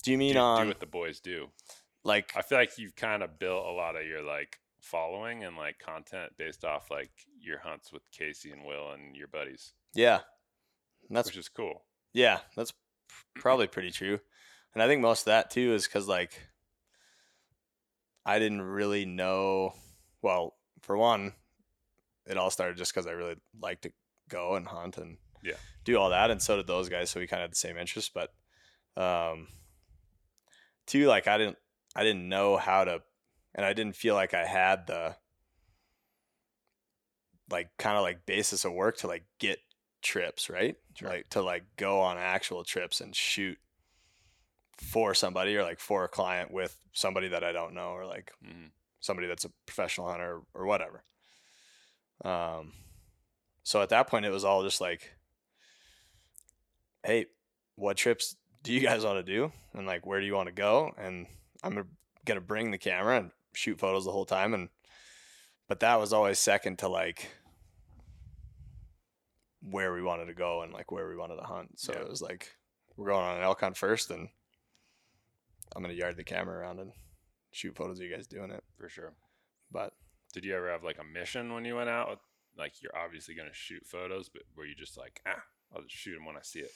do 0.03 0.11
you 0.11 0.17
do, 0.17 0.19
mean 0.19 0.33
do 0.33 0.39
on 0.39 0.67
what 0.67 0.79
the 0.79 0.85
boys 0.85 1.19
do? 1.19 1.49
like 2.03 2.31
I 2.35 2.41
feel 2.41 2.57
like 2.57 2.77
you've 2.77 2.95
kind 2.95 3.23
of 3.23 3.39
built 3.39 3.65
a 3.65 3.71
lot 3.71 3.95
of 3.95 4.05
your 4.05 4.21
like 4.21 4.59
following 4.81 5.43
and 5.43 5.55
like 5.57 5.77
content 5.79 6.31
based 6.37 6.63
off 6.65 6.89
like 6.91 7.11
your 7.39 7.59
hunts 7.59 7.91
with 7.91 8.03
Casey 8.11 8.51
and 8.51 8.65
Will 8.65 8.91
and 8.91 9.15
your 9.15 9.27
buddies, 9.27 9.73
yeah, 9.93 10.19
that's 11.09 11.27
which 11.29 11.37
is 11.37 11.49
cool. 11.49 11.83
yeah, 12.13 12.39
that's 12.55 12.73
probably 13.35 13.67
pretty 13.67 13.91
true. 13.91 14.19
And 14.73 14.83
I 14.83 14.87
think 14.87 15.01
most 15.01 15.21
of 15.21 15.25
that 15.25 15.49
too 15.51 15.73
is 15.73 15.85
because 15.87 16.07
like 16.07 16.39
I 18.25 18.39
didn't 18.39 18.61
really 18.61 19.05
know. 19.05 19.73
Well, 20.21 20.55
for 20.81 20.97
one, 20.97 21.33
it 22.25 22.37
all 22.37 22.49
started 22.49 22.77
just 22.77 22.93
because 22.93 23.07
I 23.07 23.11
really 23.11 23.35
like 23.59 23.81
to 23.81 23.91
go 24.29 24.55
and 24.55 24.67
hunt 24.67 24.97
and 24.97 25.17
Yeah. 25.41 25.53
do 25.85 25.97
all 25.97 26.09
that, 26.11 26.29
and 26.29 26.41
so 26.41 26.57
did 26.57 26.67
those 26.67 26.89
guys. 26.89 27.09
So 27.09 27.19
we 27.19 27.27
kind 27.27 27.41
of 27.41 27.45
had 27.45 27.51
the 27.53 27.55
same 27.55 27.77
interests, 27.77 28.11
but 28.13 28.33
um, 29.01 29.47
two, 30.85 31.07
like 31.07 31.27
I 31.27 31.37
didn't, 31.37 31.57
I 31.95 32.03
didn't 32.03 32.27
know 32.29 32.57
how 32.57 32.83
to, 32.83 33.01
and 33.55 33.65
I 33.65 33.73
didn't 33.73 33.95
feel 33.95 34.15
like 34.15 34.33
I 34.33 34.45
had 34.45 34.87
the 34.87 35.15
like 37.49 37.69
kind 37.77 37.97
of 37.97 38.03
like 38.03 38.25
basis 38.25 38.65
of 38.65 38.73
work 38.73 38.97
to 38.97 39.07
like 39.07 39.25
get 39.39 39.59
trips, 40.01 40.49
right? 40.49 40.75
Sure. 40.95 41.09
Like 41.09 41.29
to 41.31 41.41
like 41.41 41.63
go 41.77 42.01
on 42.01 42.17
actual 42.17 42.63
trips 42.63 43.01
and 43.01 43.15
shoot 43.15 43.57
for 44.77 45.13
somebody 45.13 45.55
or 45.57 45.63
like 45.63 45.79
for 45.79 46.03
a 46.03 46.07
client 46.09 46.51
with 46.51 46.77
somebody 46.93 47.27
that 47.29 47.43
I 47.43 47.51
don't 47.51 47.73
know 47.73 47.89
or 47.89 48.05
like 48.05 48.31
hmm 48.43 48.67
somebody 49.01 49.27
that's 49.29 49.45
a 49.45 49.51
professional 49.65 50.09
hunter 50.09 50.41
or 50.53 50.65
whatever. 50.65 51.05
Um, 52.25 52.73
so 53.63 53.81
at 53.81 53.89
that 53.89 54.07
point, 54.07 54.25
it 54.25 54.29
was 54.29 54.43
all 54.43 54.61
just 54.61 54.81
like, 54.81 55.13
hey, 57.03 57.27
what 57.75 57.95
trips 57.95 58.35
do 58.61 58.73
you 58.73 58.81
guys 58.81 59.05
want 59.05 59.25
to 59.25 59.31
do? 59.31 59.53
And 59.73 59.87
like, 59.87 60.05
where 60.05 60.19
do 60.19 60.25
you 60.25 60.33
want 60.33 60.47
to 60.47 60.53
go? 60.53 60.91
And 60.97 61.27
I'm 61.63 61.75
gonna- 61.75 61.87
gonna 62.25 62.41
bring 62.41 62.71
the 62.71 62.77
camera 62.77 63.17
and 63.19 63.31
shoot 63.53 63.79
photos 63.79 64.05
the 64.05 64.11
whole 64.11 64.25
time. 64.25 64.53
And 64.53 64.69
but 65.67 65.79
that 65.81 65.99
was 65.99 66.13
always 66.13 66.39
second 66.39 66.79
to 66.79 66.87
like 66.87 67.29
where 69.61 69.93
we 69.93 70.01
wanted 70.01 70.25
to 70.25 70.33
go 70.33 70.61
and 70.61 70.73
like 70.73 70.91
where 70.91 71.07
we 71.07 71.15
wanted 71.15 71.35
to 71.37 71.43
hunt. 71.43 71.79
So 71.79 71.93
Yeah. 71.93 71.99
it 71.99 72.09
was 72.09 72.21
like 72.21 72.55
we're 72.95 73.07
going 73.09 73.23
on 73.25 73.37
an 73.37 73.43
elk 73.43 73.61
hunt 73.61 73.77
first, 73.77 74.09
and 74.11 74.29
I'm 75.75 75.81
gonna 75.81 75.93
yard 75.93 76.17
the 76.17 76.23
camera 76.23 76.59
around 76.59 76.79
and 76.79 76.91
shoot 77.51 77.75
photos 77.75 77.99
of 77.99 78.05
you 78.05 78.13
guys 78.15 78.27
doing 78.27 78.51
it. 78.51 78.63
for 78.77 78.89
sure. 78.89 79.13
But 79.71 79.93
Did 80.33 80.45
you 80.45 80.55
ever 80.55 80.69
have 80.71 80.83
like 80.83 80.99
a 80.99 81.03
mission 81.03 81.53
when 81.53 81.65
you 81.65 81.75
went 81.75 81.89
out? 81.89 82.19
Like 82.57 82.81
you're 82.81 82.95
obviously 82.97 83.35
gonna 83.35 83.53
shoot 83.53 83.85
photos, 83.85 84.29
but 84.29 84.43
were 84.55 84.65
you 84.65 84.75
just 84.75 84.97
like, 84.97 85.21
ah, 85.27 85.41
I'll 85.75 85.81
just 85.83 85.95
shoot 85.95 86.13
them 86.15 86.25
when 86.25 86.35
I 86.37 86.41
see 86.41 86.59
it? 86.59 86.71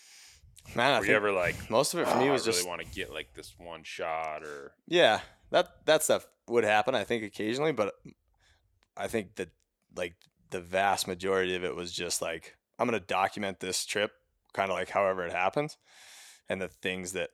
man, 0.75 0.91
I 0.93 0.99
were 0.99 1.01
think 1.01 1.09
you 1.09 1.15
ever 1.15 1.31
like, 1.31 1.69
most 1.69 1.93
of 1.93 1.99
it 1.99 2.07
for 2.07 2.13
"Oh, 2.15 2.19
me 2.19 2.29
I 2.29 2.31
was 2.31 2.45
really 2.45 2.57
just 2.57 2.67
want 2.67 2.81
to 2.81 2.88
get 2.88 3.12
like 3.12 3.33
this 3.33 3.53
one 3.57 3.83
shot 3.83 4.43
or 4.43 4.73
Yeah, 4.88 5.21
that 5.49 5.86
that 5.86 6.03
stuff 6.03 6.27
would 6.47 6.63
happen. 6.63 6.95
I 6.95 7.03
think 7.03 7.23
occasionally, 7.23 7.71
but 7.71 7.93
I 8.97 9.08
think 9.08 9.36
that 9.36 9.49
like 9.95 10.15
the 10.49 10.62
vast 10.62 11.08
majority 11.08 11.56
of 11.56 11.63
it 11.63 11.75
was 11.75 11.91
just 11.91 12.21
like 12.21 12.56
I'm 12.77 12.88
gonna 12.88 12.99
document 12.99 13.60
this 13.60 13.86
trip, 13.86 14.12
kind 14.53 14.71
of 14.71 14.77
like 14.77 14.89
however 14.89 15.25
it 15.25 15.34
happens, 15.34 15.77
and 16.49 16.62
the 16.62 16.67
things 16.67 17.13
that 17.13 17.29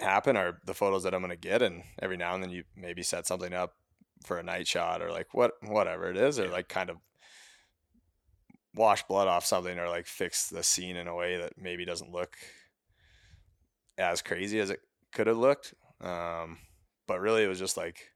happen 0.00 0.36
are 0.36 0.58
the 0.64 0.74
photos 0.74 1.02
that 1.04 1.14
I'm 1.14 1.20
gonna 1.20 1.36
get, 1.36 1.62
and 1.62 1.82
every 2.00 2.16
now 2.16 2.34
and 2.34 2.42
then 2.42 2.50
you 2.50 2.64
maybe 2.76 3.02
set 3.02 3.26
something 3.26 3.52
up 3.52 3.74
for 4.24 4.38
a 4.38 4.42
night 4.42 4.66
shot 4.66 5.02
or 5.02 5.10
like 5.10 5.34
what 5.34 5.52
whatever 5.62 6.10
it 6.10 6.16
is, 6.16 6.38
or 6.38 6.48
like 6.48 6.68
kind 6.68 6.90
of 6.90 6.96
wash 8.74 9.02
blood 9.04 9.26
off 9.26 9.44
something 9.44 9.78
or 9.78 9.88
like 9.88 10.06
fix 10.06 10.48
the 10.48 10.62
scene 10.62 10.96
in 10.96 11.08
a 11.08 11.14
way 11.14 11.38
that 11.38 11.54
maybe 11.56 11.84
doesn't 11.84 12.12
look 12.12 12.36
as 13.98 14.20
crazy 14.20 14.60
as 14.60 14.68
it 14.68 14.80
could 15.12 15.26
have 15.26 15.38
looked. 15.38 15.74
Um, 16.00 16.58
but 17.06 17.20
really, 17.20 17.42
it 17.42 17.48
was 17.48 17.58
just 17.58 17.76
like 17.76 18.10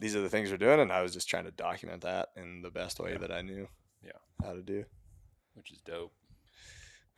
these 0.00 0.14
are 0.16 0.20
the 0.20 0.28
things 0.28 0.50
we're 0.50 0.56
doing, 0.56 0.80
and 0.80 0.92
I 0.92 1.02
was 1.02 1.12
just 1.12 1.28
trying 1.28 1.44
to 1.44 1.50
document 1.50 2.02
that 2.02 2.28
in 2.36 2.62
the 2.62 2.70
best 2.70 2.98
way 3.00 3.12
Yeah. 3.12 3.18
that 3.18 3.30
I 3.32 3.42
knew 3.42 3.68
Yeah. 4.02 4.12
how 4.42 4.52
to 4.54 4.62
do. 4.62 4.84
which 5.54 5.70
is 5.70 5.80
dope. 5.82 6.12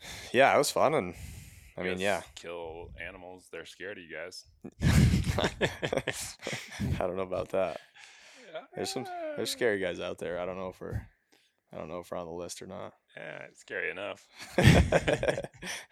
Yeah, 0.32 0.54
it 0.54 0.58
was 0.58 0.70
fun, 0.70 0.92
and 0.94 1.14
I 1.78 1.82
mean, 1.82 1.98
yeah, 1.98 2.22
kill 2.34 2.90
animals. 3.00 3.48
They're 3.50 3.64
scared 3.66 3.96
of 3.98 4.04
you 4.04 4.14
guys. 4.14 4.44
I 5.38 6.98
don't 6.98 7.16
know 7.16 7.22
about 7.22 7.50
that. 7.50 7.80
There's 8.74 8.90
some 8.92 9.04
there's 9.36 9.50
scary 9.58 9.78
guys 9.78 10.00
out 10.00 10.18
there. 10.18 10.38
I 10.40 10.44
don't 10.46 10.56
know 10.58 10.68
if 10.68 10.80
we're 10.80 11.06
I 11.72 11.76
don't 11.78 11.88
know 11.88 11.98
if 12.00 12.10
we're 12.10 12.18
on 12.18 12.26
the 12.26 12.32
list 12.32 12.62
or 12.62 12.66
not. 12.66 12.92
Yeah, 13.16 13.38
it's 13.50 13.60
scary 13.60 13.90
enough. 13.90 14.26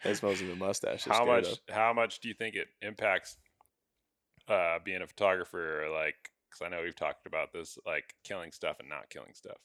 That's 0.03 0.21
mostly 0.23 0.47
the 0.47 0.55
mustache. 0.55 1.05
how 1.05 1.25
much? 1.25 1.47
How 1.69 1.93
much 1.93 2.19
do 2.19 2.27
you 2.27 2.33
think 2.33 2.55
it 2.55 2.67
impacts 2.81 3.37
uh, 4.47 4.77
being 4.83 5.01
a 5.01 5.07
photographer? 5.07 5.87
Like, 5.91 6.15
because 6.55 6.65
I 6.65 6.75
know 6.75 6.83
we've 6.83 6.95
talked 6.95 7.27
about 7.27 7.51
this, 7.51 7.77
like 7.85 8.15
killing 8.23 8.51
stuff 8.51 8.79
and 8.79 8.89
not 8.89 9.09
killing 9.09 9.33
stuff. 9.33 9.57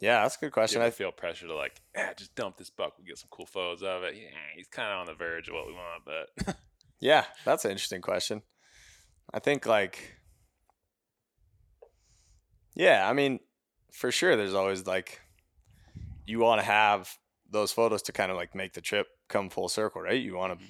Yeah, 0.00 0.22
that's 0.22 0.36
a 0.36 0.40
good 0.40 0.52
question. 0.52 0.82
I 0.82 0.90
feel 0.90 1.12
pressure 1.12 1.46
to 1.46 1.54
like, 1.54 1.80
eh, 1.94 2.12
just 2.16 2.34
dump 2.34 2.56
this 2.56 2.70
buck. 2.70 2.94
We 2.98 3.04
get 3.04 3.18
some 3.18 3.28
cool 3.30 3.46
photos 3.46 3.82
of 3.82 4.02
it. 4.02 4.16
Yeah, 4.16 4.36
he's 4.56 4.66
kind 4.66 4.92
of 4.92 5.00
on 5.00 5.06
the 5.06 5.14
verge 5.14 5.48
of 5.48 5.54
what 5.54 5.66
we 5.66 5.72
want, 5.72 6.04
but 6.04 6.56
Yeah, 7.00 7.24
that's 7.44 7.64
an 7.64 7.70
interesting 7.70 8.00
question. 8.00 8.42
I 9.32 9.38
think 9.38 9.66
like 9.66 10.16
Yeah, 12.74 13.08
I 13.08 13.12
mean, 13.12 13.40
for 13.92 14.10
sure 14.10 14.36
there's 14.36 14.54
always 14.54 14.86
like 14.86 15.20
you 16.26 16.40
want 16.40 16.60
to 16.60 16.66
have 16.66 17.16
those 17.48 17.72
photos 17.72 18.02
to 18.02 18.12
kind 18.12 18.30
of 18.30 18.36
like 18.36 18.54
make 18.54 18.72
the 18.72 18.80
trip 18.80 19.06
come 19.28 19.48
full 19.48 19.68
circle, 19.68 20.02
right? 20.02 20.20
You 20.20 20.34
want 20.34 20.58
to 20.58 20.66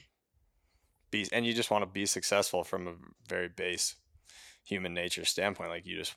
be 1.15 1.29
and 1.33 1.47
you 1.47 1.53
just 1.55 1.71
want 1.71 1.83
to 1.83 1.87
be 1.87 2.07
successful 2.07 2.65
from 2.65 2.87
a 2.89 2.95
very 3.29 3.49
base 3.49 3.95
human 4.65 4.95
nature 4.95 5.25
standpoint. 5.25 5.71
Like 5.71 5.87
you 5.87 5.97
just 5.97 6.15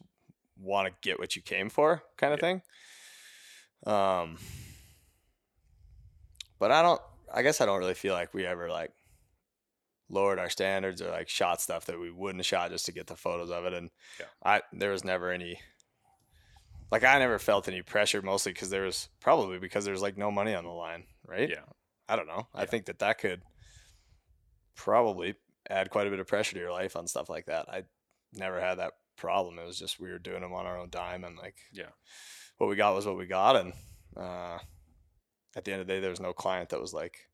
want 0.59 0.87
to 0.87 0.93
get 1.01 1.19
what 1.19 1.35
you 1.35 1.41
came 1.41 1.69
for 1.69 2.03
kind 2.17 2.33
of 2.33 2.39
Yeah. 2.39 2.45
thing. 2.47 2.61
Um 3.85 4.37
but 6.59 6.71
I 6.71 6.81
don't 6.81 7.01
I 7.33 7.41
guess 7.43 7.61
I 7.61 7.65
don't 7.65 7.79
really 7.79 7.93
feel 7.93 8.13
like 8.13 8.33
we 8.33 8.45
ever 8.45 8.69
like 8.69 8.91
lowered 10.09 10.39
our 10.39 10.49
standards 10.49 11.01
or 11.01 11.11
like 11.11 11.27
shot 11.29 11.59
stuff 11.61 11.85
that 11.85 11.99
we 11.99 12.09
wouldn't 12.09 12.39
have 12.39 12.45
shot 12.45 12.71
just 12.71 12.85
to 12.85 12.91
get 12.93 13.07
the 13.07 13.15
photos 13.15 13.51
of 13.51 13.65
it. 13.65 13.73
And 13.73 13.89
Yeah. 14.19 14.25
I 14.43 14.61
there 14.73 14.91
was 14.91 15.03
never 15.03 15.31
any 15.31 15.59
like 16.91 17.03
I 17.03 17.19
never 17.19 17.37
felt 17.37 17.67
any 17.67 17.81
pressure 17.81 18.21
mostly 18.21 18.53
because 18.53 18.69
there 18.69 18.83
was 18.83 19.09
probably 19.19 19.59
because 19.59 19.85
there's 19.85 20.01
like 20.01 20.17
no 20.17 20.31
money 20.31 20.55
on 20.55 20.63
the 20.63 20.71
line, 20.71 21.03
right? 21.27 21.49
yeah, 21.49 21.65
I 22.07 22.15
don't 22.15 22.27
know. 22.27 22.47
I 22.55 22.65
think 22.65 22.85
that 22.85 22.99
that 22.99 23.17
could 23.19 23.41
probably 24.77 25.35
add 25.69 25.89
quite 25.89 26.07
a 26.07 26.09
bit 26.09 26.19
of 26.19 26.27
pressure 26.27 26.53
to 26.53 26.59
your 26.61 26.71
life 26.71 26.95
on 26.95 27.05
stuff 27.07 27.27
like 27.29 27.47
that. 27.47 27.67
I 27.67 27.83
never 28.33 28.61
had 28.61 28.75
that 28.75 28.93
problem. 29.17 29.59
It 29.59 29.65
was 29.65 29.77
just 29.77 29.99
we 29.99 30.09
were 30.09 30.19
doing 30.19 30.41
them 30.41 30.53
on 30.53 30.65
our 30.65 30.77
own 30.79 30.89
dime 30.89 31.25
and 31.25 31.37
like 31.37 31.55
Yeah. 31.73 31.89
what 32.57 32.69
we 32.69 32.75
got 32.77 32.95
was 32.95 33.05
what 33.05 33.17
we 33.17 33.25
got 33.25 33.55
and 33.57 33.73
uh 34.15 34.59
at 35.55 35.65
the 35.65 35.71
end 35.73 35.81
of 35.81 35.87
the 35.87 35.93
day 35.93 35.99
there 35.99 36.09
was 36.11 36.19
no 36.21 36.31
client 36.33 36.69
that 36.69 36.79
was 36.79 36.93
like 36.93 37.27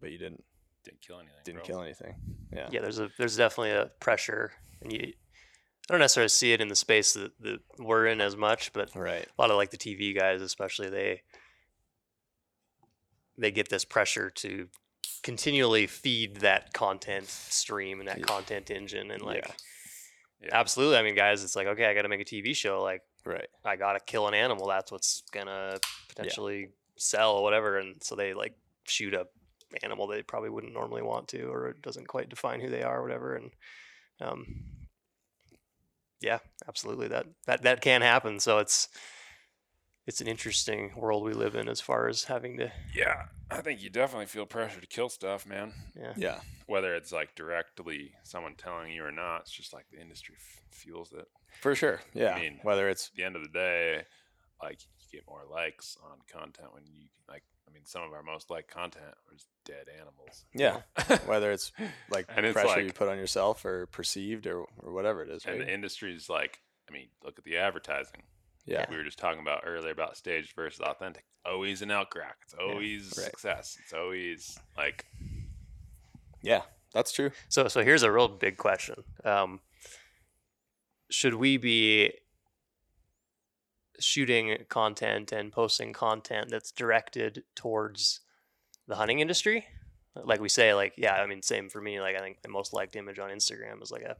but 0.00 0.12
you 0.12 0.18
didn't 0.18 0.44
didn't 0.84 1.00
kill 1.00 1.16
anything. 1.18 1.38
didn't 1.44 1.58
bro. 1.60 1.66
kill 1.66 1.82
anything. 1.82 2.14
Yeah. 2.52 2.68
yeah, 2.70 2.80
there's 2.82 2.98
a 2.98 3.08
there's 3.18 3.36
definitely 3.38 3.70
a 3.70 3.90
pressure, 4.00 4.52
and 4.82 4.92
you 4.92 5.00
I 5.88 5.92
don't 5.92 6.00
necessarily 6.00 6.28
see 6.28 6.52
it 6.52 6.60
in 6.60 6.68
the 6.68 6.76
space 6.76 7.14
that, 7.14 7.32
that 7.40 7.60
we're 7.78 8.06
in 8.06 8.20
as 8.20 8.36
much, 8.36 8.72
but 8.74 8.94
Right. 8.94 9.26
a 9.26 9.42
lot 9.42 9.50
of 9.50 9.56
like 9.56 9.70
the 9.70 9.78
TV 9.78 10.14
guys, 10.14 10.42
especially 10.42 10.90
they 10.90 11.22
they 13.38 13.50
get 13.50 13.68
this 13.70 13.84
pressure 13.84 14.30
to 14.30 14.68
continually 15.24 15.88
feed 15.88 16.36
that 16.36 16.72
content 16.72 17.26
stream 17.26 17.98
and 17.98 18.08
that 18.08 18.18
Yeah. 18.18 18.26
content 18.26 18.70
engine, 18.70 19.10
and 19.10 19.22
like 19.22 19.46
Yeah. 19.48 19.54
Yeah. 20.42 20.50
absolutely, 20.52 20.98
I 20.98 21.02
mean, 21.02 21.16
guys, 21.16 21.42
it's 21.42 21.56
like 21.56 21.66
okay, 21.66 21.86
I 21.86 21.94
got 21.94 22.02
to 22.02 22.08
make 22.08 22.20
a 22.20 22.24
TV 22.24 22.54
show, 22.54 22.80
like 22.82 23.02
Right. 23.24 23.48
I 23.64 23.76
got 23.76 23.94
to 23.94 24.00
kill 24.00 24.28
an 24.28 24.34
animal. 24.34 24.66
That's 24.68 24.92
what's 24.92 25.22
gonna 25.32 25.80
potentially 26.08 26.68
sell 26.96 27.36
or 27.36 27.42
whatever, 27.42 27.78
and 27.78 28.00
so 28.04 28.14
they 28.14 28.34
like 28.34 28.54
shoot 28.86 29.14
a 29.14 29.26
animal 29.82 30.06
they 30.06 30.22
probably 30.22 30.50
wouldn't 30.50 30.74
normally 30.74 31.02
want 31.02 31.26
to, 31.28 31.44
or 31.50 31.68
it 31.70 31.82
doesn't 31.82 32.06
quite 32.06 32.28
define 32.28 32.60
who 32.60 32.68
they 32.68 32.82
are, 32.82 33.00
or 33.00 33.02
whatever, 33.02 33.34
and 33.34 33.50
um, 34.20 34.44
yeah, 36.20 36.38
absolutely 36.68 37.08
that 37.08 37.26
that 37.46 37.62
that 37.62 37.80
can 37.80 38.02
happen. 38.02 38.38
So 38.40 38.58
it's 38.58 38.88
it's 40.06 40.20
an 40.20 40.26
interesting 40.28 40.92
world 40.96 41.22
we 41.24 41.32
live 41.32 41.54
in 41.54 41.68
as 41.68 41.80
far 41.80 42.08
as 42.08 42.24
having 42.24 42.56
to 42.58 42.70
Yeah, 42.94 43.24
I 43.50 43.60
think 43.60 43.82
you 43.82 43.90
definitely 43.90 44.26
feel 44.26 44.46
pressure 44.46 44.80
to 44.80 44.86
kill 44.86 45.08
stuff, 45.08 45.46
man. 45.46 45.72
yeah 45.96 46.12
Yeah. 46.16 46.40
Whether 46.66 46.94
it's 46.94 47.12
like 47.12 47.34
directly 47.34 48.12
someone 48.22 48.54
telling 48.56 48.92
you 48.92 49.04
or 49.04 49.12
not, 49.12 49.42
it's 49.42 49.50
just 49.52 49.72
like 49.72 49.86
the 49.90 50.00
industry 50.00 50.34
f- 50.38 50.62
fuels 50.70 51.12
it. 51.12 51.26
For 51.60 51.74
sure. 51.74 52.00
Yeah. 52.14 52.34
I 52.34 52.40
mean- 52.40 52.60
Whether 52.62 52.88
it's 52.88 53.08
At 53.08 53.16
the 53.16 53.24
end 53.24 53.36
of 53.36 53.42
the 53.42 53.48
day, 53.48 54.04
like 54.62 54.78
you 54.82 55.18
get 55.18 55.26
more 55.28 55.42
likes 55.50 55.96
on 56.02 56.18
content 56.30 56.72
when 56.72 56.84
you 56.86 57.08
like. 57.28 57.42
I 57.68 57.72
mean, 57.72 57.84
some 57.86 58.02
of 58.02 58.12
our 58.12 58.22
most 58.22 58.50
liked 58.50 58.70
content 58.70 59.14
was 59.30 59.46
dead 59.64 59.86
animals. 59.98 60.44
yeah, 60.54 60.82
whether 61.26 61.50
it's 61.50 61.72
like 62.10 62.26
And 62.34 62.44
it's 62.46 62.52
pressure 62.54 62.80
you 62.82 62.92
put 62.92 63.08
on 63.08 63.16
yourself 63.18 63.64
or 63.64 63.86
perceived 63.86 64.46
or, 64.46 64.64
or 64.78 64.92
whatever 64.92 65.22
it 65.22 65.30
is, 65.30 65.44
and 65.44 65.58
right? 65.58 65.66
the 65.66 65.72
industry's 65.74 66.28
like, 66.28 66.60
I 66.88 66.92
mean, 66.92 67.08
look 67.24 67.36
at 67.38 67.44
the 67.44 67.56
advertising. 67.56 68.22
Yeah. 68.66 68.86
We 68.90 68.96
were 68.96 69.04
just 69.04 69.18
talking 69.18 69.40
about 69.40 69.62
earlier 69.66 69.92
about 69.92 70.16
staged 70.16 70.54
versus 70.54 70.80
authentic. 70.80 71.24
Always 71.44 71.82
an 71.82 71.90
elk 71.90 72.14
rack. 72.14 72.36
It's 72.44 72.54
always 72.54 73.14
right. 73.16 73.26
success. 73.26 73.78
It's 73.82 73.92
always 73.92 74.58
like 74.76 75.06
Yeah. 76.42 76.62
That's 76.94 77.10
true. 77.10 77.32
So, 77.48 77.66
so 77.66 77.82
here's 77.82 78.04
a 78.04 78.12
real 78.12 78.28
big 78.28 78.56
question. 78.56 79.02
Um, 79.24 79.60
should 81.10 81.34
we 81.34 81.56
be 81.56 82.12
shooting 83.98 84.56
content 84.68 85.32
and 85.32 85.52
posting 85.52 85.92
content 85.92 86.50
that's 86.50 86.70
directed 86.70 87.42
towards 87.56 88.20
the 88.86 88.94
hunting 88.94 89.18
industry? 89.18 89.66
Like 90.14 90.40
we 90.40 90.48
say, 90.48 90.72
like, 90.72 90.94
yeah, 90.96 91.14
I 91.14 91.26
mean, 91.26 91.42
same 91.42 91.68
for 91.68 91.80
me. 91.80 92.00
Like, 92.00 92.14
I 92.14 92.20
think 92.20 92.42
the 92.42 92.48
most 92.48 92.72
liked 92.72 92.94
image 92.94 93.18
on 93.18 93.30
Instagram 93.30 93.82
is 93.82 93.90
like 93.90 94.02
a, 94.02 94.16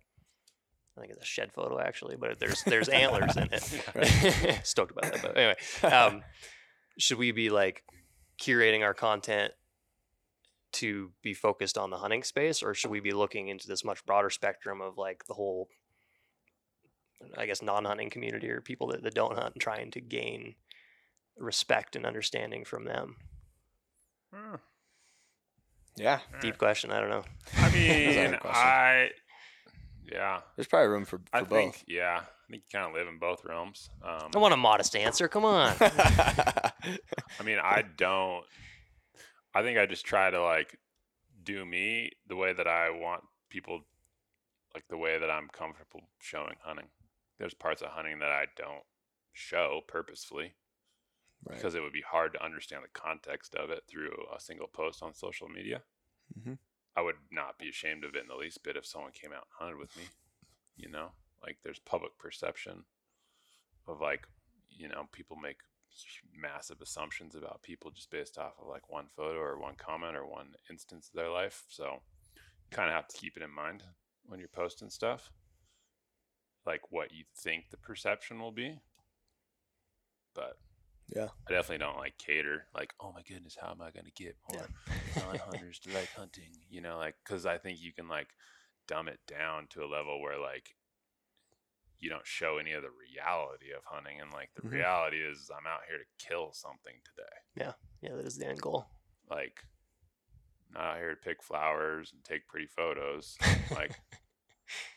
I 0.97 1.01
think 1.01 1.13
it's 1.13 1.23
a 1.23 1.27
shed 1.27 1.53
photo 1.53 1.81
actually, 1.81 2.17
but 2.17 2.39
there's 2.39 2.63
there's 2.65 2.89
antlers 3.03 3.37
in 3.37 3.49
it. 3.53 4.61
Stoked 4.67 4.93
about 4.93 5.13
that, 5.13 5.23
but 5.23 5.37
anyway, 5.37 5.57
um, 5.95 6.23
should 6.99 7.19
we 7.19 7.33
be 7.33 7.51
like 7.51 7.83
curating 8.41 8.83
our 8.83 8.95
content 8.95 9.53
to 10.73 11.13
be 11.23 11.35
focused 11.35 11.79
on 11.79 11.91
the 11.91 11.99
hunting 11.99 12.25
space 12.25 12.61
or 12.63 12.75
should 12.75 12.91
we 12.91 12.99
be 12.99 13.13
looking 13.13 13.47
into 13.47 13.69
this 13.69 13.85
much 13.85 14.05
broader 14.07 14.29
spectrum 14.29 14.81
of 14.81 14.99
like 14.99 15.25
the 15.27 15.35
whole 15.35 15.69
i 17.39 17.47
guess 17.47 17.63
non-hunting 17.63 18.11
community 18.11 18.51
or 18.51 18.61
people 18.61 18.89
that, 18.89 19.01
that 19.05 19.15
don't 19.15 19.39
hunt 19.39 19.55
and 19.55 19.61
trying 19.61 19.89
to 19.93 20.01
gain 20.01 20.57
respect 21.39 21.95
and 21.95 22.05
understanding 22.05 22.65
from 22.65 22.85
them 22.87 23.15
hmm, 24.35 24.57
Yeah. 25.97 26.19
deep 26.41 26.59
question 26.59 26.91
i 26.91 26.99
don't 27.01 27.11
know 27.11 27.25
I 27.57 27.69
a 27.69 27.73
mean. 27.73 28.39
I 28.43 29.11
yeah, 30.11 30.41
There's 30.57 30.67
probably 30.67 30.89
room 30.89 31.05
for, 31.05 31.19
for 31.19 31.25
I 31.33 31.41
both. 31.41 31.49
think 31.49 31.85
yeah, 31.89 32.21
I 32.23 32.51
think 32.51 32.63
you 32.71 32.79
kind 32.79 32.87
of 32.87 32.95
live 32.95 33.09
in 33.09 33.19
both 33.19 33.45
realms. 33.45 33.89
Um, 34.03 34.31
i 34.35 34.39
want 34.39 34.55
a 34.55 34.57
modest 34.57 34.95
answer 34.97 35.29
come 35.29 35.45
on 35.45 35.75
I 35.81 37.43
mean, 37.45 37.59
I 37.63 37.83
don't. 37.97 38.45
I 39.55 39.63
think 39.63 39.79
I 39.79 39.87
just 39.87 40.05
try 40.05 40.31
to 40.31 40.43
like 40.43 40.79
do 41.43 41.65
me 41.65 42.11
the 42.27 42.37
way 42.37 42.53
that 42.53 42.67
I 42.67 42.91
want 42.91 43.23
people, 43.51 43.81
like 44.75 44.85
the 44.89 44.97
way 44.97 45.19
that 45.19 45.31
I'm 45.31 45.49
comfortable 45.53 46.01
showing 46.19 46.57
hunting. 46.63 46.87
There's 47.39 47.55
parts 47.55 47.83
of 47.83 47.89
hunting 47.89 48.19
that 48.21 48.31
I 48.31 48.47
don't 48.57 48.83
show 49.33 49.81
purposefully 49.89 50.55
Right. 51.47 51.57
because 51.59 51.75
it 51.75 51.83
would 51.83 51.93
be 51.93 52.01
hard 52.11 52.33
to 52.33 52.43
understand 52.43 52.85
the 52.85 52.99
context 52.99 53.55
of 53.55 53.69
it 53.69 53.83
through 53.87 54.15
a 54.35 54.41
single 54.41 54.67
post 54.67 55.03
on 55.03 55.13
social 55.13 55.47
media. 55.49 55.83
Mhm. 56.41 56.57
I 56.97 57.03
would 57.03 57.17
not 57.31 57.59
be 57.59 57.69
ashamed 57.69 58.05
of 58.05 58.15
it 58.15 58.23
in 58.23 58.29
the 58.29 58.37
least 58.37 58.63
bit 58.63 58.77
if 58.77 58.87
someone 58.87 59.13
came 59.13 59.33
out 59.33 59.47
and 59.47 59.69
hunted 59.69 59.79
with 59.79 59.97
me. 59.97 60.05
You 60.77 60.91
know, 60.91 61.13
like 61.43 61.59
there's 61.63 61.79
public 61.81 62.17
perception 62.19 62.85
of 63.87 64.01
like, 64.01 64.27
you 64.71 64.89
know, 64.89 65.09
people 65.13 65.37
make 65.37 65.59
massive 66.37 66.81
assumptions 66.81 67.35
about 67.35 67.63
people 67.63 67.91
just 67.91 68.11
based 68.11 68.39
off 68.39 68.55
of 68.61 68.69
like 68.69 68.91
one 68.91 69.07
photo 69.17 69.39
or 69.39 69.59
one 69.59 69.75
comment 69.77 70.17
or 70.17 70.27
one 70.27 70.55
instance 70.71 71.09
of 71.09 71.15
their 71.15 71.31
life. 71.31 71.65
So, 71.69 72.01
kind 72.71 72.89
of 72.89 72.97
have 72.97 73.09
to 73.09 73.17
keep 73.17 73.37
it 73.37 73.43
in 73.43 73.55
mind 73.55 73.83
when 74.27 74.41
you're 74.41 74.49
posting 74.49 74.91
stuff, 74.91 75.31
like 76.67 76.81
what 76.91 77.13
you 77.13 77.25
think 77.37 77.71
the 77.71 77.77
perception 77.77 78.41
will 78.41 78.53
be. 78.53 78.79
But 80.35 80.59
Yeah. 81.09 81.29
I 81.49 81.53
definitely 81.53 81.85
don't 81.85 81.97
like 81.99 82.17
cater. 82.19 82.67
Like, 82.75 82.93
oh 83.01 83.13
my 83.13 83.23
goodness, 83.23 83.57
how 83.61 83.71
am 83.71 83.83
I 83.83 83.91
going 83.91 84.05
to 84.15 84.23
get 84.23 84.37
more 84.51 84.69
non-hunters 85.17 85.79
to 85.81 85.93
like 85.93 86.09
hunting? 86.17 86.51
You 86.71 86.81
know, 86.81 86.97
like 86.99 87.15
because 87.25 87.47
I 87.47 87.59
think 87.59 87.81
you 87.81 87.93
can 87.93 88.09
like 88.09 88.29
dumb 88.89 89.09
it 89.09 89.21
down 89.27 89.67
to 89.71 89.83
a 89.85 89.87
level 89.89 90.21
where 90.21 90.39
like 90.39 90.75
you 91.99 92.11
don't 92.11 92.27
show 92.27 92.59
any 92.59 92.73
of 92.73 92.83
the 92.83 92.89
reality 92.91 93.73
of 93.77 93.83
hunting, 93.85 94.21
and 94.21 94.31
like 94.33 94.51
the 94.55 94.63
Mhm. 94.63 94.73
reality 94.73 95.19
is 95.19 95.51
I'm 95.51 95.67
out 95.67 95.81
here 95.89 95.99
to 95.99 96.27
kill 96.29 96.53
something 96.53 96.95
today. 97.05 97.37
Yeah. 97.57 97.73
Yeah, 98.03 98.17
that 98.17 98.27
is 98.27 98.37
the 98.37 98.47
end 98.47 98.61
goal. 98.61 98.87
Like, 99.31 99.65
I'm 100.69 100.75
not 100.75 100.91
out 100.93 100.97
here 100.99 101.11
to 101.11 101.17
pick 101.17 101.43
flowers 101.43 102.13
and 102.13 102.23
take 102.25 102.47
pretty 102.49 102.67
photos. 102.67 103.37
Like, 103.71 103.99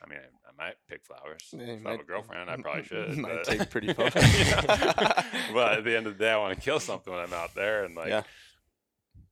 I 0.04 0.10
mean, 0.10 0.20
I, 0.20 0.50
I 0.50 0.68
might 0.68 0.76
pick 0.88 1.04
flowers. 1.06 1.44
Yeah, 1.52 1.66
you 1.66 1.74
if 1.74 1.86
I 1.86 1.92
have 1.92 2.00
a 2.00 2.04
girlfriend, 2.04 2.50
I 2.50 2.56
probably 2.58 2.84
should. 2.84 3.18
might 3.18 3.36
but- 3.36 3.44
take 3.46 3.70
pretty 3.70 3.88
You 3.88 3.94
photos. 3.94 4.24
know? 4.24 4.62
but 5.54 5.78
at 5.80 5.84
the 5.84 5.96
end 5.98 6.08
of 6.08 6.18
the 6.18 6.24
day, 6.24 6.32
I 6.32 6.38
want 6.38 6.56
to 6.56 6.62
kill 6.62 6.80
something 6.80 7.12
when 7.14 7.22
I'm 7.22 7.34
out 7.34 7.54
there, 7.56 7.84
and 7.86 7.96
like, 7.96 8.10
Yeah. 8.10 8.24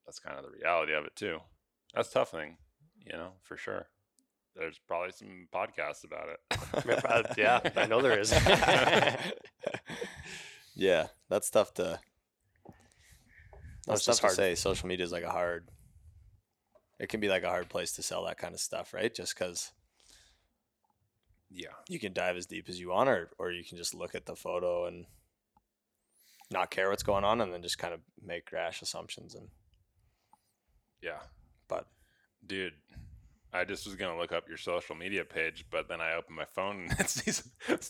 that's 0.05 0.19
kind 0.19 0.37
of 0.37 0.45
the 0.45 0.51
reality 0.51 0.93
of 0.93 1.05
it 1.05 1.15
too. 1.15 1.39
That's 1.93 2.09
a 2.09 2.13
tough 2.13 2.31
thing, 2.31 2.57
you 3.05 3.13
know, 3.13 3.31
for 3.43 3.57
sure. 3.57 3.87
There's 4.55 4.79
probably 4.87 5.11
some 5.11 5.47
podcasts 5.53 6.03
about 6.05 6.29
it. 6.29 7.35
Yeah, 7.37 7.59
I 7.75 7.85
know 7.87 8.01
there 8.01 8.17
is. 8.19 8.31
yeah, 10.75 11.07
that's 11.29 11.49
tough 11.49 11.73
to. 11.75 11.99
That's 13.87 13.99
it's 13.99 14.05
tough 14.05 14.07
just 14.21 14.21
to 14.21 14.29
say. 14.29 14.55
Social 14.55 14.87
media 14.87 15.05
is 15.05 15.11
like 15.11 15.23
a 15.23 15.29
hard. 15.31 15.67
It 16.99 17.09
can 17.09 17.19
be 17.19 17.29
like 17.29 17.43
a 17.43 17.49
hard 17.49 17.69
place 17.69 17.93
to 17.93 18.03
sell 18.03 18.25
that 18.25 18.37
kind 18.37 18.53
of 18.53 18.59
stuff, 18.59 18.93
right? 18.93 19.13
Just 19.13 19.37
because 19.37 19.71
yeah, 21.55 21.69
you 21.87 21.99
can 21.99 22.11
dive 22.13 22.35
as 22.35 22.45
deep 22.45 22.67
as 22.69 22.79
you 22.79 22.89
want, 22.89 23.07
or 23.09 23.29
or 23.39 23.51
you 23.51 23.63
can 23.63 23.77
just 23.77 23.95
look 23.95 24.13
at 24.13 24.25
the 24.25 24.35
photo 24.35 24.85
and 24.85 25.05
not 26.51 26.69
care 26.69 26.89
what's 26.89 27.01
going 27.03 27.23
on, 27.23 27.39
and 27.41 27.53
then 27.53 27.61
just 27.63 27.77
kind 27.79 27.93
of 27.93 28.01
make 28.21 28.51
rash 28.51 28.81
assumptions. 28.81 29.33
And 29.35 29.47
yeah, 31.01 31.19
but 31.67 31.87
dude. 32.45 32.73
I 33.53 33.63
just 33.63 33.85
was 33.85 33.95
gonna 33.95 34.17
look 34.17 34.33
up 34.33 34.49
your 34.49 34.57
social 34.57 34.97
media 34.97 35.23
page, 35.23 35.63
but 35.71 35.87
then 35.87 36.01
I 36.01 36.15
opened 36.15 36.35
my 36.35 36.43
phone 36.43 36.87
and 36.89 36.95
it's 36.99 37.21
these 37.21 37.41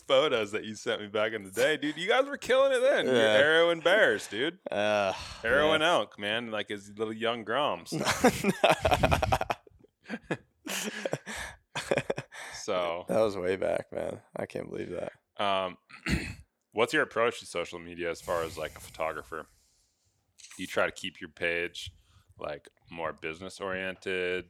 photos 0.07 0.51
that 0.51 0.63
you 0.63 0.76
sent 0.76 1.01
me 1.01 1.07
back 1.07 1.34
in 1.34 1.41
the 1.43 1.49
day, 1.49 1.76
dude. 1.76 1.97
You 1.97 2.07
guys 2.07 2.28
were 2.28 2.38
killing 2.38 2.72
it 2.72 2.82
then. 2.82 3.07
You're 3.07 3.16
Yeah. 3.16 3.39
arrowing 3.39 3.80
bears, 3.80 4.28
dude. 4.28 4.59
uh, 4.72 5.13
Arrowing 5.43 5.82
elk, 5.82 6.20
man, 6.20 6.51
like 6.51 6.70
his 6.70 6.91
little 6.95 7.13
young 7.16 7.43
groms. 7.43 7.89
So, 12.66 13.05
that 13.07 13.20
was 13.20 13.38
way 13.38 13.57
back, 13.57 13.91
man. 13.93 14.20
I 14.36 14.47
can't 14.47 14.68
believe 14.70 14.89
that. 14.89 15.11
um, 15.43 15.78
what's 16.72 16.93
your 16.93 17.03
approach 17.03 17.39
to 17.41 17.45
social 17.45 17.78
media 17.78 18.09
as 18.09 18.22
far 18.22 18.41
as 18.43 18.57
like 18.57 18.76
a 18.76 18.80
photographer? 18.82 19.45
Do 20.57 20.63
you 20.63 20.68
try 20.68 20.88
to 20.88 20.91
keep 20.91 21.22
your 21.22 21.30
page 21.30 21.91
like 22.39 22.68
more 22.89 23.13
business 23.13 23.59
oriented, 23.61 24.45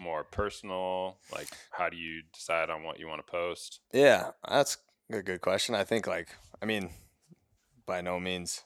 more 0.00 0.24
personal? 0.24 1.18
Like, 1.32 1.48
how 1.70 1.88
do 1.88 1.96
you 1.96 2.22
decide 2.34 2.70
on 2.70 2.82
what 2.82 2.98
you 2.98 3.06
want 3.06 3.24
to 3.24 3.30
post? 3.30 3.80
Yeah, 3.92 4.30
that's 4.48 4.76
a 5.12 5.22
good 5.22 5.40
question. 5.40 5.76
I 5.76 5.84
think 5.84 6.08
like 6.08 6.30
I 6.60 6.66
mean, 6.66 6.90
by 7.86 8.00
no 8.00 8.18
means 8.18 8.64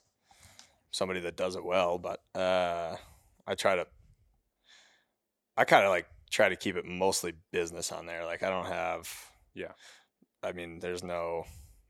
somebody 0.92 1.20
that 1.20 1.36
does 1.36 1.56
it 1.56 1.64
well, 1.64 1.98
but 1.98 2.20
uh 2.34 2.96
I 3.46 3.54
try 3.54 3.76
to 3.76 3.86
I 5.58 5.64
kind 5.64 5.84
of 5.84 5.90
like 5.90 6.06
try 6.32 6.48
to 6.48 6.56
keep 6.56 6.76
it 6.76 6.86
mostly 6.86 7.34
business 7.52 7.92
on 7.92 8.06
there. 8.06 8.24
Like 8.24 8.42
I 8.42 8.48
don't 8.50 8.66
have 8.66 9.08
Yeah. 9.54 9.72
I 10.42 10.52
mean, 10.52 10.80
there's 10.80 11.04
no 11.04 11.44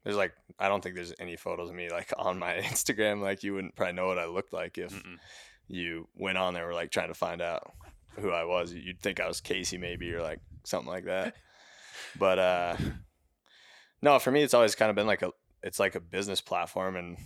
there's 0.05 0.17
like 0.17 0.33
I 0.59 0.69
don't 0.69 0.83
think 0.83 0.97
there's 0.97 1.15
any 1.21 1.37
photos 1.37 1.71
of 1.71 1.77
me 1.77 1.89
like 1.89 2.13
on 2.19 2.39
my 2.39 2.55
Instagram 2.57 3.23
like 3.23 3.43
you 3.45 3.55
wouldn't 3.55 3.77
probably 3.77 3.95
know 3.95 4.09
what 4.09 4.19
I 4.19 4.27
looked 4.27 4.53
like 4.53 4.77
if 4.79 4.93
Mm-mm. 4.93 5.19
you 5.69 6.09
went 6.17 6.39
on 6.39 6.55
there 6.55 6.67
were 6.67 6.75
like 6.75 6.91
trying 6.91 7.09
to 7.09 7.15
find 7.15 7.41
out 7.41 7.73
who 8.19 8.31
I 8.31 8.45
was. 8.45 8.75
You'd 8.75 9.01
think 9.01 9.21
I 9.21 9.29
was 9.29 9.41
Casey 9.41 9.79
maybe 9.79 10.13
or 10.13 10.21
like 10.23 10.41
something 10.65 10.91
like 10.91 11.05
that. 11.05 11.35
But 12.19 12.39
uh 12.39 12.77
no, 14.03 14.19
for 14.19 14.31
me 14.33 14.43
it's 14.43 14.55
always 14.55 14.75
kind 14.75 14.91
of 14.91 14.97
been 14.97 15.07
like 15.07 15.23
a 15.23 15.31
it's 15.63 15.79
like 15.79 15.95
a 15.95 16.01
business 16.01 16.41
platform 16.41 16.97
and 16.97 17.17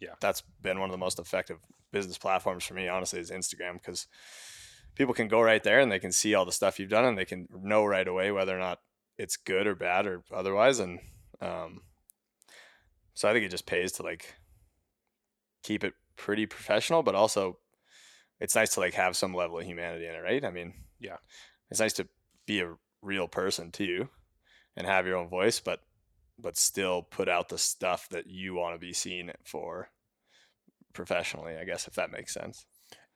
Yeah. 0.00 0.14
That's 0.20 0.42
been 0.62 0.78
one 0.78 0.88
of 0.88 0.92
the 0.92 0.98
most 0.98 1.18
effective 1.18 1.58
business 1.92 2.18
platforms 2.18 2.64
for 2.64 2.74
me 2.74 2.88
honestly 2.88 3.18
is 3.20 3.30
Instagram 3.30 3.74
because 3.74 4.06
people 4.96 5.14
can 5.14 5.28
go 5.28 5.40
right 5.40 5.62
there 5.62 5.78
and 5.80 5.92
they 5.92 6.00
can 6.00 6.10
see 6.12 6.34
all 6.34 6.44
the 6.44 6.52
stuff 6.52 6.80
you've 6.80 6.90
done 6.90 7.04
and 7.04 7.16
they 7.16 7.24
can 7.24 7.46
know 7.52 7.84
right 7.84 8.08
away 8.08 8.32
whether 8.32 8.56
or 8.56 8.60
not 8.60 8.80
it's 9.18 9.36
good 9.36 9.66
or 9.66 9.74
bad 9.74 10.06
or 10.06 10.22
otherwise 10.34 10.78
and 10.80 10.98
um 11.40 11.80
so 13.14 13.28
I 13.28 13.32
think 13.32 13.46
it 13.46 13.50
just 13.50 13.66
pays 13.66 13.92
to 13.92 14.02
like 14.02 14.34
keep 15.62 15.84
it 15.84 15.94
pretty 16.16 16.46
professional 16.46 17.02
but 17.02 17.14
also 17.14 17.58
it's 18.40 18.54
nice 18.54 18.74
to 18.74 18.80
like 18.80 18.94
have 18.94 19.16
some 19.16 19.34
level 19.34 19.58
of 19.58 19.64
humanity 19.64 20.06
in 20.06 20.14
it, 20.14 20.18
right? 20.18 20.44
I 20.44 20.50
mean, 20.50 20.74
Yeah. 20.98 21.16
it's 21.70 21.80
nice 21.80 21.94
to 21.94 22.08
be 22.46 22.60
a 22.60 22.74
real 23.02 23.28
person 23.28 23.72
too, 23.72 24.08
and 24.76 24.86
have 24.86 25.06
your 25.06 25.16
own 25.16 25.28
voice, 25.28 25.60
but 25.60 25.80
but 26.38 26.58
still 26.58 27.02
put 27.02 27.30
out 27.30 27.48
the 27.48 27.56
stuff 27.56 28.08
that 28.10 28.26
you 28.26 28.54
want 28.54 28.74
to 28.74 28.78
be 28.78 28.92
seen 28.92 29.32
for 29.44 29.88
professionally. 30.92 31.56
I 31.56 31.64
guess 31.64 31.88
if 31.88 31.94
that 31.94 32.10
makes 32.10 32.34
sense. 32.34 32.66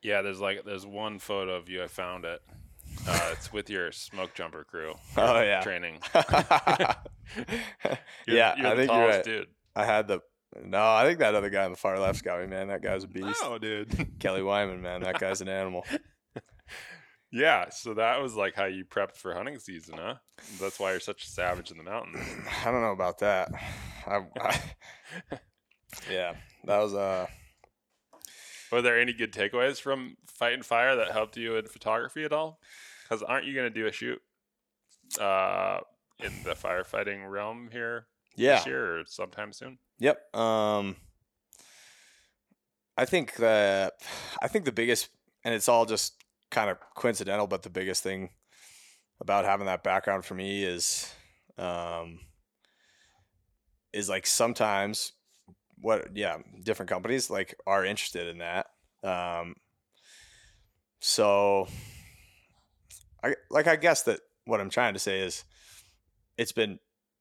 Yeah, 0.03 0.23
there's 0.23 0.41
like 0.41 0.65
there's 0.65 0.87
one 0.87 1.19
photo 1.19 1.57
of 1.57 1.69
you. 1.69 1.83
I 1.83 1.87
found 1.87 2.25
it. 2.25 2.41
Uh, 3.07 3.31
it's 3.33 3.53
with 3.53 3.71
your 3.71 3.93
smoke 3.93 4.35
jumper 4.35 4.65
crew. 4.65 4.95
Oh, 5.17 5.41
yeah. 5.41 5.61
training. 5.61 6.01
yeah, 8.27 8.55
I 8.59 8.77
think 8.77 8.91
you're 8.91 9.09
right. 9.09 9.25
dude. 9.25 9.49
I 9.77 9.85
had 9.85 10.09
the 10.09 10.21
no, 10.65 10.83
I 10.83 11.05
think 11.05 11.21
that 11.21 11.35
other 11.35 11.51
guy 11.51 11.65
on 11.65 11.71
the 11.71 11.77
far 11.77 11.99
left's 11.99 12.23
got 12.23 12.41
me, 12.41 12.47
man. 12.47 12.69
That 12.69 12.83
guy's 12.83 13.05
a 13.05 13.09
beast. 13.09 13.41
Oh, 13.43 13.59
dude. 13.59 14.09
Kelly 14.19 14.43
Wyman, 14.43 14.83
man, 14.83 15.03
that 15.03 15.21
guy's 15.21 15.41
an 15.41 15.49
animal. 15.49 15.87
yeah, 17.31 17.69
so 17.71 17.95
that 17.95 18.21
was 18.21 18.35
like 18.35 18.55
how 18.55 18.65
you 18.65 18.85
prepped 18.85 19.17
for 19.17 19.33
hunting 19.33 19.59
season, 19.61 19.97
huh? 19.99 20.17
That's 20.61 20.81
why 20.81 20.91
you're 20.91 21.01
such 21.01 21.25
a 21.25 21.29
savage 21.29 21.71
in 21.71 21.79
the 21.79 21.85
mountains. 21.85 22.27
I 22.65 22.71
don't 22.71 22.83
know 22.83 22.91
about 22.93 23.19
that. 23.21 23.53
I, 24.07 24.27
I, 24.41 24.61
yeah, 26.11 26.35
that 26.65 26.79
was 26.79 26.95
uh 26.95 27.27
Were 28.71 28.83
there 28.83 29.01
any 29.01 29.13
good 29.13 29.33
takeaways 29.33 29.81
from 29.81 30.17
fighting 30.27 30.63
fire 30.63 30.97
that 30.97 31.11
helped 31.11 31.37
you 31.37 31.57
in 31.57 31.67
photography 31.67 32.25
at 32.25 32.33
all? 32.33 32.61
Because 33.03 33.23
aren't 33.23 33.47
you 33.47 33.55
going 33.55 33.73
to 33.73 33.81
do 33.81 33.87
a 33.87 33.93
shoot 33.93 34.21
uh, 35.21 35.81
in 36.21 36.33
the 36.45 36.53
firefighting 36.53 37.29
realm 37.29 37.69
here 37.73 38.07
yeah. 38.37 38.57
this 38.57 38.67
year 38.67 39.01
or 39.01 39.05
sometime 39.07 39.53
soon? 39.53 39.79
Yep. 39.99 40.35
Um, 40.35 40.97
I 42.97 43.05
think 43.05 43.37
that 43.37 43.95
I 44.43 44.49
think 44.49 44.65
the 44.65 44.73
biggest, 44.73 45.09
and 45.45 45.55
it's 45.55 45.69
all 45.69 45.87
just 45.87 46.15
kind 46.51 46.71
of 46.71 46.79
coincidental, 46.95 47.47
but 47.47 47.63
the 47.63 47.71
biggest 47.71 48.03
thing 48.03 48.31
about 49.21 49.45
having 49.45 49.67
that 49.67 49.83
background 49.83 50.25
for 50.25 50.35
me 50.35 50.65
is, 50.65 51.13
um, 51.59 52.21
is 53.93 54.09
like 54.09 54.27
sometimes 54.27 55.13
what, 55.81 56.17
yeah, 56.17 56.39
different 56.63 56.91
companies 56.91 57.31
like 57.31 57.55
are 57.67 57.85
interested 57.85 58.29
in 58.29 58.39
that. 58.39 58.67
Um, 59.03 59.55
so 61.01 61.67
I 63.25 63.35
like 63.51 63.67
I 63.67 63.77
guess 63.77 64.03
that 64.03 64.21
what 64.45 64.61
I'm 64.61 64.71
trying 64.71 64.95
to 64.95 65.01
say 65.01 65.21
is 65.21 65.45
it's 66.37 66.53
been 66.53 66.79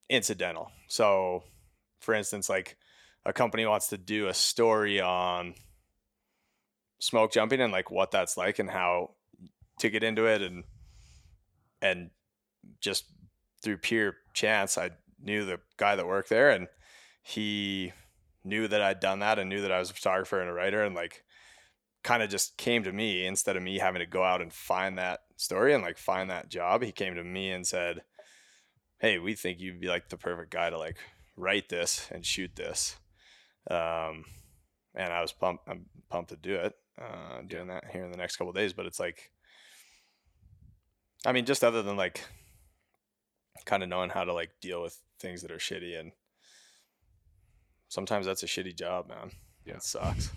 incidental. 0.10 0.72
So 0.88 1.44
for 2.00 2.14
instance, 2.14 2.50
like 2.50 2.78
a 3.26 3.34
company 3.34 3.66
wants 3.66 3.88
to 3.90 3.98
do 3.98 4.28
a 4.28 4.34
story 4.34 5.00
on 5.00 5.56
smoke 7.00 7.32
jumping 7.32 7.62
and 7.62 7.72
like 7.72 7.92
what 7.92 8.12
that's 8.12 8.38
like 8.38 8.60
and 8.60 8.70
how 8.70 9.12
to 9.80 9.90
get 9.90 10.04
into 10.04 10.26
it 10.26 10.42
and 10.42 10.64
and 11.82 12.10
just 12.82 13.06
through 13.62 13.78
pure 13.78 14.16
chance 14.34 14.78
I 14.78 14.92
knew 15.22 15.46
the 15.46 15.60
guy 15.78 15.96
that 15.96 16.08
worked 16.08 16.30
there 16.30 16.50
and 16.50 16.68
he 17.24 17.94
knew 18.44 18.68
that 18.68 18.82
I'd 18.82 19.00
done 19.00 19.20
that 19.20 19.40
and 19.40 19.50
knew 19.50 19.62
that 19.62 19.72
I 19.72 19.80
was 19.80 19.90
a 19.90 19.94
photographer 19.94 20.40
and 20.40 20.50
a 20.50 20.54
writer 20.54 20.84
and 20.84 20.96
like 20.96 21.24
kind 22.04 22.24
of 22.24 22.30
just 22.30 22.58
came 22.58 22.84
to 22.84 22.94
me 22.94 23.26
instead 23.26 23.58
of 23.58 23.64
me 23.64 23.80
having 23.80 24.00
to 24.00 24.06
go 24.06 24.24
out 24.24 24.42
and 24.42 24.54
find 24.54 24.98
that 24.98 25.22
story 25.36 25.74
and 25.74 25.84
like 25.84 25.98
find 25.98 26.30
that 26.30 26.50
job 26.50 26.82
he 26.82 26.94
came 26.94 27.16
to 27.16 27.24
me 27.24 27.52
and 27.52 27.68
said 27.68 28.04
hey 29.00 29.20
we 29.20 29.34
think 29.34 29.60
you'd 29.60 29.82
be 29.82 29.88
like 29.88 30.08
the 30.08 30.18
perfect 30.18 30.52
guy 30.52 30.70
to 30.70 30.78
like 30.78 30.98
write 31.40 31.70
this 31.70 32.08
and 32.12 32.26
shoot 32.26 32.56
this. 32.56 32.98
Um, 33.72 34.26
and 34.94 35.14
I 35.14 35.22
was 35.22 35.32
pumped. 35.32 35.68
I'm 35.68 35.86
pumped 36.10 36.30
to 36.30 36.36
do 36.36 36.56
it. 36.56 36.74
Uh, 37.02 37.42
doing 37.48 37.68
that 37.68 37.86
here 37.92 38.04
in 38.04 38.12
the 38.12 38.18
next 38.18 38.36
couple 38.36 38.52
days, 38.52 38.74
but 38.74 38.86
it's 38.86 39.00
like, 39.00 39.32
I 41.26 41.32
mean, 41.32 41.46
just 41.46 41.64
other 41.64 41.82
than 41.82 41.96
like, 41.96 42.26
kind 43.66 43.84
of 43.84 43.90
knowing 43.90 44.10
how 44.10 44.26
to 44.26 44.34
like 44.34 44.52
deal 44.62 44.82
with 44.82 45.00
things 45.18 45.42
that 45.42 45.52
are 45.52 45.58
shitty, 45.58 45.98
and 45.98 46.12
sometimes 47.90 48.26
that's 48.26 48.44
a 48.44 48.48
shitty 48.48 48.78
job, 48.78 49.10
man. 49.10 49.32
Yeah. 49.66 49.76
it 49.76 49.84
sucks. 49.84 50.32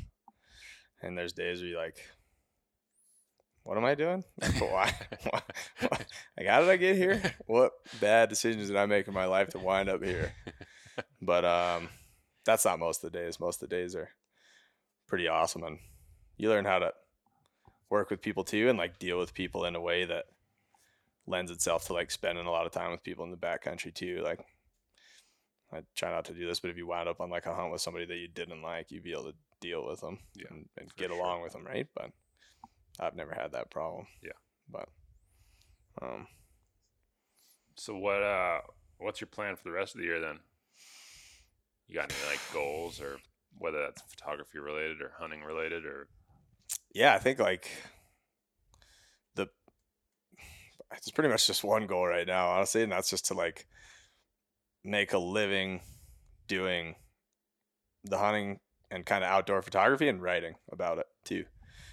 And 1.03 1.17
there's 1.17 1.33
days 1.33 1.61
where 1.61 1.69
you're 1.69 1.81
like, 1.81 1.97
what 3.65 3.77
am 3.77 3.85
I 3.85 3.95
doing? 3.95 4.25
Like, 4.41 4.61
why? 4.61 4.95
why? 5.31 5.43
why? 5.89 5.99
Like, 6.37 6.47
how 6.49 6.61
did 6.61 6.69
I 6.69 6.77
get 6.77 6.97
here? 6.97 7.23
What 7.47 7.73
bad 8.01 8.29
decisions 8.29 8.69
did 8.69 8.77
I 8.77 8.87
make 8.87 9.09
in 9.09 9.15
my 9.15 9.27
life 9.27 9.51
to 9.51 9.59
wind 9.59 9.89
up 9.89 10.03
here? 10.03 10.33
But 11.23 11.45
um, 11.47 11.89
that's 12.45 12.67
not 12.67 12.79
most 12.79 13.03
of 13.03 13.11
the 13.11 13.19
days. 13.19 13.41
Most 13.41 13.63
of 13.63 13.69
the 13.69 13.77
days 13.77 13.95
are 13.95 14.11
pretty 15.09 15.27
awesome, 15.27 15.63
and 15.63 15.79
you 16.37 16.51
learn 16.51 16.67
how 16.67 16.81
to 16.81 16.93
work 17.89 18.11
with 18.11 18.21
people 18.21 18.45
too, 18.45 18.69
and 18.69 18.77
like 18.77 18.99
deal 18.99 19.19
with 19.19 19.33
people 19.33 19.65
in 19.65 19.75
a 19.75 19.81
way 19.81 20.05
that 20.05 20.27
lends 21.27 21.51
itself 21.51 21.87
to 21.87 21.95
like 21.95 22.11
spending 22.11 22.45
a 22.45 22.51
lot 22.51 22.67
of 22.67 22.73
time 22.73 22.91
with 22.91 23.03
people 23.03 23.25
in 23.25 23.31
the 23.31 23.39
backcountry 23.39 23.95
too. 23.95 24.21
Like, 24.23 24.41
I 25.73 25.83
try 25.95 26.11
not 26.11 26.25
to 26.27 26.35
do 26.35 26.47
this, 26.47 26.61
but 26.61 26.71
if 26.71 26.77
you 26.77 26.87
wound 26.87 27.09
up 27.09 27.21
on 27.21 27.31
like 27.31 27.47
a 27.47 27.55
hunt 27.55 27.73
with 27.73 27.81
somebody 27.81 28.05
that 28.07 28.17
you 28.17 28.29
didn't 28.29 28.63
like, 28.63 28.91
you'd 28.91 29.03
be 29.05 29.13
able 29.13 29.25
to 29.33 29.35
deal 29.61 29.87
with 29.87 30.01
them 30.01 30.19
Yeah, 30.35 30.47
and, 30.51 30.69
and 30.77 30.95
get 30.97 31.11
sure. 31.11 31.19
along 31.19 31.43
with 31.43 31.53
them, 31.53 31.65
right? 31.67 31.89
But 31.95 32.11
I've 33.01 33.17
never 33.17 33.33
had 33.35 33.53
that 33.53 33.71
problem. 33.71 34.07
Yeah. 34.23 34.33
But 34.69 34.89
um, 36.01 36.27
So 37.77 37.97
what 37.97 38.23
uh 38.23 38.61
what's 38.99 39.21
your 39.21 39.29
plan 39.29 39.57
for 39.57 39.65
the 39.65 39.73
rest 39.73 39.95
of 39.95 40.01
the 40.01 40.07
year 40.07 40.21
then? 40.21 40.41
You 41.87 41.95
got 41.95 42.11
any 42.13 42.31
like 42.31 42.41
goals 42.53 43.01
or 43.01 43.19
whether 43.59 43.81
that's 43.83 44.03
photography 44.03 44.59
related 44.59 45.01
or 45.03 45.13
hunting 45.19 45.43
related 45.43 45.85
or 45.85 46.09
yeah, 46.95 47.15
I 47.15 47.19
think 47.19 47.39
like 47.39 47.71
the 49.35 49.49
it's 50.97 51.11
pretty 51.11 51.31
much 51.31 51.47
just 51.47 51.65
one 51.65 51.87
goal 51.87 52.07
right 52.07 52.27
now, 52.27 52.49
honestly, 52.51 52.83
and 52.83 52.93
that's 52.93 53.11
just 53.11 53.27
to 53.27 53.35
like 53.35 53.67
make 54.85 55.13
a 55.13 55.19
living 55.19 55.81
doing 56.49 56.95
the 58.05 58.19
hunting 58.19 58.59
and 58.91 59.07
kind 59.07 59.25
of 59.25 59.31
outdoor 59.31 59.63
photography 59.63 60.09
and 60.09 60.23
writing 60.23 60.55
about 60.71 60.99
it 60.99 61.07
too. 61.25 61.45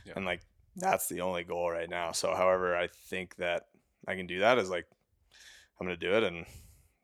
Yeah. 0.06 0.14
And 0.16 0.26
like 0.26 0.42
that's 0.76 1.08
the 1.08 1.22
only 1.22 1.44
goal 1.44 1.70
right 1.70 1.90
now. 1.90 2.12
So 2.12 2.34
however 2.36 2.76
I 2.76 2.88
think 3.08 3.36
that 3.36 3.68
I 4.08 4.16
can 4.16 4.28
do 4.28 4.40
that 4.40 4.58
is 4.58 4.70
like 4.70 4.86
I'm 5.80 5.86
gonna 5.88 5.98
do 5.98 6.16
it 6.16 6.24
and 6.24 6.46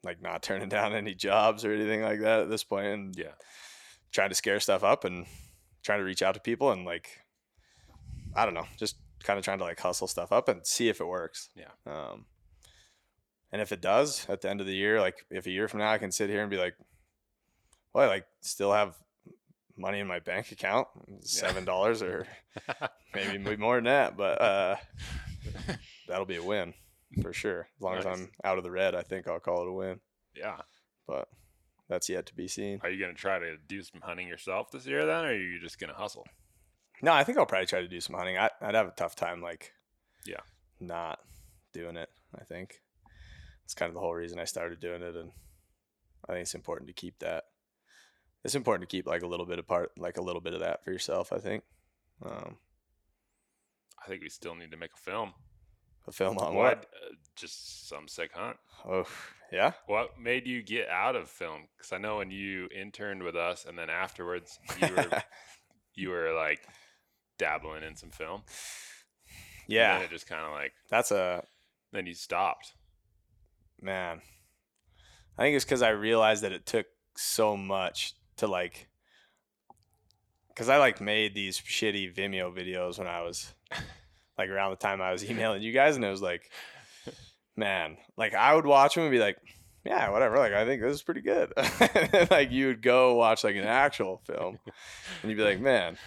like 0.03 0.21
not 0.21 0.43
turning 0.43 0.69
down 0.77 0.93
any 0.93 1.13
jobs 1.13 1.63
or 1.63 1.71
anything 1.71 2.01
like 2.01 2.19
that 2.21 2.41
at 2.41 2.49
this 2.49 2.63
point 2.63 2.87
and 2.87 3.15
Yeah. 3.15 3.33
trying 4.11 4.29
to 4.29 4.35
scare 4.35 4.59
stuff 4.59 4.83
up 4.83 5.03
and 5.05 5.25
trying 5.83 5.99
to 5.99 6.05
reach 6.05 6.21
out 6.23 6.33
to 6.33 6.39
people 6.41 6.71
and 6.71 6.83
like 6.85 7.19
I 8.35 8.43
don't 8.43 8.53
know, 8.53 8.65
just 8.77 8.97
kind 9.23 9.39
of 9.39 9.45
trying 9.45 9.59
to 9.59 9.63
like 9.63 9.79
hustle 9.79 10.07
stuff 10.07 10.31
up 10.31 10.49
and 10.49 10.65
see 10.65 10.89
if 10.89 10.99
it 10.99 11.05
works. 11.07 11.49
Yeah. 11.55 11.71
Um 11.85 12.25
and 13.55 13.61
if 13.61 13.71
it 13.71 13.79
does 13.79 14.25
at 14.27 14.41
the 14.41 14.49
end 14.49 14.59
of 14.59 14.67
the 14.67 14.75
year, 14.75 14.99
like 14.99 15.25
if 15.29 15.45
a 15.45 15.49
year 15.49 15.69
from 15.69 15.79
now 15.79 15.89
I 15.89 15.97
can 15.97 16.11
sit 16.11 16.29
here 16.29 16.41
and 16.41 16.49
be 16.51 16.57
like, 16.57 16.75
well, 17.93 18.03
I 18.03 18.07
like 18.07 18.25
still 18.41 18.73
have 18.73 18.97
money 19.77 19.99
in 19.99 20.07
my 20.07 20.19
bank 20.19 20.51
account, 20.51 20.89
seven 21.21 21.63
dollars 21.63 22.01
or 22.01 22.27
maybe 23.15 23.55
more 23.55 23.75
than 23.75 23.85
that, 23.85 24.17
but 24.17 24.41
uh 24.41 24.75
that'll 26.09 26.25
be 26.25 26.35
a 26.35 26.43
win 26.43 26.73
for 27.21 27.31
sure. 27.31 27.69
As 27.77 27.81
long 27.81 27.95
as 27.97 28.05
I'm 28.05 28.29
out 28.43 28.57
of 28.57 28.65
the 28.65 28.71
red, 28.71 28.93
I 28.93 29.03
think 29.03 29.25
I'll 29.25 29.39
call 29.39 29.61
it 29.61 29.69
a 29.69 29.71
win. 29.71 30.01
Yeah. 30.35 30.57
But 31.07 31.29
that's 31.87 32.09
yet 32.09 32.25
to 32.25 32.35
be 32.35 32.49
seen. 32.49 32.81
Are 32.83 32.89
you 32.89 32.99
gonna 32.99 33.13
try 33.13 33.39
to 33.39 33.55
do 33.69 33.81
some 33.83 34.01
hunting 34.01 34.27
yourself 34.27 34.69
this 34.69 34.85
year 34.85 35.05
then, 35.05 35.23
or 35.23 35.29
are 35.29 35.33
you 35.33 35.61
just 35.61 35.79
gonna 35.79 35.93
hustle? 35.93 36.27
No, 37.01 37.13
I 37.13 37.23
think 37.23 37.37
I'll 37.37 37.45
probably 37.45 37.67
try 37.67 37.79
to 37.79 37.87
do 37.87 38.01
some 38.01 38.17
hunting. 38.17 38.37
I, 38.37 38.49
I'd 38.61 38.75
have 38.75 38.87
a 38.87 38.91
tough 38.91 39.15
time, 39.15 39.41
like, 39.41 39.71
Yeah. 40.25 40.41
not 40.81 41.19
doing 41.71 41.95
it. 41.95 42.09
I 42.37 42.43
think 42.43 42.81
it's 43.65 43.73
kind 43.73 43.89
of 43.89 43.93
the 43.93 43.99
whole 43.99 44.13
reason 44.13 44.39
I 44.39 44.45
started 44.45 44.79
doing 44.79 45.01
it, 45.01 45.15
and 45.15 45.31
I 46.29 46.33
think 46.33 46.43
it's 46.43 46.55
important 46.55 46.87
to 46.87 46.93
keep 46.93 47.19
that. 47.19 47.45
It's 48.43 48.55
important 48.55 48.87
to 48.87 48.95
keep 48.95 49.07
like 49.07 49.23
a 49.23 49.27
little 49.27 49.45
bit 49.45 49.59
of 49.59 49.67
part, 49.67 49.91
like 49.97 50.17
a 50.17 50.21
little 50.21 50.41
bit 50.41 50.53
of 50.53 50.59
that 50.61 50.83
for 50.83 50.91
yourself. 50.91 51.33
I 51.33 51.39
think. 51.39 51.63
Um, 52.23 52.57
I 54.03 54.07
think 54.07 54.21
we 54.21 54.29
still 54.29 54.55
need 54.55 54.71
to 54.71 54.77
make 54.77 54.93
a 54.93 54.97
film. 54.97 55.33
a 56.07 56.11
film 56.11 56.37
on 56.37 56.53
What? 56.53 56.77
what? 56.77 56.85
Uh, 56.85 57.15
just 57.35 57.89
some 57.89 58.07
sick 58.07 58.31
hunt. 58.33 58.57
Oh, 58.87 59.05
yeah. 59.51 59.73
What 59.87 60.19
made 60.19 60.45
you 60.45 60.61
get 60.61 60.89
out 60.89 61.15
of 61.15 61.27
film? 61.27 61.63
Because 61.75 61.91
I 61.91 61.97
know 61.97 62.17
when 62.17 62.29
you 62.29 62.69
interned 62.75 63.23
with 63.23 63.35
us, 63.35 63.65
and 63.67 63.77
then 63.77 63.89
afterwards 63.89 64.59
you 64.79 64.93
were 64.95 65.23
you 65.95 66.09
were 66.09 66.33
like 66.33 66.61
dabbling 67.39 67.83
in 67.83 67.95
some 67.95 68.11
film. 68.11 68.43
And 69.67 69.73
yeah, 69.73 69.95
then 69.97 70.05
it 70.05 70.11
just 70.11 70.27
kind 70.27 70.45
of 70.45 70.51
like 70.51 70.73
that's 70.89 71.09
a 71.11 71.43
then 71.91 72.05
you 72.05 72.13
stopped. 72.13 72.73
Man. 73.85 74.21
I 75.37 75.43
think 75.43 75.55
it's 75.55 75.65
because 75.65 75.81
I 75.81 75.89
realized 75.89 76.43
that 76.43 76.51
it 76.51 76.65
took 76.65 76.87
so 77.15 77.55
much 77.55 78.13
to 78.37 78.47
like, 78.47 78.87
because 80.49 80.69
I 80.69 80.77
like 80.77 80.99
made 80.99 81.35
these 81.35 81.59
shitty 81.59 82.15
Vimeo 82.15 82.53
videos 82.53 82.97
when 82.97 83.07
I 83.07 83.21
was 83.21 83.53
like 84.37 84.49
around 84.49 84.71
the 84.71 84.77
time 84.77 85.01
I 85.01 85.11
was 85.11 85.23
emailing 85.29 85.61
you 85.61 85.71
guys, 85.71 85.95
and 85.95 86.03
it 86.03 86.09
was 86.09 86.21
like, 86.21 86.49
man, 87.55 87.97
like 88.17 88.33
I 88.33 88.55
would 88.55 88.65
watch 88.65 88.95
them 88.95 89.03
and 89.03 89.11
be 89.11 89.19
like, 89.19 89.37
yeah, 89.85 90.09
whatever. 90.09 90.37
Like 90.37 90.53
I 90.53 90.65
think 90.65 90.81
this 90.81 90.95
is 90.95 91.03
pretty 91.03 91.21
good. 91.21 91.53
like 92.31 92.51
you 92.51 92.67
would 92.67 92.81
go 92.81 93.15
watch 93.15 93.43
like 93.43 93.55
an 93.55 93.65
actual 93.65 94.21
film, 94.25 94.57
and 95.21 95.29
you'd 95.29 95.37
be 95.37 95.43
like, 95.43 95.59
man. 95.59 95.97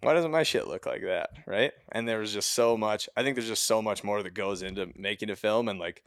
Why 0.00 0.12
doesn't 0.12 0.32
my 0.32 0.42
shit 0.42 0.68
look 0.68 0.84
like 0.84 1.00
that? 1.00 1.30
Right. 1.46 1.72
And 1.90 2.06
there 2.06 2.18
was 2.18 2.30
just 2.30 2.50
so 2.50 2.76
much. 2.76 3.08
I 3.16 3.22
think 3.22 3.36
there's 3.36 3.48
just 3.48 3.66
so 3.66 3.80
much 3.80 4.04
more 4.04 4.22
that 4.22 4.34
goes 4.34 4.60
into 4.60 4.92
making 4.94 5.30
a 5.30 5.36
film 5.36 5.66
and 5.66 5.80
like 5.80 6.02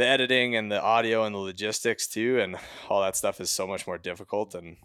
the 0.00 0.06
editing 0.06 0.56
and 0.56 0.72
the 0.72 0.80
audio 0.80 1.24
and 1.24 1.34
the 1.34 1.38
logistics 1.38 2.06
too 2.08 2.40
and 2.40 2.56
all 2.88 3.02
that 3.02 3.16
stuff 3.16 3.40
is 3.40 3.50
so 3.50 3.66
much 3.66 3.86
more 3.86 3.98
difficult 3.98 4.54
and 4.54 4.76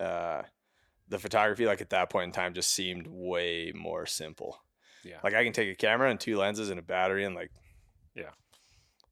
uh 0.00 0.42
the 1.08 1.18
photography 1.18 1.66
like 1.66 1.80
at 1.80 1.90
that 1.90 2.10
point 2.10 2.26
in 2.26 2.32
time 2.32 2.52
just 2.54 2.70
seemed 2.70 3.06
way 3.06 3.72
more 3.74 4.04
simple 4.06 4.58
Yeah. 5.02 5.16
like 5.24 5.34
i 5.34 5.44
can 5.44 5.52
take 5.52 5.70
a 5.72 5.74
camera 5.74 6.10
and 6.10 6.20
two 6.20 6.36
lenses 6.36 6.68
and 6.70 6.78
a 6.78 6.82
battery 6.82 7.24
and 7.24 7.34
like 7.34 7.50
Yeah. 8.14 8.30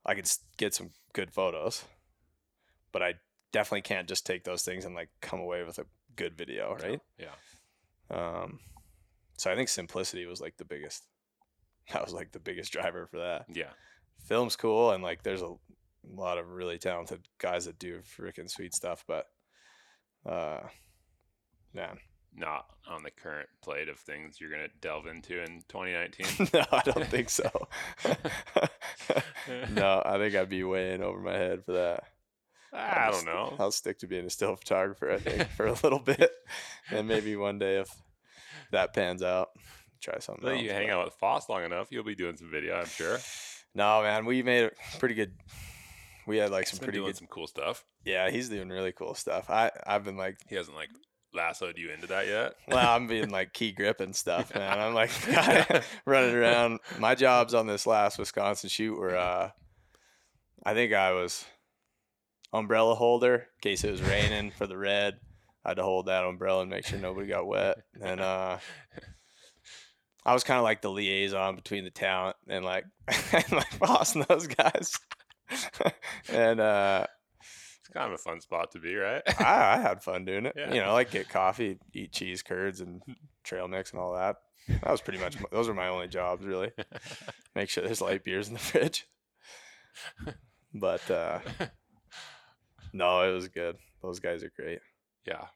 i 0.04 0.14
could 0.14 0.30
get 0.58 0.74
some 0.74 0.90
good 1.14 1.32
photos 1.32 1.84
but 2.92 3.02
i 3.02 3.14
definitely 3.52 3.82
can't 3.82 4.08
just 4.08 4.26
take 4.26 4.44
those 4.44 4.62
things 4.62 4.84
and 4.84 4.94
like 4.94 5.08
come 5.20 5.40
away 5.40 5.62
with 5.64 5.78
a 5.78 5.86
good 6.16 6.36
video 6.36 6.76
right 6.82 7.00
Yeah. 7.18 7.34
um 8.10 8.60
so 9.38 9.50
i 9.50 9.54
think 9.54 9.68
simplicity 9.68 10.26
was 10.26 10.40
like 10.42 10.56
the 10.58 10.64
biggest 10.66 11.06
that 11.92 12.04
was 12.04 12.12
like 12.12 12.32
the 12.32 12.38
biggest 12.40 12.70
driver 12.72 13.06
for 13.06 13.18
that 13.18 13.46
Yeah. 13.48 13.72
Film's 14.26 14.56
cool 14.56 14.90
and 14.92 15.02
like 15.02 15.22
there's 15.22 15.42
a 15.42 15.52
lot 16.08 16.38
of 16.38 16.48
really 16.48 16.78
talented 16.78 17.20
guys 17.38 17.64
that 17.66 17.78
do 17.78 18.00
freaking 18.18 18.50
sweet 18.50 18.74
stuff 18.74 19.04
but 19.06 19.26
uh 20.26 20.60
man 21.74 21.98
Not 22.34 22.66
on 22.88 23.02
the 23.02 23.10
current 23.10 23.48
plate 23.62 23.88
of 23.88 23.98
things 23.98 24.40
you're 24.40 24.50
gonna 24.50 24.68
delve 24.80 25.06
into 25.06 25.40
in 25.42 25.62
2019. 25.68 26.48
no 26.54 26.64
i 26.72 26.80
don't 26.84 27.06
think 27.06 27.28
so 27.30 27.50
no 29.70 30.02
i 30.04 30.18
think 30.18 30.34
i'd 30.34 30.48
be 30.48 30.64
way 30.64 30.92
in 30.94 31.02
over 31.02 31.18
my 31.20 31.34
head 31.36 31.64
for 31.64 31.72
that 31.72 32.04
I 32.74 33.10
don't 33.10 33.26
know. 33.26 33.54
i'll 33.58 33.70
stick 33.70 33.98
to 33.98 34.06
being 34.06 34.24
a 34.24 34.30
still 34.30 34.56
photographer 34.56 35.10
i 35.10 35.18
think 35.18 35.48
for 35.50 35.66
a 35.66 35.72
little 35.82 35.98
bit 35.98 36.30
and 36.90 37.06
maybe 37.06 37.36
one 37.36 37.58
day 37.58 37.76
if 37.78 37.90
that 38.70 38.94
pans 38.94 39.22
out 39.22 39.50
try 40.00 40.18
something 40.18 40.48
else, 40.48 40.60
you 40.62 40.70
hang 40.70 40.88
but- 40.88 40.94
out 40.94 41.04
with 41.04 41.14
Foss 41.14 41.48
long 41.48 41.62
enough, 41.64 41.88
you'll 41.92 42.02
be 42.02 42.14
doing 42.16 42.36
some 42.36 42.50
video, 42.50 42.74
I'm 42.76 42.86
sure. 42.86 43.18
No 43.74 44.02
man 44.02 44.24
we 44.26 44.42
made 44.42 44.64
a 44.64 44.98
pretty 44.98 45.14
good 45.14 45.32
we 46.26 46.36
had 46.38 46.50
like 46.50 46.68
He's 46.68 46.78
some 46.78 46.84
pretty 46.84 46.98
doing 46.98 47.08
good 47.08 47.16
some 47.16 47.26
cool 47.28 47.46
stuff. 47.46 47.84
yeah 48.04 48.30
he's 48.30 48.48
doing 48.48 48.68
really 48.68 48.92
cool 48.92 49.14
stuff 49.14 49.50
i 49.50 49.70
i've 49.86 50.04
been 50.04 50.16
like 50.16 50.36
He 50.48 50.54
hasn't 50.54 50.76
like 50.76 50.90
lassoed 51.34 51.78
you 51.78 51.90
into 51.90 52.06
that 52.08 52.26
yet. 52.26 52.52
well, 52.68 52.94
I'm 52.94 53.06
being 53.06 53.30
like 53.30 53.54
key 53.54 53.72
grip 53.72 54.00
and 54.00 54.14
stuff, 54.14 54.54
man. 54.54 54.78
I'm 54.78 54.92
like 54.92 55.10
running 56.04 56.34
around. 56.34 56.80
My 56.98 57.14
jobs 57.14 57.54
on 57.54 57.66
this 57.66 57.86
last 57.86 58.18
Wisconsin 58.18 58.68
shoot 58.68 58.98
were, 58.98 59.16
uh, 59.16 59.48
I 60.62 60.74
think 60.74 60.92
I 60.92 61.12
was 61.12 61.46
umbrella 62.52 62.94
holder 62.94 63.34
in 63.34 63.42
case 63.62 63.82
it 63.82 63.90
was 63.92 64.02
raining 64.02 64.50
for 64.50 64.66
the 64.66 64.76
red. 64.76 65.20
I 65.64 65.70
had 65.70 65.78
to 65.78 65.82
hold 65.84 66.04
that 66.04 66.22
umbrella 66.24 66.60
and 66.60 66.70
make 66.70 66.84
sure 66.84 66.98
nobody 66.98 67.28
got 67.28 67.46
wet. 67.46 67.78
And 67.98 68.20
uh, 68.20 68.58
I 70.24 70.34
was 70.34 70.44
kind 70.44 70.58
of 70.58 70.64
like 70.64 70.82
the 70.82 70.90
liaison 70.90 71.56
between 71.56 71.84
the 71.84 71.90
talent 71.90 72.36
and 72.48 72.64
like 72.64 72.84
and 73.32 73.52
like 73.52 73.78
boss 73.78 74.14
and 74.14 74.24
those 74.24 74.46
guys. 74.46 74.98
and 76.28 76.60
uh, 76.60 77.06
It's 77.40 77.88
kind 77.92 78.06
of 78.06 78.12
a 78.12 78.18
fun 78.18 78.40
spot 78.40 78.70
to 78.72 78.78
be, 78.78 78.94
right? 78.94 79.22
I, 79.40 79.76
I 79.76 79.80
had 79.80 80.02
fun 80.02 80.24
doing 80.24 80.46
it. 80.46 80.54
Yeah. 80.56 80.72
You 80.72 80.80
know, 80.80 80.92
like 80.92 81.10
get 81.10 81.28
coffee, 81.28 81.78
eat 81.92 82.12
cheese 82.12 82.42
curds, 82.42 82.80
and 82.80 83.02
trail 83.44 83.66
mix 83.68 83.90
and 83.90 84.00
all 84.00 84.14
that. 84.14 84.36
That 84.68 84.90
was 84.90 85.00
pretty 85.00 85.18
much 85.18 85.36
those 85.50 85.66
were 85.66 85.74
my 85.74 85.88
only 85.88 86.06
jobs 86.06 86.44
really. 86.44 86.70
Make 87.56 87.68
sure 87.68 87.82
there's 87.82 88.00
light 88.00 88.22
beers 88.22 88.46
in 88.46 88.54
the 88.54 88.60
fridge. 88.60 89.08
But 90.72 91.10
uh, 91.10 91.40
No, 92.92 93.22
it 93.28 93.32
was 93.34 93.48
good. 93.48 93.76
Those 94.02 94.20
guys 94.20 94.44
are 94.44 94.52
great. 94.54 94.78
Yeah. 95.26 95.46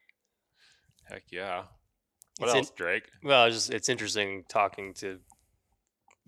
Heck 1.04 1.22
yeah. 1.30 1.64
What 2.38 2.48
It's 2.48 2.52
in- 2.52 2.58
else, 2.58 2.70
Drake? 2.70 3.04
Well, 3.22 3.46
it's 3.46 3.56
just 3.56 3.72
it's 3.72 3.88
interesting 3.88 4.44
talking 4.48 4.94
to 4.94 5.18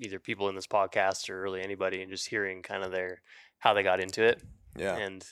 either 0.01 0.19
people 0.19 0.49
in 0.49 0.55
this 0.55 0.67
podcast 0.67 1.29
or 1.29 1.41
really 1.41 1.61
anybody 1.61 2.03
and 2.03 2.11
just 2.11 2.29
hearing 2.29 2.63
kind 2.63 2.85
of 2.85 2.93
their 2.93 3.21
how 3.59 3.75
they 3.75 3.83
got 3.83 4.01
into 4.01 4.23
it. 4.23 4.43
Yeah. 4.77 4.97
And 4.97 5.25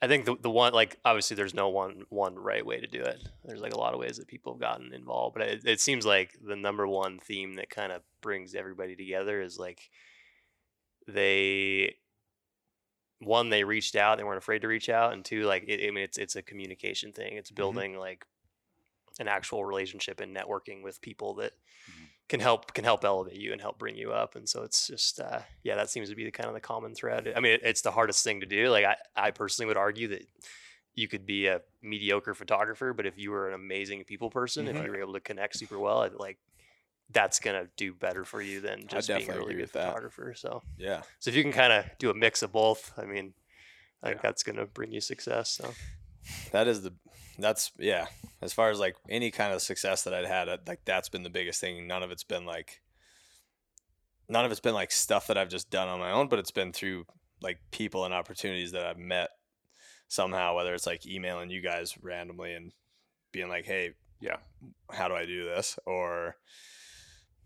I 0.00 0.08
think 0.08 0.24
the 0.24 0.36
the 0.40 0.50
one 0.50 0.72
like 0.72 0.98
obviously 1.04 1.36
there's 1.36 1.54
no 1.54 1.68
one 1.68 2.04
one 2.10 2.36
right 2.36 2.64
way 2.64 2.80
to 2.80 2.86
do 2.86 3.00
it. 3.00 3.26
There's 3.44 3.60
like 3.60 3.74
a 3.74 3.78
lot 3.78 3.94
of 3.94 4.00
ways 4.00 4.18
that 4.18 4.28
people 4.28 4.52
have 4.52 4.60
gotten 4.60 4.92
involved, 4.92 5.34
but 5.36 5.48
it, 5.48 5.64
it 5.64 5.80
seems 5.80 6.04
like 6.04 6.32
the 6.44 6.56
number 6.56 6.86
one 6.86 7.18
theme 7.18 7.54
that 7.54 7.70
kind 7.70 7.92
of 7.92 8.02
brings 8.20 8.54
everybody 8.54 8.94
together 8.94 9.40
is 9.40 9.58
like 9.58 9.90
they 11.08 11.96
one 13.20 13.50
they 13.50 13.64
reached 13.64 13.94
out 13.94 14.18
they 14.18 14.24
weren't 14.24 14.38
afraid 14.38 14.60
to 14.62 14.68
reach 14.68 14.88
out 14.88 15.12
and 15.12 15.24
two 15.24 15.44
like 15.44 15.64
it, 15.68 15.86
i 15.86 15.90
mean 15.90 16.02
it's 16.02 16.18
it's 16.18 16.34
a 16.34 16.42
communication 16.42 17.12
thing 17.12 17.34
it's 17.34 17.50
mm-hmm. 17.50 17.56
building 17.56 17.96
like 17.96 18.26
an 19.22 19.28
actual 19.28 19.64
relationship 19.64 20.20
and 20.20 20.36
networking 20.36 20.82
with 20.82 21.00
people 21.00 21.34
that 21.36 21.52
Mhm. 21.88 22.08
can 22.28 22.40
help 22.40 22.74
can 22.74 22.84
help 22.84 23.04
elevate 23.04 23.40
you 23.40 23.52
and 23.52 23.60
help 23.60 23.78
bring 23.78 23.96
you 23.96 24.12
up 24.12 24.36
and 24.36 24.48
so 24.48 24.62
it's 24.62 24.86
just 24.86 25.18
uh, 25.20 25.40
yeah 25.62 25.74
that 25.76 25.90
seems 25.90 26.08
to 26.10 26.14
be 26.14 26.24
the 26.24 26.30
kind 26.30 26.48
of 26.48 26.54
the 26.54 26.60
common 26.60 26.94
thread 26.94 27.32
i 27.36 27.40
mean 27.40 27.54
it, 27.54 27.60
it's 27.64 27.82
the 27.82 27.90
hardest 27.90 28.22
thing 28.24 28.40
to 28.40 28.46
do 28.46 28.68
like 28.68 28.84
I, 28.84 28.96
I 29.16 29.30
personally 29.30 29.66
would 29.68 29.76
argue 29.76 30.08
that 30.08 30.26
you 30.94 31.08
could 31.08 31.24
be 31.26 31.46
a 31.46 31.60
mediocre 31.82 32.34
photographer 32.34 32.92
but 32.94 33.06
if 33.06 33.18
you 33.18 33.30
were 33.30 33.48
an 33.48 33.54
amazing 33.54 34.04
people 34.04 34.30
person 34.30 34.68
if 34.68 34.76
Mhm. 34.76 34.84
you 34.84 34.90
were 34.90 35.00
able 35.00 35.12
to 35.14 35.20
connect 35.20 35.56
super 35.58 35.78
well 35.78 36.02
it, 36.02 36.14
like 36.18 36.38
that's 37.10 37.38
gonna 37.40 37.66
do 37.76 37.92
better 37.92 38.24
for 38.24 38.40
you 38.40 38.60
than 38.60 38.86
just 38.86 39.08
being 39.08 39.30
a 39.30 39.36
really 39.36 39.54
good 39.54 39.62
with 39.62 39.72
that. 39.72 39.86
photographer 39.88 40.34
so 40.34 40.62
Yeah. 40.78 41.02
so 41.18 41.28
if 41.30 41.36
you 41.36 41.42
can 41.42 41.52
kind 41.52 41.72
of 41.72 41.84
do 41.98 42.08
a 42.10 42.14
mix 42.14 42.42
of 42.42 42.52
both, 42.52 42.92
I 42.96 43.04
mean, 43.04 43.34
I 44.02 44.08
think 44.08 44.18
Yeah. 44.18 44.22
that's 44.28 44.42
going 44.42 44.56
to 44.56 44.66
bring 44.66 44.90
you 44.92 45.00
success. 45.00 45.50
So 45.50 45.74
That 46.52 46.68
is 46.68 46.82
the 46.82 46.94
that's 47.38 47.72
yeah. 47.78 48.06
As 48.40 48.52
far 48.52 48.70
as 48.70 48.78
like 48.80 48.96
any 49.08 49.30
kind 49.30 49.52
of 49.54 49.62
success 49.62 50.02
that 50.04 50.14
I'd 50.14 50.26
had, 50.26 50.48
like 50.66 50.80
that's 50.84 51.08
been 51.08 51.22
the 51.22 51.30
biggest 51.30 51.60
thing. 51.60 51.86
None 51.86 52.02
of 52.02 52.10
it's 52.10 52.24
been 52.24 52.44
like 52.44 52.80
none 54.28 54.44
of 54.44 54.50
it's 54.50 54.60
been 54.60 54.74
like 54.74 54.90
stuff 54.90 55.26
that 55.26 55.38
I've 55.38 55.48
just 55.48 55.70
done 55.70 55.88
on 55.88 55.98
my 56.00 56.10
own, 56.10 56.28
but 56.28 56.38
it's 56.38 56.50
been 56.50 56.72
through 56.72 57.04
like 57.40 57.58
people 57.70 58.04
and 58.04 58.14
opportunities 58.14 58.72
that 58.72 58.86
I've 58.86 58.98
met 58.98 59.30
somehow, 60.08 60.54
whether 60.56 60.74
it's 60.74 60.86
like 60.86 61.06
emailing 61.06 61.50
you 61.50 61.60
guys 61.60 61.94
randomly 62.02 62.52
and 62.54 62.72
being 63.32 63.48
like, 63.48 63.64
"Hey, 63.64 63.92
Yeah. 64.20 64.36
how 64.90 65.08
do 65.08 65.14
I 65.14 65.24
do 65.26 65.44
this?" 65.44 65.78
or 65.86 66.36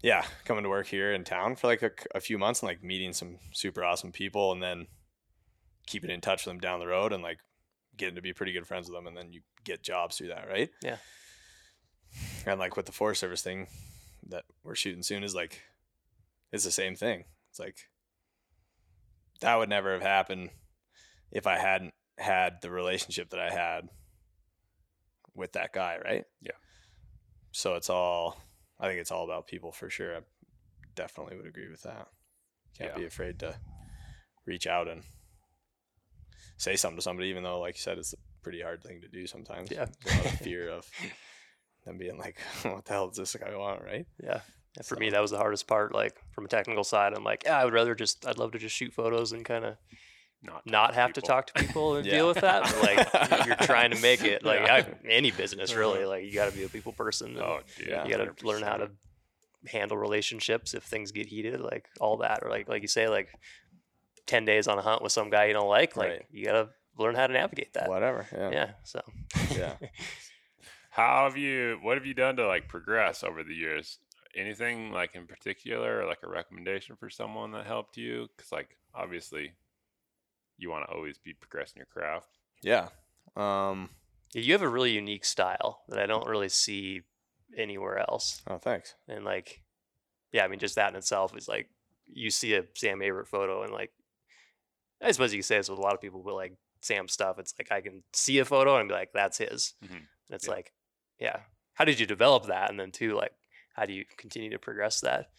yeah, 0.03 0.25
coming 0.45 0.63
to 0.65 0.69
work 0.69 0.87
here 0.87 1.13
in 1.13 1.25
town 1.25 1.57
for 1.57 1.67
like 1.69 1.83
a, 1.83 1.91
a 2.15 2.21
few 2.21 2.39
months 2.39 2.61
and 2.61 2.69
like 2.69 2.83
meeting 2.83 3.13
some 3.13 3.39
super 3.53 3.83
awesome 3.85 4.13
people 4.13 4.53
and 4.53 4.63
then 4.63 4.87
keeping 5.87 6.11
in 6.11 6.21
touch 6.21 6.45
with 6.45 6.53
them 6.53 6.61
down 6.61 6.81
the 6.81 6.87
road 6.87 7.13
and 7.13 7.23
like 7.23 7.39
getting 7.97 8.17
to 8.17 8.23
be 8.23 8.33
pretty 8.33 8.53
good 8.53 8.67
friends 8.67 8.89
with 8.89 8.97
them 8.97 9.07
and 9.07 9.17
then 9.17 9.33
you 9.33 9.41
get 9.65 9.83
jobs 9.83 10.17
through 10.19 10.29
that, 10.29 10.49
right? 10.49 10.71
Yeah. 10.83 10.97
And 12.47 12.59
like 12.61 12.77
with 12.77 12.87
the 12.87 12.93
Forest 12.93 13.21
Service 13.21 13.43
thing 13.43 13.67
that 14.29 14.45
we're 14.65 14.75
shooting 14.75 15.03
soon 15.03 15.23
is 15.25 15.35
like 15.35 15.63
it's 16.53 16.65
the 16.65 16.71
same 16.71 16.95
thing. 16.97 17.25
It's 17.51 17.59
like 17.59 17.89
that 19.41 19.57
would 19.57 19.69
never 19.69 19.93
have 19.93 20.03
happened 20.03 20.51
if 21.31 21.47
I 21.47 21.59
hadn't 21.59 21.95
had 22.19 22.63
the 22.63 22.71
relationship 22.71 23.31
that 23.31 23.41
I 23.41 23.51
had 23.51 23.89
with 25.35 25.53
that 25.53 25.73
guy, 25.73 25.99
right? 26.03 26.25
Yeah. 26.41 26.53
So 27.53 27.75
it's 27.75 27.91
all 27.91 28.41
I 28.79 28.89
think 28.89 29.01
it's 29.01 29.11
all 29.11 29.25
about 29.25 29.47
people 29.47 29.73
for 29.73 29.91
sure. 29.91 30.17
I 30.17 30.21
definitely 30.95 31.37
would 31.37 31.47
agree 31.47 31.69
with 31.71 31.83
that. 31.83 32.09
Can't 32.79 32.93
Yeah. 32.93 32.99
be 32.99 33.05
afraid 33.07 33.39
to 33.41 33.57
reach 34.45 34.67
out 34.67 34.89
and 34.89 35.03
say 36.57 36.77
something 36.77 36.97
to 36.97 37.03
somebody, 37.03 37.29
even 37.29 37.43
though, 37.43 37.61
like 37.61 37.75
you 37.77 37.81
said, 37.81 37.99
it's 37.99 38.13
a 38.13 38.17
pretty 38.43 38.63
hard 38.63 38.83
thing 38.83 39.01
to 39.03 39.09
do 39.09 39.27
sometimes. 39.27 39.71
Yeah. 39.71 39.87
There's 40.05 40.19
a 40.19 40.23
lot 40.23 40.33
of 40.35 40.41
fear 40.41 40.69
of 40.71 40.89
them 41.85 41.99
being 41.99 42.19
like, 42.19 42.39
"What 42.63 42.85
the 42.85 42.93
hell 42.93 43.09
does 43.09 43.17
this 43.19 43.35
guy 43.37 43.55
want?" 43.57 43.83
Right? 43.83 44.07
yeah, 44.23 44.41
Yeah, 44.77 44.83
for 44.83 44.95
So- 44.97 45.01
me 45.01 45.11
that 45.11 45.21
was 45.23 45.31
the 45.31 45.39
hardest 45.39 45.67
part. 45.67 45.95
Like 45.95 46.15
from 46.33 46.45
a 46.45 46.49
technical 46.49 46.85
side, 46.85 47.13
I'm 47.15 47.25
like, 47.25 47.43
yeah, 47.45 47.59
I 47.59 47.65
would 47.65 47.75
rather 47.75 47.95
just, 47.95 48.27
I'd 48.27 48.39
love 48.39 48.53
to 48.53 48.59
just 48.59 48.75
shoot 48.75 48.93
photos 48.93 49.33
and 49.33 49.45
kind 49.45 49.65
of 49.65 49.77
Not 50.43 50.67
not 50.67 50.95
have 50.95 51.13
to 51.15 51.21
talk 51.23 51.47
to 51.49 51.53
people 51.63 51.97
and 51.97 52.07
Yeah. 52.07 52.15
deal 52.17 52.29
with 52.29 52.41
that. 52.41 52.63
But 52.65 52.83
like 52.83 53.47
you're 53.47 53.57
trying 53.57 53.91
to 53.91 54.01
make 54.01 54.23
it, 54.23 54.45
like 54.45 54.61
Yeah. 54.61 54.75
I, 54.75 54.87
any 55.09 55.31
business 55.31 55.75
really, 55.75 56.05
like 56.05 56.25
you 56.25 56.33
got 56.33 56.51
to 56.51 56.57
be 56.57 56.65
a 56.65 56.69
people 56.69 56.93
person. 56.93 57.37
Oh. 57.39 57.61
Yeah. 57.85 58.05
you 58.05 58.17
got 58.17 58.37
to 58.39 58.47
learn 58.47 58.63
how 58.63 58.77
to 58.77 58.91
handle 59.67 59.97
relationships 59.97 60.75
if 60.75 60.85
things 60.85 61.11
get 61.11 61.27
heated, 61.27 61.61
like 61.61 61.87
all 62.01 62.19
that, 62.19 62.41
or 62.43 62.51
like 62.51 62.69
like 62.69 62.83
you 62.83 62.89
say, 62.89 63.09
like 63.09 63.29
ten 64.27 64.45
days 64.45 64.69
on 64.69 64.79
a 64.79 64.83
hunt 64.83 65.03
with 65.03 65.13
some 65.13 65.31
guy 65.31 65.47
you 65.47 65.53
don't 65.53 65.69
like, 65.69 65.97
like 65.97 66.09
Right. 66.11 66.27
you 66.31 66.45
got 66.45 66.53
to 66.53 66.69
learn 66.99 67.15
how 67.15 67.27
to 67.27 67.33
navigate 67.33 67.73
that. 67.75 67.89
Whatever. 67.89 68.27
Yeah. 68.33 68.51
Yeah. 68.51 68.71
So 68.85 69.01
Yeah. 69.55 69.75
How 70.91 71.25
have 71.25 71.37
you? 71.37 71.79
What 71.83 71.99
have 71.99 72.07
you 72.07 72.15
done 72.15 72.37
to 72.37 72.47
like 72.47 72.69
progress 72.69 73.23
over 73.23 73.43
the 73.45 73.55
years? 73.55 73.99
Anything 74.35 74.93
like 74.93 75.15
in 75.15 75.27
particular, 75.27 76.01
or 76.01 76.07
like 76.07 76.21
a 76.23 76.29
recommendation 76.29 76.97
for 76.97 77.11
someone 77.11 77.53
that 77.53 77.67
helped 77.67 77.97
you? 77.99 78.29
Because 78.35 78.51
like 78.51 78.79
obviously, 78.95 79.53
you 80.57 80.71
want 80.71 80.89
to 80.89 80.95
always 80.95 81.19
be 81.19 81.35
progressing 81.35 81.77
your 81.81 81.87
craft. 81.87 82.39
Yeah. 82.63 82.89
Um. 83.37 83.91
You 84.35 84.53
have 84.53 84.63
a 84.63 84.69
really 84.69 84.93
unique 84.93 85.25
style 85.25 85.83
that 85.89 85.99
I 85.99 86.07
don't 86.07 86.27
really 86.27 86.49
see 86.49 87.03
anywhere 87.57 87.99
else. 87.99 88.43
Oh, 88.47 88.59
thanks. 88.59 88.95
And 89.09 89.25
like, 89.25 89.63
yeah, 90.33 90.45
I 90.45 90.49
mean, 90.49 90.59
just 90.59 90.75
that 90.75 90.91
in 90.91 90.97
itself 90.97 91.37
is 91.37 91.47
like, 91.49 91.69
you 92.07 92.31
see 92.31 92.55
a 92.55 92.65
Sam 92.75 92.99
Averett 93.01 93.29
photo 93.29 93.63
and 93.63 93.73
like, 93.73 93.93
I 95.03 95.13
suppose 95.13 95.33
you 95.33 95.39
can 95.39 95.43
say 95.45 95.57
this 95.59 95.69
with 95.69 95.79
a 95.79 95.83
lot 95.83 95.95
of 95.95 96.01
people, 96.01 96.23
but 96.25 96.35
like 96.35 96.55
Sam 96.81 97.09
stuff, 97.09 97.39
it's 97.39 97.55
like 97.59 97.71
I 97.73 97.81
can 97.81 98.03
see 98.13 98.39
a 98.39 98.45
photo 98.45 98.79
and 98.79 98.89
be 98.89 98.95
like, 98.95 99.11
that's 99.13 99.39
his. 99.39 99.75
Mhm. 99.85 99.91
And 99.97 100.07
it's 100.31 100.47
Yeah. 100.47 100.53
like, 100.55 100.73
yeah, 101.19 101.41
how 101.75 101.85
did 101.85 102.01
you 102.01 102.07
develop 102.07 102.47
that? 102.47 102.71
And 102.71 102.79
then 102.81 102.91
two, 102.93 103.15
like, 103.15 103.33
how 103.75 103.85
do 103.87 103.93
you 103.93 104.05
continue 104.17 104.51
to 104.51 104.59
progress 104.59 105.01
that? 105.01 105.31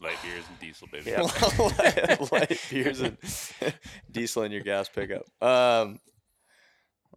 Light 0.00 0.18
beers 0.22 0.44
and 0.48 0.58
diesel, 0.58 0.88
baby. 0.90 1.10
Yeah. 1.10 1.20
light, 1.58 2.32
light 2.32 2.60
beers 2.70 3.00
and 3.00 3.16
diesel 4.10 4.42
in 4.42 4.52
your 4.52 4.62
gas 4.62 4.88
pickup. 4.88 5.22
Um, 5.40 6.00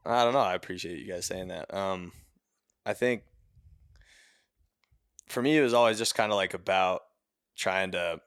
I 0.06 0.24
don't 0.24 0.34
know. 0.34 0.39
I 0.39 0.54
appreciate 0.54 1.00
you 1.00 1.12
guys 1.12 1.26
saying 1.26 1.48
that. 1.48 1.74
Um, 1.74 2.12
I 2.86 2.93
think 2.93 3.24
for 5.28 5.41
me, 5.41 5.58
it 5.58 5.62
was 5.62 5.74
always 5.74 5.98
just 5.98 6.14
kind 6.16 6.32
of 6.32 6.36
like 6.36 6.54
about 6.54 7.02
trying 7.56 7.91
to 7.93 8.20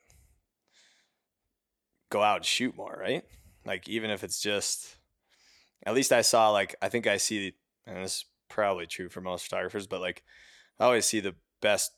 go 2.10 2.22
out 2.22 2.36
and 2.36 2.44
shoot 2.44 2.76
more, 2.76 2.96
right? 2.98 3.24
Like 3.64 3.88
even 3.88 4.10
if 4.10 4.24
it's 4.24 4.40
just, 4.40 4.96
at 5.84 5.94
least 5.94 6.12
I 6.12 6.22
saw 6.22 6.50
like 6.50 6.74
I 6.82 6.88
think 6.88 7.06
I 7.06 7.16
see, 7.16 7.54
and 7.86 8.04
this 8.04 8.18
is 8.18 8.24
probably 8.48 8.86
true 8.86 9.08
for 9.08 9.20
most 9.20 9.44
photographers, 9.44 9.86
but 9.86 10.00
like 10.00 10.22
I 10.78 10.84
always 10.84 11.06
see 11.06 11.20
the 11.20 11.34
best 11.60 11.92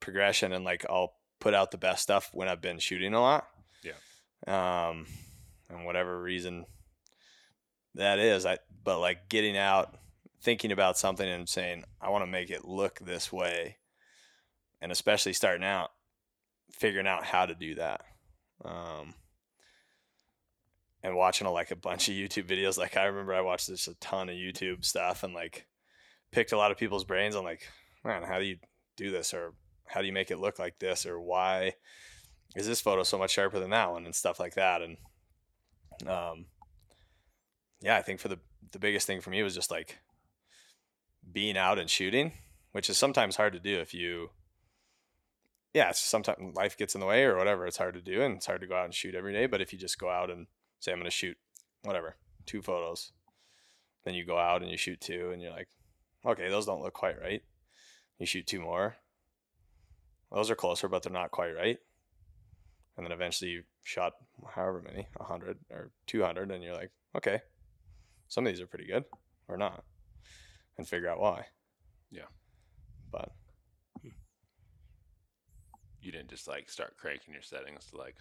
progression 0.00 0.52
and 0.52 0.64
like 0.64 0.84
I'll 0.88 1.14
put 1.40 1.54
out 1.54 1.70
the 1.70 1.78
best 1.78 2.02
stuff 2.02 2.30
when 2.32 2.48
I've 2.48 2.60
been 2.60 2.78
shooting 2.78 3.14
a 3.14 3.20
lot. 3.20 3.46
Yeah. 3.82 4.88
Um, 4.88 5.06
and 5.68 5.84
whatever 5.84 6.20
reason 6.20 6.66
that 7.94 8.18
is, 8.18 8.46
I 8.46 8.58
but 8.84 9.00
like 9.00 9.28
getting 9.28 9.56
out, 9.56 9.96
thinking 10.40 10.72
about 10.72 10.98
something 10.98 11.28
and 11.28 11.48
saying 11.48 11.84
I 12.00 12.10
want 12.10 12.22
to 12.22 12.30
make 12.30 12.50
it 12.50 12.64
look 12.64 12.98
this 13.00 13.32
way, 13.32 13.78
and 14.80 14.90
especially 14.92 15.32
starting 15.32 15.64
out, 15.64 15.90
figuring 16.70 17.06
out 17.06 17.24
how 17.24 17.46
to 17.46 17.54
do 17.54 17.74
that. 17.76 18.02
Um, 18.64 19.14
and 21.02 21.16
watching 21.16 21.46
like 21.48 21.70
a 21.70 21.76
bunch 21.76 22.08
of 22.08 22.14
YouTube 22.14 22.48
videos. 22.48 22.78
Like 22.78 22.96
I 22.96 23.04
remember 23.04 23.34
I 23.34 23.40
watched 23.40 23.66
just 23.68 23.88
a 23.88 23.94
ton 23.94 24.28
of 24.28 24.36
YouTube 24.36 24.84
stuff 24.84 25.22
and 25.22 25.34
like 25.34 25.66
picked 26.30 26.52
a 26.52 26.56
lot 26.56 26.70
of 26.70 26.78
people's 26.78 27.04
brains 27.04 27.36
on 27.36 27.44
like, 27.44 27.68
man, 28.04 28.22
how 28.22 28.38
do 28.38 28.44
you 28.44 28.58
do 28.96 29.10
this? 29.10 29.34
Or 29.34 29.54
how 29.86 30.00
do 30.00 30.06
you 30.06 30.12
make 30.12 30.30
it 30.30 30.38
look 30.38 30.58
like 30.58 30.78
this? 30.78 31.06
Or 31.06 31.20
why 31.20 31.74
is 32.54 32.66
this 32.66 32.80
photo 32.80 33.02
so 33.02 33.18
much 33.18 33.32
sharper 33.32 33.58
than 33.58 33.70
that 33.70 33.90
one? 33.90 34.04
and 34.04 34.14
stuff 34.14 34.38
like 34.40 34.54
that. 34.54 34.82
And 34.82 34.96
um 36.08 36.46
yeah 37.80 37.96
i 37.96 38.02
think 38.02 38.18
for 38.18 38.28
the 38.28 38.38
the 38.72 38.78
biggest 38.78 39.06
thing 39.06 39.20
for 39.20 39.30
me 39.30 39.42
was 39.42 39.54
just 39.54 39.70
like 39.70 39.98
being 41.30 41.56
out 41.56 41.78
and 41.78 41.90
shooting 41.90 42.32
which 42.72 42.88
is 42.90 42.96
sometimes 42.96 43.36
hard 43.36 43.52
to 43.52 43.60
do 43.60 43.78
if 43.78 43.94
you 43.94 44.30
yeah 45.74 45.90
sometimes 45.92 46.56
life 46.56 46.76
gets 46.76 46.94
in 46.94 47.00
the 47.00 47.06
way 47.06 47.24
or 47.24 47.36
whatever 47.36 47.66
it's 47.66 47.76
hard 47.76 47.94
to 47.94 48.00
do 48.00 48.22
and 48.22 48.36
it's 48.36 48.46
hard 48.46 48.60
to 48.60 48.66
go 48.66 48.76
out 48.76 48.84
and 48.84 48.94
shoot 48.94 49.14
every 49.14 49.32
day. 49.32 49.46
But 49.46 49.60
if 49.60 49.72
you 49.72 49.78
just 49.78 49.98
go 49.98 50.10
out 50.10 50.30
and 50.30 50.46
say 50.82 50.92
i'm 50.92 50.98
going 50.98 51.04
to 51.04 51.10
shoot 51.10 51.36
whatever 51.82 52.16
two 52.46 52.60
photos 52.60 53.12
then 54.04 54.14
you 54.14 54.24
go 54.24 54.38
out 54.38 54.62
and 54.62 54.70
you 54.70 54.76
shoot 54.76 55.00
two 55.00 55.30
and 55.32 55.40
you're 55.40 55.52
like 55.52 55.68
okay 56.26 56.48
those 56.48 56.66
don't 56.66 56.82
look 56.82 56.94
quite 56.94 57.20
right 57.20 57.42
you 58.18 58.26
shoot 58.26 58.46
two 58.46 58.60
more 58.60 58.96
those 60.32 60.50
are 60.50 60.54
closer, 60.54 60.88
but 60.88 61.02
they're 61.02 61.12
not 61.12 61.30
quite 61.30 61.54
right. 61.54 61.78
And 62.96 63.04
then 63.04 63.12
eventually 63.12 63.50
you 63.50 63.62
shot 63.82 64.14
however 64.54 64.82
many, 64.82 65.06
100 65.16 65.58
or 65.70 65.90
200, 66.06 66.50
and 66.50 66.62
you're 66.62 66.74
like, 66.74 66.90
okay, 67.16 67.40
some 68.28 68.46
of 68.46 68.52
these 68.52 68.60
are 68.60 68.66
pretty 68.66 68.86
good 68.86 69.04
or 69.48 69.56
not, 69.56 69.84
and 70.78 70.88
figure 70.88 71.08
out 71.08 71.20
why. 71.20 71.46
Yeah. 72.10 72.30
But 73.10 73.30
hmm. 74.00 74.08
You 76.00 76.12
didn't 76.12 76.30
just 76.30 76.48
like 76.48 76.70
start 76.70 76.96
cranking 76.96 77.34
your 77.34 77.42
settings 77.42 77.86
to 77.86 77.98
like 77.98 78.16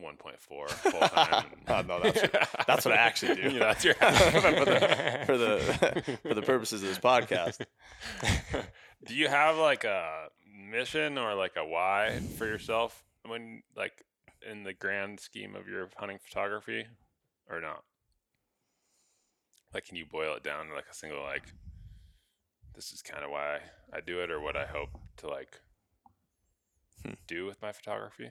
1.4 0.00 0.38
full 0.70 1.00
time. 1.08 1.46
Uh, 1.68 1.82
no, 1.82 2.00
that's 2.02 2.22
that's 2.66 2.84
what 2.84 2.94
I 2.94 2.96
actually 2.98 3.36
do. 3.36 3.42
Yeah, 3.52 3.58
that's 3.60 3.84
your 3.84 3.94
for 3.94 4.64
the 4.64 5.22
for 5.26 5.38
the 5.38 6.18
for 6.22 6.34
the 6.34 6.42
purposes 6.42 6.82
of 6.82 6.88
this 6.88 6.98
podcast. 6.98 7.64
do 9.06 9.14
you 9.14 9.28
have 9.28 9.56
like 9.56 9.84
a 9.84 10.28
mission 10.68 11.16
or 11.18 11.34
like 11.34 11.52
a 11.56 11.64
why 11.64 12.18
for 12.38 12.46
yourself 12.46 13.04
when 13.26 13.62
like 13.76 14.04
in 14.50 14.64
the 14.64 14.72
grand 14.72 15.20
scheme 15.20 15.54
of 15.54 15.68
your 15.68 15.88
hunting 15.96 16.18
photography 16.18 16.86
or 17.48 17.60
not? 17.60 17.84
Like 19.72 19.84
can 19.86 19.96
you 19.96 20.06
boil 20.06 20.34
it 20.34 20.42
down 20.42 20.66
to 20.68 20.74
like 20.74 20.86
a 20.90 20.94
single 20.94 21.22
like 21.22 21.44
this 22.74 22.92
is 22.92 23.02
kind 23.02 23.22
of 23.24 23.30
why 23.30 23.58
I 23.92 24.00
do 24.00 24.20
it 24.22 24.30
or 24.30 24.40
what 24.40 24.56
I 24.56 24.66
hope 24.66 24.90
to 25.18 25.28
like 25.28 25.60
Hmm. 27.06 27.14
do 27.26 27.46
with 27.46 27.62
my 27.62 27.72
photography? 27.72 28.30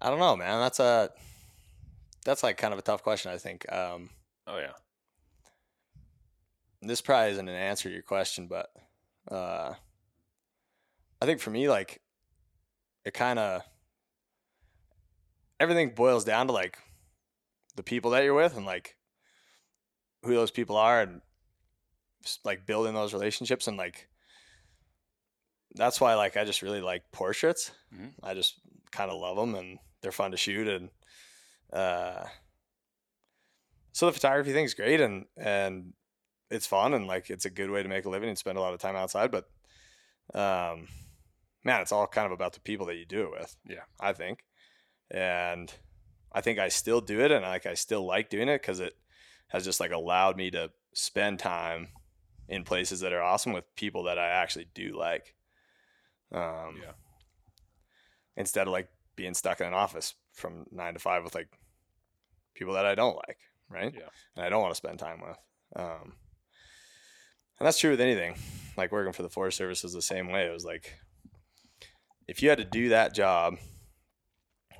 I 0.00 0.10
don't 0.10 0.18
know, 0.18 0.36
man. 0.36 0.60
That's 0.60 0.80
a 0.80 1.10
that's 2.24 2.42
like 2.42 2.56
kind 2.56 2.72
of 2.72 2.78
a 2.78 2.82
tough 2.82 3.02
question. 3.02 3.32
I 3.32 3.38
think 3.38 3.70
um, 3.72 4.10
Oh 4.46 4.58
yeah. 4.58 4.72
this 6.82 7.00
probably 7.00 7.32
isn't 7.32 7.48
an 7.48 7.54
answer 7.54 7.88
to 7.88 7.92
your 7.92 8.02
question, 8.02 8.46
but 8.46 8.70
uh, 9.30 9.74
I 11.20 11.26
think 11.26 11.40
for 11.40 11.50
me, 11.50 11.68
like 11.68 12.00
it 13.04 13.14
kind 13.14 13.38
of 13.38 13.62
everything 15.58 15.90
boils 15.90 16.24
down 16.24 16.46
to 16.46 16.52
like 16.52 16.78
the 17.76 17.82
people 17.82 18.10
that 18.12 18.24
you're 18.24 18.34
with 18.34 18.56
and 18.56 18.66
like 18.66 18.96
who 20.22 20.34
those 20.34 20.50
people 20.50 20.76
are 20.76 21.00
and 21.00 21.20
just 22.22 22.44
like 22.44 22.66
building 22.66 22.94
those 22.94 23.12
relationships 23.12 23.66
and 23.68 23.76
like 23.76 24.08
that's 25.74 26.00
why 26.00 26.14
like 26.14 26.36
I 26.36 26.44
just 26.44 26.62
really 26.62 26.80
like 26.80 27.10
portraits. 27.12 27.70
Mhm. 27.94 28.12
I 28.22 28.34
just 28.34 28.60
kind 28.90 29.10
of 29.10 29.20
love 29.20 29.36
them 29.36 29.54
and 29.54 29.78
they're 30.08 30.12
fun 30.12 30.30
to 30.30 30.38
shoot 30.38 30.66
and 30.66 30.88
uh 31.70 32.24
so 33.92 34.06
the 34.06 34.12
photography 34.12 34.54
thing 34.54 34.64
is 34.64 34.72
great 34.72 35.02
and 35.02 35.26
and 35.36 35.92
it's 36.50 36.66
fun 36.66 36.94
and 36.94 37.06
like 37.06 37.28
it's 37.28 37.44
a 37.44 37.50
good 37.50 37.68
way 37.68 37.82
to 37.82 37.90
make 37.90 38.06
a 38.06 38.08
living 38.08 38.30
and 38.30 38.38
spend 38.38 38.56
a 38.56 38.60
lot 38.62 38.72
of 38.72 38.80
time 38.80 38.96
outside 38.96 39.30
but 39.30 39.50
um 40.32 40.88
man 41.62 41.82
it's 41.82 41.92
all 41.92 42.06
kind 42.06 42.24
of 42.24 42.32
about 42.32 42.54
the 42.54 42.60
people 42.60 42.86
that 42.86 42.96
you 42.96 43.04
do 43.04 43.24
it 43.24 43.30
with 43.32 43.54
Yeah. 43.68 43.82
i 44.00 44.14
think 44.14 44.46
and 45.10 45.70
i 46.32 46.40
think 46.40 46.58
i 46.58 46.68
still 46.68 47.02
do 47.02 47.20
it 47.20 47.30
and 47.30 47.44
like 47.44 47.66
i 47.66 47.74
still 47.74 48.06
like 48.06 48.30
doing 48.30 48.48
it 48.48 48.62
because 48.62 48.80
it 48.80 48.94
has 49.48 49.62
just 49.62 49.78
like 49.78 49.92
allowed 49.92 50.38
me 50.38 50.50
to 50.52 50.70
spend 50.94 51.38
time 51.38 51.88
in 52.48 52.64
places 52.64 53.00
that 53.00 53.12
are 53.12 53.22
awesome 53.22 53.52
with 53.52 53.64
people 53.76 54.04
that 54.04 54.18
i 54.18 54.26
actually 54.28 54.68
do 54.72 54.96
like 54.98 55.34
um 56.32 56.80
Yeah. 56.82 56.92
instead 58.38 58.66
of 58.66 58.72
like 58.72 58.88
being 59.18 59.34
stuck 59.34 59.60
in 59.60 59.66
an 59.66 59.74
office 59.74 60.14
from 60.32 60.64
nine 60.72 60.94
to 60.94 60.98
five 61.00 61.22
with 61.24 61.34
like 61.34 61.48
people 62.54 62.72
that 62.74 62.86
i 62.86 62.94
don't 62.94 63.16
like 63.16 63.38
right 63.68 63.92
Yeah. 63.94 64.08
and 64.36 64.44
i 64.46 64.48
don't 64.48 64.62
want 64.62 64.70
to 64.72 64.76
spend 64.76 64.98
time 64.98 65.20
with 65.20 65.36
um 65.76 66.14
and 67.60 67.66
that's 67.66 67.80
true 67.80 67.90
with 67.90 68.00
anything. 68.00 68.36
Like 68.76 68.92
working 68.92 69.12
for 69.12 69.24
the 69.24 69.28
Forest 69.28 69.58
Service 69.58 69.82
was 69.82 69.92
the 69.92 70.00
same 70.00 70.30
way. 70.30 70.46
It 70.46 70.52
was 70.52 70.64
like 70.64 70.94
if 72.28 72.40
you 72.40 72.48
had 72.50 72.58
to 72.58 72.64
do 72.64 72.90
that 72.90 73.16
job 73.16 73.56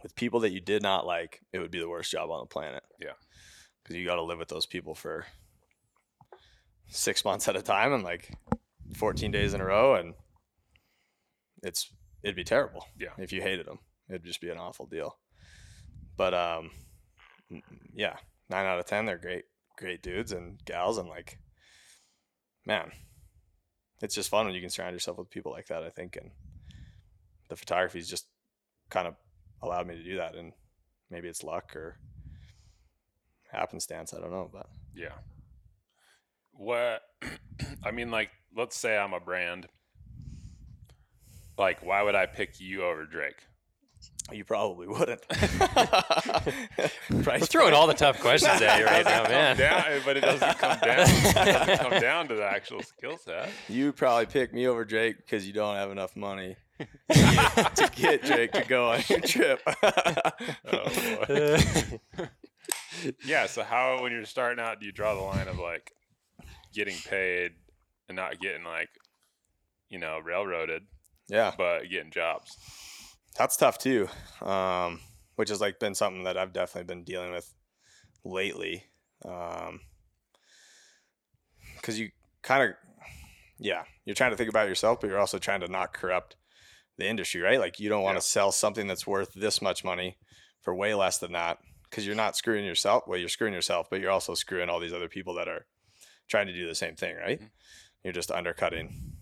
with 0.04 0.14
people 0.14 0.38
that 0.40 0.52
you 0.52 0.60
did 0.60 0.80
not 0.80 1.04
like, 1.04 1.40
it 1.52 1.58
would 1.58 1.72
be 1.72 1.80
the 1.80 1.88
worst 1.88 2.12
job 2.12 2.30
on 2.30 2.38
the 2.38 2.46
planet. 2.46 2.84
Yeah. 3.00 3.14
Because 3.82 3.96
you 3.96 4.06
got 4.06 4.14
to 4.14 4.22
live 4.22 4.38
with 4.38 4.46
those 4.46 4.64
people 4.64 4.94
for 4.94 5.26
six 6.86 7.24
months 7.24 7.48
at 7.48 7.56
a 7.56 7.62
time 7.62 7.92
and 7.92 8.04
like 8.04 8.30
14 8.94 9.32
days 9.32 9.54
in 9.54 9.60
a 9.60 9.64
row. 9.64 9.96
And 9.96 10.14
it's, 11.64 11.92
it'd 12.22 12.36
be 12.36 12.44
terrible. 12.44 12.86
Yeah. 12.96 13.08
If 13.18 13.32
you 13.32 13.42
hated 13.42 13.66
them, 13.66 13.80
it'd 14.08 14.24
just 14.24 14.40
be 14.40 14.50
an 14.50 14.58
awful 14.58 14.86
deal. 14.86 15.18
But, 16.16 16.34
um, 16.34 16.70
yeah, 17.94 18.16
nine 18.50 18.66
out 18.66 18.78
of 18.78 18.86
10, 18.86 19.06
they're 19.06 19.18
great, 19.18 19.44
great 19.76 20.02
dudes 20.02 20.32
and 20.32 20.62
gals. 20.64 20.98
And 20.98 21.08
like, 21.08 21.38
man, 22.66 22.90
it's 24.02 24.14
just 24.14 24.30
fun 24.30 24.46
when 24.46 24.54
you 24.54 24.60
can 24.60 24.70
surround 24.70 24.94
yourself 24.94 25.18
with 25.18 25.30
people 25.30 25.52
like 25.52 25.66
that, 25.68 25.82
I 25.82 25.90
think. 25.90 26.16
And 26.16 26.30
the 27.48 27.56
photography's 27.56 28.08
just 28.08 28.26
kind 28.90 29.06
of 29.06 29.14
allowed 29.62 29.86
me 29.86 29.96
to 29.96 30.04
do 30.04 30.16
that. 30.16 30.34
And 30.34 30.52
maybe 31.10 31.28
it's 31.28 31.44
luck 31.44 31.74
or 31.76 31.98
happenstance. 33.50 34.14
I 34.14 34.20
don't 34.20 34.30
know. 34.30 34.50
But 34.52 34.66
Yeah. 34.94 35.14
What 36.52 37.02
I 37.84 37.90
mean, 37.90 38.10
like, 38.10 38.30
let's 38.56 38.76
say 38.76 38.96
I'm 38.96 39.14
a 39.14 39.20
brand. 39.20 39.66
Like, 41.56 41.84
why 41.84 42.02
would 42.02 42.14
I 42.14 42.26
pick 42.26 42.60
you 42.60 42.84
over 42.84 43.04
Drake? 43.04 43.47
You 44.32 44.44
probably 44.44 44.86
wouldn't. 44.86 45.20
We're 47.10 47.22
Price 47.22 47.48
throwing 47.48 47.74
all 47.74 47.86
the 47.86 47.94
tough 47.94 48.20
questions 48.20 48.60
at 48.60 48.78
you 48.78 48.86
right 48.86 49.04
now, 49.04 49.22
man. 49.28 49.56
Down, 49.56 50.00
but 50.04 50.16
it 50.16 50.20
doesn't 50.20 50.58
come 50.58 50.78
down. 50.80 51.00
It 51.00 51.34
doesn't 51.34 51.78
come 51.78 52.00
down 52.00 52.28
to 52.28 52.34
the 52.34 52.44
actual 52.44 52.82
skill 52.82 53.16
set. 53.16 53.50
You 53.68 53.92
probably 53.92 54.26
pick 54.26 54.52
me 54.52 54.66
over 54.66 54.84
Drake 54.84 55.16
because 55.18 55.46
you 55.46 55.52
don't 55.52 55.76
have 55.76 55.90
enough 55.90 56.16
money 56.16 56.56
to 56.78 56.86
get, 57.08 57.76
to 57.76 57.90
get 57.94 58.24
Drake 58.24 58.52
to 58.52 58.64
go 58.64 58.90
on 58.90 59.02
your 59.08 59.20
trip. 59.20 59.60
Oh, 60.70 61.26
boy. 61.26 62.28
yeah. 63.24 63.46
So 63.46 63.62
how, 63.62 64.02
when 64.02 64.12
you're 64.12 64.24
starting 64.24 64.62
out, 64.62 64.80
do 64.80 64.86
you 64.86 64.92
draw 64.92 65.14
the 65.14 65.22
line 65.22 65.48
of 65.48 65.58
like 65.58 65.92
getting 66.74 66.96
paid 67.08 67.52
and 68.08 68.16
not 68.16 68.40
getting 68.40 68.64
like, 68.64 68.90
you 69.88 69.98
know, 69.98 70.18
railroaded, 70.22 70.82
yeah. 71.28 71.52
but 71.56 71.88
getting 71.90 72.10
jobs? 72.10 72.56
That's 73.38 73.56
tough 73.56 73.78
too. 73.78 74.08
Um, 74.42 75.00
which 75.36 75.48
has 75.50 75.60
like 75.60 75.78
been 75.78 75.94
something 75.94 76.24
that 76.24 76.36
I've 76.36 76.52
definitely 76.52 76.92
been 76.92 77.04
dealing 77.04 77.30
with 77.30 77.54
lately. 78.24 78.84
Um, 79.24 79.80
cause 81.82 81.98
you 81.98 82.10
kind 82.42 82.64
of, 82.64 82.76
yeah, 83.58 83.84
you're 84.04 84.16
trying 84.16 84.32
to 84.32 84.36
think 84.36 84.50
about 84.50 84.68
yourself, 84.68 85.00
but 85.00 85.08
you're 85.08 85.20
also 85.20 85.38
trying 85.38 85.60
to 85.60 85.68
not 85.68 85.92
corrupt 85.94 86.34
the 86.96 87.06
industry, 87.06 87.40
right? 87.40 87.60
Like 87.60 87.78
you 87.78 87.88
don't 87.88 88.02
want 88.02 88.16
to 88.16 88.24
Yeah. 88.24 88.32
sell 88.32 88.52
something 88.52 88.88
that's 88.88 89.06
worth 89.06 89.32
this 89.34 89.62
much 89.62 89.84
money 89.84 90.18
for 90.60 90.74
way 90.74 90.94
less 90.94 91.18
than 91.18 91.32
that. 91.32 91.58
Cause 91.90 92.04
you're 92.04 92.16
not 92.16 92.36
screwing 92.36 92.66
yourself. 92.66 93.04
Well, 93.06 93.18
you're 93.18 93.28
screwing 93.28 93.54
yourself, 93.54 93.88
but 93.88 94.00
you're 94.00 94.10
also 94.10 94.34
screwing 94.34 94.68
all 94.68 94.80
these 94.80 94.92
other 94.92 95.08
people 95.08 95.34
that 95.34 95.48
are 95.48 95.66
trying 96.28 96.48
to 96.48 96.52
do 96.52 96.66
the 96.66 96.74
same 96.74 96.96
thing, 96.96 97.16
right? 97.16 97.40
Mhm. 97.40 97.50
You're 98.02 98.12
just 98.12 98.30
undercutting 98.30 99.16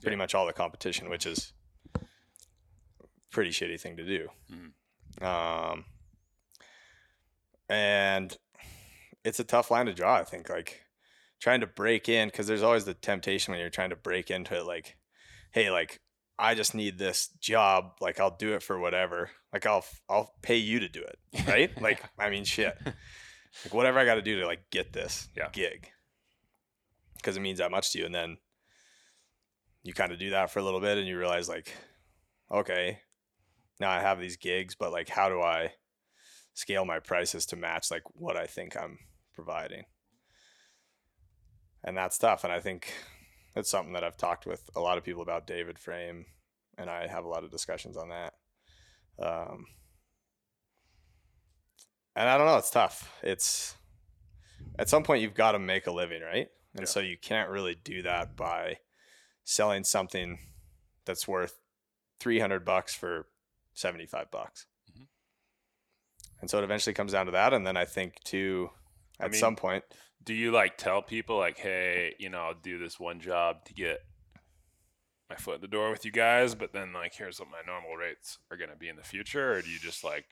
pretty 0.00 0.14
Yeah. 0.14 0.18
much 0.18 0.34
all 0.34 0.46
the 0.46 0.52
competition, 0.52 1.10
which 1.10 1.26
is 1.26 1.52
pretty 3.30 3.50
shitty 3.50 3.80
thing 3.80 3.96
to 3.96 4.04
do. 4.04 4.28
Um, 5.24 5.84
and 7.68 8.36
it's 9.24 9.40
a 9.40 9.44
tough 9.44 9.70
line 9.70 9.86
to 9.86 9.94
draw. 9.94 10.14
I 10.16 10.24
think 10.24 10.48
like 10.48 10.82
trying 11.40 11.60
to 11.60 11.66
break 11.66 12.08
in 12.08 12.28
because 12.28 12.46
there's 12.46 12.62
always 12.62 12.84
the 12.84 12.94
temptation 12.94 13.52
when 13.52 13.60
you're 13.60 13.70
trying 13.70 13.90
to 13.90 13.96
break 13.96 14.30
into 14.30 14.56
it. 14.56 14.66
Like, 14.66 14.96
hey, 15.52 15.70
like 15.70 16.00
I 16.38 16.54
just 16.54 16.74
need 16.74 16.98
this 16.98 17.28
job. 17.40 17.92
Like 18.00 18.20
I'll 18.20 18.36
do 18.36 18.54
it 18.54 18.62
for 18.62 18.78
whatever. 18.78 19.30
Like 19.52 19.66
I'll 19.66 19.84
I'll 20.08 20.34
pay 20.42 20.56
you 20.56 20.80
to 20.80 20.88
do 20.88 21.02
it, 21.02 21.18
right? 21.48 21.70
like 21.80 22.02
I 22.18 22.30
mean, 22.30 22.44
shit. 22.44 22.76
Like 23.64 23.72
whatever 23.74 23.98
I 23.98 24.04
got 24.04 24.16
to 24.16 24.22
do 24.22 24.38
to 24.40 24.46
like 24.46 24.70
get 24.70 24.92
this 24.92 25.26
Yeah. 25.34 25.48
gig 25.52 25.88
because 27.16 27.36
it 27.36 27.40
means 27.40 27.58
that 27.58 27.70
much 27.72 27.90
to 27.92 27.98
you, 27.98 28.04
and 28.04 28.14
then 28.14 28.36
you 29.82 29.94
kind 29.94 30.12
of 30.12 30.18
do 30.18 30.30
that 30.30 30.50
for 30.52 30.60
a 30.60 30.62
little 30.62 30.80
bit, 30.80 30.96
and 30.98 31.08
you 31.08 31.18
realize 31.18 31.48
like, 31.48 31.74
okay, 32.52 33.00
now 33.80 33.90
I 33.90 34.00
have 34.00 34.20
these 34.20 34.36
gigs, 34.36 34.74
but 34.74 34.92
like, 34.92 35.08
how 35.08 35.28
do 35.28 35.40
I 35.40 35.72
scale 36.54 36.84
my 36.84 36.98
prices 36.98 37.46
to 37.46 37.56
match 37.56 37.90
like 37.90 38.02
what 38.14 38.36
I 38.36 38.46
think 38.46 38.76
I'm 38.76 38.98
providing? 39.32 39.84
And 41.84 41.96
that's 41.96 42.18
tough. 42.18 42.44
And 42.44 42.52
I 42.52 42.60
think 42.60 42.92
that's 43.54 43.70
something 43.70 43.92
that 43.94 44.04
I've 44.04 44.16
talked 44.16 44.46
with 44.46 44.68
a 44.74 44.80
lot 44.80 44.98
of 44.98 45.04
people 45.04 45.22
about 45.22 45.46
David 45.46 45.78
Frame, 45.78 46.26
and 46.76 46.90
I 46.90 47.06
have 47.06 47.24
a 47.24 47.28
lot 47.28 47.44
of 47.44 47.50
discussions 47.50 47.96
on 47.96 48.08
that. 48.08 48.34
Um, 49.20 49.64
and 52.14 52.28
I 52.28 52.36
don't 52.36 52.46
know, 52.46 52.56
it's 52.56 52.70
tough. 52.70 53.12
It's 53.22 53.76
at 54.78 54.88
some 54.88 55.02
point 55.02 55.22
you've 55.22 55.34
got 55.34 55.52
to 55.52 55.58
make 55.58 55.86
a 55.86 55.92
living, 55.92 56.22
right? 56.22 56.48
And 56.74 56.82
Yeah. 56.82 56.86
so 56.86 57.00
you 57.00 57.16
can't 57.16 57.50
really 57.50 57.74
do 57.74 58.02
that 58.02 58.36
by 58.36 58.78
selling 59.44 59.84
something 59.84 60.38
that's 61.04 61.26
worth 61.26 61.60
300 62.20 62.64
bucks 62.64 62.94
for 62.94 63.28
75 63.78 64.30
bucks. 64.30 64.66
Mhm. 64.90 65.06
And 66.40 66.50
so 66.50 66.58
it 66.58 66.64
eventually 66.64 66.94
comes 66.94 67.12
down 67.12 67.26
to 67.26 67.32
that. 67.32 67.52
And 67.52 67.66
then 67.66 67.76
I 67.76 67.84
think 67.84 68.22
too, 68.24 68.70
I 69.20 69.26
at 69.26 69.30
mean- 69.32 69.40
some 69.40 69.56
point, 69.56 69.84
Do 70.22 70.34
you 70.34 70.50
like 70.50 70.76
tell 70.76 71.00
people 71.00 71.38
like, 71.38 71.58
hey, 71.58 72.14
you 72.18 72.28
know, 72.28 72.40
I'll 72.40 72.54
do 72.54 72.76
this 72.78 72.98
one 73.00 73.20
job 73.20 73.64
to 73.66 73.72
get 73.72 74.00
my 75.30 75.36
foot 75.36 75.54
in 75.56 75.60
the 75.60 75.68
door 75.68 75.90
with 75.90 76.04
you 76.04 76.10
guys, 76.10 76.54
but 76.54 76.72
then 76.72 76.92
like 76.92 77.14
here's 77.14 77.38
what 77.38 77.48
my 77.50 77.60
normal 77.66 77.94
rates 77.96 78.38
are 78.50 78.56
gonna 78.56 78.76
be 78.76 78.88
in 78.88 78.96
the 78.96 79.02
future, 79.04 79.52
or 79.52 79.62
do 79.62 79.70
you 79.70 79.78
just 79.78 80.02
like 80.04 80.26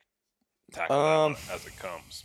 tackle 0.73 0.97
Um, 0.99 1.33
that 1.35 1.51
as 1.55 1.67
it 1.67 1.77
comes? 1.79 2.25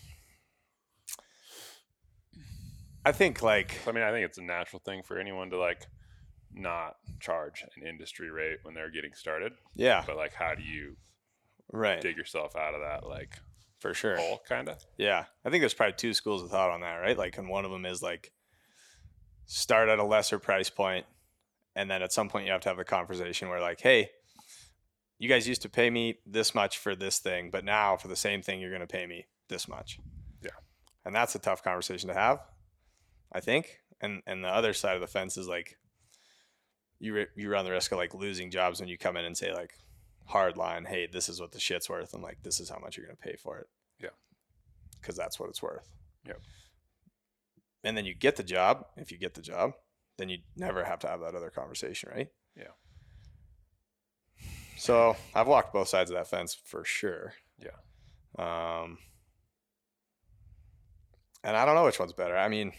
I 3.05 3.11
think 3.11 3.41
like, 3.41 3.79
I 3.87 3.91
mean, 3.91 4.03
I 4.03 4.11
think 4.11 4.25
it's 4.25 4.37
a 4.37 4.43
natural 4.43 4.79
thing 4.83 5.01
for 5.03 5.17
anyone 5.17 5.49
to 5.51 5.57
like 5.57 5.85
not 6.53 6.97
charge 7.19 7.63
an 7.75 7.87
industry 7.87 8.29
rate 8.29 8.59
when 8.63 8.73
they're 8.73 8.91
getting 8.91 9.13
started, 9.13 9.53
Yeah, 9.75 10.03
but 10.05 10.17
like 10.17 10.33
how 10.33 10.53
do 10.55 10.63
you 10.63 10.97
right. 11.71 12.01
dig 12.01 12.17
yourself 12.17 12.55
out 12.55 12.73
of 12.73 12.81
that 12.81 13.07
like 13.07 13.39
For 13.79 13.93
sure. 13.93 14.17
hole 14.17 14.41
kind 14.47 14.69
of? 14.69 14.77
Yeah, 14.97 15.25
I 15.45 15.49
think 15.49 15.61
there's 15.61 15.73
probably 15.73 15.93
two 15.97 16.13
schools 16.13 16.43
of 16.43 16.49
thought 16.49 16.69
on 16.71 16.81
that, 16.81 16.95
right? 16.95 17.17
Like, 17.17 17.37
and 17.37 17.49
one 17.49 17.65
of 17.65 17.71
them 17.71 17.85
is 17.85 18.01
like 18.01 18.31
start 19.45 19.89
at 19.89 19.99
a 19.99 20.03
lesser 20.03 20.39
price 20.39 20.69
point, 20.69 21.05
and 21.75 21.89
then 21.89 22.01
at 22.01 22.13
some 22.13 22.29
point 22.29 22.45
you 22.45 22.51
have 22.51 22.61
to 22.61 22.69
have 22.69 22.79
a 22.79 22.83
conversation 22.83 23.49
where 23.49 23.59
like, 23.61 23.81
hey, 23.81 24.09
you 25.19 25.29
guys 25.29 25.47
used 25.47 25.61
to 25.61 25.69
pay 25.69 25.89
me 25.89 26.17
this 26.25 26.55
much 26.55 26.77
for 26.79 26.95
this 26.95 27.19
thing, 27.19 27.49
but 27.51 27.63
now 27.63 27.95
for 27.95 28.07
the 28.07 28.15
same 28.15 28.41
thing 28.41 28.59
you're 28.59 28.69
going 28.71 28.81
to 28.81 28.87
pay 28.87 29.05
me 29.05 29.25
this 29.49 29.67
much. 29.67 29.99
Yeah. 30.41 30.49
and 31.05 31.13
that's 31.15 31.35
a 31.35 31.39
tough 31.39 31.63
conversation 31.63 32.07
to 32.09 32.15
have, 32.15 32.39
I 33.31 33.39
think. 33.39 33.77
And 34.01 34.23
and 34.25 34.43
the 34.43 34.47
other 34.49 34.73
side 34.73 34.95
of 34.95 35.01
the 35.01 35.07
fence 35.07 35.37
is 35.37 35.47
like, 35.47 35.77
you 36.99 37.25
you 37.35 37.49
run 37.49 37.65
the 37.65 37.71
risk 37.71 37.91
of 37.91 37.97
like 37.99 38.13
losing 38.15 38.49
jobs 38.49 38.79
when 38.79 38.89
you 38.89 38.97
come 38.97 39.15
in 39.17 39.25
and 39.25 39.37
say 39.37 39.53
like, 39.53 39.73
hard 40.25 40.57
line, 40.57 40.85
hey, 40.85 41.07
this 41.11 41.27
is 41.29 41.39
what 41.41 41.51
the 41.51 41.59
shit's 41.59 41.89
worth, 41.89 42.13
and 42.13 42.23
like 42.23 42.37
this 42.43 42.59
is 42.59 42.69
how 42.69 42.79
much 42.79 42.97
you're 42.97 43.05
going 43.05 43.17
to 43.17 43.21
pay 43.21 43.35
for 43.35 43.57
it 43.59 43.67
Yeah. 44.01 44.09
because 44.99 45.15
that's 45.15 45.39
what 45.39 45.49
it's 45.49 45.61
worth. 45.61 45.91
Yep. 46.25 46.41
And 47.83 47.97
then 47.97 48.05
you 48.05 48.13
get 48.13 48.35
the 48.35 48.43
job. 48.43 48.85
If 48.95 49.11
you 49.11 49.17
get 49.17 49.33
the 49.33 49.41
job, 49.41 49.73
then 50.17 50.29
you 50.29 50.37
never 50.55 50.83
have 50.83 50.99
to 50.99 51.07
have 51.07 51.21
that 51.21 51.35
other 51.35 51.49
conversation, 51.49 52.09
right? 52.13 52.29
Yeah. 52.55 52.65
So 54.77 55.15
I've 55.35 55.47
walked 55.47 55.73
both 55.73 55.87
sides 55.87 56.09
of 56.11 56.15
that 56.17 56.27
fence 56.27 56.53
for 56.55 56.83
sure. 56.85 57.33
Yeah. 57.59 57.69
Um, 58.37 58.97
and 61.43 61.57
I 61.57 61.65
don't 61.65 61.75
know 61.75 61.85
which 61.85 61.99
one's 61.99 62.13
better. 62.13 62.37
I 62.37 62.47
mean, 62.49 62.71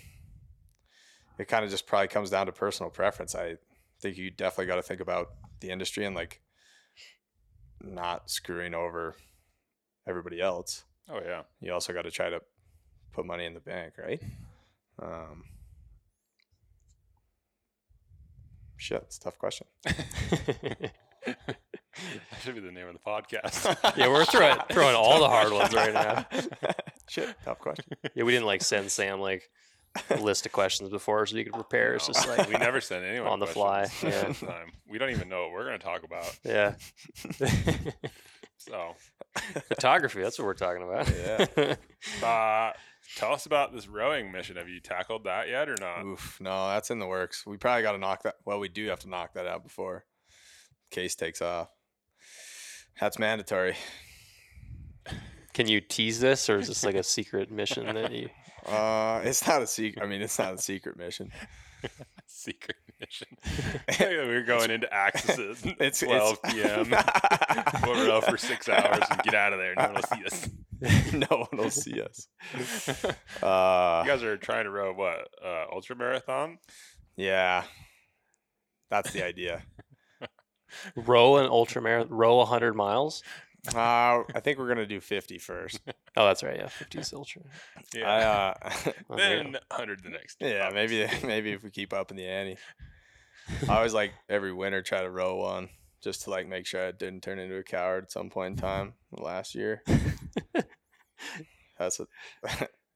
it 1.38 1.49
kind 1.49 1.64
of 1.64 1.70
just 1.70 1.86
probably 1.86 2.09
comes 2.09 2.30
down 2.30 2.47
to 2.47 2.53
personal 2.53 2.90
preference. 2.90 3.34
I 3.34 3.57
think 4.01 4.16
you 4.16 4.30
definitely 4.30 4.66
got 4.66 4.76
to 4.76 4.82
think 4.82 5.01
about 5.01 5.28
the 5.61 5.70
industry 5.70 6.05
and 6.05 6.14
like 6.14 6.40
not 7.83 8.30
screwing 8.30 8.74
over 8.74 9.16
everybody 10.07 10.41
else 10.41 10.85
Oh 11.11 11.20
yeah. 11.24 11.43
you 11.61 11.72
also 11.72 11.93
got 11.93 12.03
to 12.03 12.11
try 12.11 12.30
to 12.30 12.41
put 13.12 13.26
money 13.26 13.45
in 13.45 13.55
the 13.55 13.61
bank, 13.61 13.95
right? 13.99 14.22
Um, 15.01 15.45
shit, 18.76 19.03
it's 19.03 19.18
a 19.18 19.20
tough 19.20 19.39
question. 19.39 19.66
That 22.30 22.41
should 22.43 22.55
be 22.55 22.61
the 22.61 22.72
name 22.72 22.89
of 22.89 22.95
the 22.95 22.99
podcast. 22.99 23.97
yeah, 23.97 24.09
we're 24.09 24.24
throwing 24.24 24.57
throwing 24.70 24.97
all 24.97 25.20
the 25.20 25.28
hard 25.28 25.53
ones 25.53 25.74
right 25.74 25.93
now. 25.93 26.26
shit, 27.09 27.37
tough 27.45 27.59
question. 27.59 27.85
Yeah, 28.14 28.24
we 28.24 28.33
didn't 28.33 28.47
like 28.47 28.62
send 28.62 28.91
Sam 28.91 29.20
like 29.20 29.43
a 29.43 29.49
list 30.20 30.47
of 30.47 30.53
questions 30.53 30.90
before 30.90 31.26
so 31.26 31.36
you 31.36 31.45
could 31.45 31.53
prepare. 31.53 31.95
It's 31.95 32.07
just 32.07 32.26
like 32.28 32.49
we 32.49 32.55
never 32.55 32.80
send 32.80 33.05
anyone 33.05 33.28
on 33.28 33.38
the 33.40 33.47
fly, 33.47 33.88
yeah. 34.03 34.32
time. 34.32 34.72
We 34.88 34.99
don't 34.99 35.11
even 35.11 35.28
know 35.28 35.43
what 35.43 35.53
we're 35.53 35.64
going 35.64 35.78
to 35.78 35.84
talk 35.84 36.03
about. 36.05 36.38
yeah. 36.45 36.74
So, 38.59 38.95
Photography, 39.68 40.22
that's 40.22 40.38
what 40.38 40.45
we're 40.45 40.55
talking 40.55 40.84
about. 40.84 41.11
Yeah. 41.11 41.74
uh, 42.24 42.72
tell 43.16 43.32
us 43.32 43.45
about 43.45 43.72
this 43.72 43.88
rowing 43.88 44.30
mission. 44.30 44.55
Have 44.55 44.68
you 44.68 44.78
tackled 44.78 45.24
that 45.24 45.49
yet 45.49 45.68
or 45.68 45.74
not? 45.80 46.05
Oof, 46.05 46.38
no, 46.40 46.68
that's 46.68 46.93
in 46.93 47.01
the 47.01 47.07
works. 47.09 47.45
We 47.45 47.57
probably 47.57 47.82
got 47.82 47.93
to 47.93 47.99
knock 47.99 48.22
that. 48.22 48.36
Well, 48.45 48.61
we 48.61 48.68
do 48.68 48.86
have 48.86 49.01
to 49.01 49.09
knock 49.09 49.34
that 49.34 49.49
out 49.49 49.64
before 49.64 50.05
case 50.93 51.16
takes 51.16 51.43
off. 51.43 51.68
That's 53.01 53.18
mandatory. 53.18 53.74
Can 55.55 55.68
you 55.68 55.80
tease 55.80 56.20
this 56.20 56.49
or 56.49 56.59
is 56.59 56.68
this 56.68 56.84
like 56.84 56.95
a 56.95 57.03
secret 57.03 57.51
mission 57.51 57.93
that 57.95 58.12
you 58.12 58.28
Uh, 58.66 59.20
it's 59.24 59.46
not 59.46 59.62
a 59.62 59.66
secret. 59.66 60.02
I 60.02 60.06
mean, 60.06 60.22
it's 60.22 60.38
not 60.38 60.54
a 60.54 60.58
secret 60.62 60.96
mission. 60.96 61.30
Secret 62.26 62.76
mission. 63.00 63.28
we're 64.00 64.44
going 64.44 64.70
into 64.70 64.92
Axis 64.92 65.38
at 65.66 65.76
It's 65.80 66.00
12 66.00 66.38
it's, 66.44 66.54
p.m. 66.54 66.90
we'll 67.84 68.06
row 68.08 68.20
for 68.20 68.36
six 68.36 68.68
hours 68.68 69.02
and 69.10 69.22
get 69.22 69.34
out 69.34 69.52
of 69.52 69.58
there. 69.58 69.74
No 69.74 69.82
one 69.82 69.94
will 69.94 70.02
see 70.02 70.24
us. 70.24 71.12
no 71.12 71.46
one 71.50 71.60
will 71.60 71.70
see 71.70 72.00
us. 72.00 72.28
Uh, 73.42 74.02
You 74.04 74.10
guys 74.10 74.22
are 74.22 74.36
trying 74.36 74.64
to 74.64 74.70
row 74.70 74.92
what? 74.94 75.28
Uh, 75.44 75.64
ultra 75.72 75.94
marathon? 75.96 76.58
yeah, 77.16 77.64
that's 78.90 79.12
the 79.12 79.24
idea. 79.24 79.62
row 80.96 81.36
an 81.36 81.46
ultra 81.46 81.82
marathon, 81.82 82.16
row 82.16 82.36
100 82.36 82.74
miles? 82.74 83.22
Uh, 83.74 84.22
I 84.34 84.40
think 84.42 84.58
we're 84.58 84.68
gonna 84.68 84.86
do 84.86 85.00
50 85.00 85.38
first. 85.38 85.80
Oh, 86.16 86.26
that's 86.26 86.42
right. 86.42 86.56
Yeah, 86.56 86.68
50 86.68 86.98
is 86.98 87.12
ultra. 87.12 87.42
Yeah. 87.94 88.10
I, 88.10 88.22
uh, 88.22 88.54
there 89.16 89.38
you 89.38 89.42
then 89.44 89.52
100 89.52 90.02
the 90.02 90.10
next. 90.10 90.36
yeah, 90.40 90.70
maybe 90.72 91.06
maybe 91.24 91.52
if 91.52 91.62
we 91.62 91.70
keep 91.70 91.92
up 91.92 92.10
in 92.10 92.16
the 92.16 92.26
ante. 92.26 92.58
I 93.68 93.76
always 93.76 93.94
like 93.94 94.12
every 94.28 94.52
winter 94.52 94.82
try 94.82 95.02
to 95.02 95.10
row 95.10 95.36
one 95.36 95.68
just 96.02 96.22
to 96.22 96.30
like 96.30 96.46
make 96.48 96.66
sure 96.66 96.86
I 96.86 96.92
didn't 96.92 97.22
turn 97.22 97.38
into 97.38 97.56
a 97.56 97.62
coward 97.62 98.04
at 98.04 98.12
some 98.12 98.30
point 98.30 98.52
in 98.52 98.56
time 98.62 98.94
last 99.10 99.54
year. 99.54 99.82
That's 101.78 101.98
a, 101.98 102.06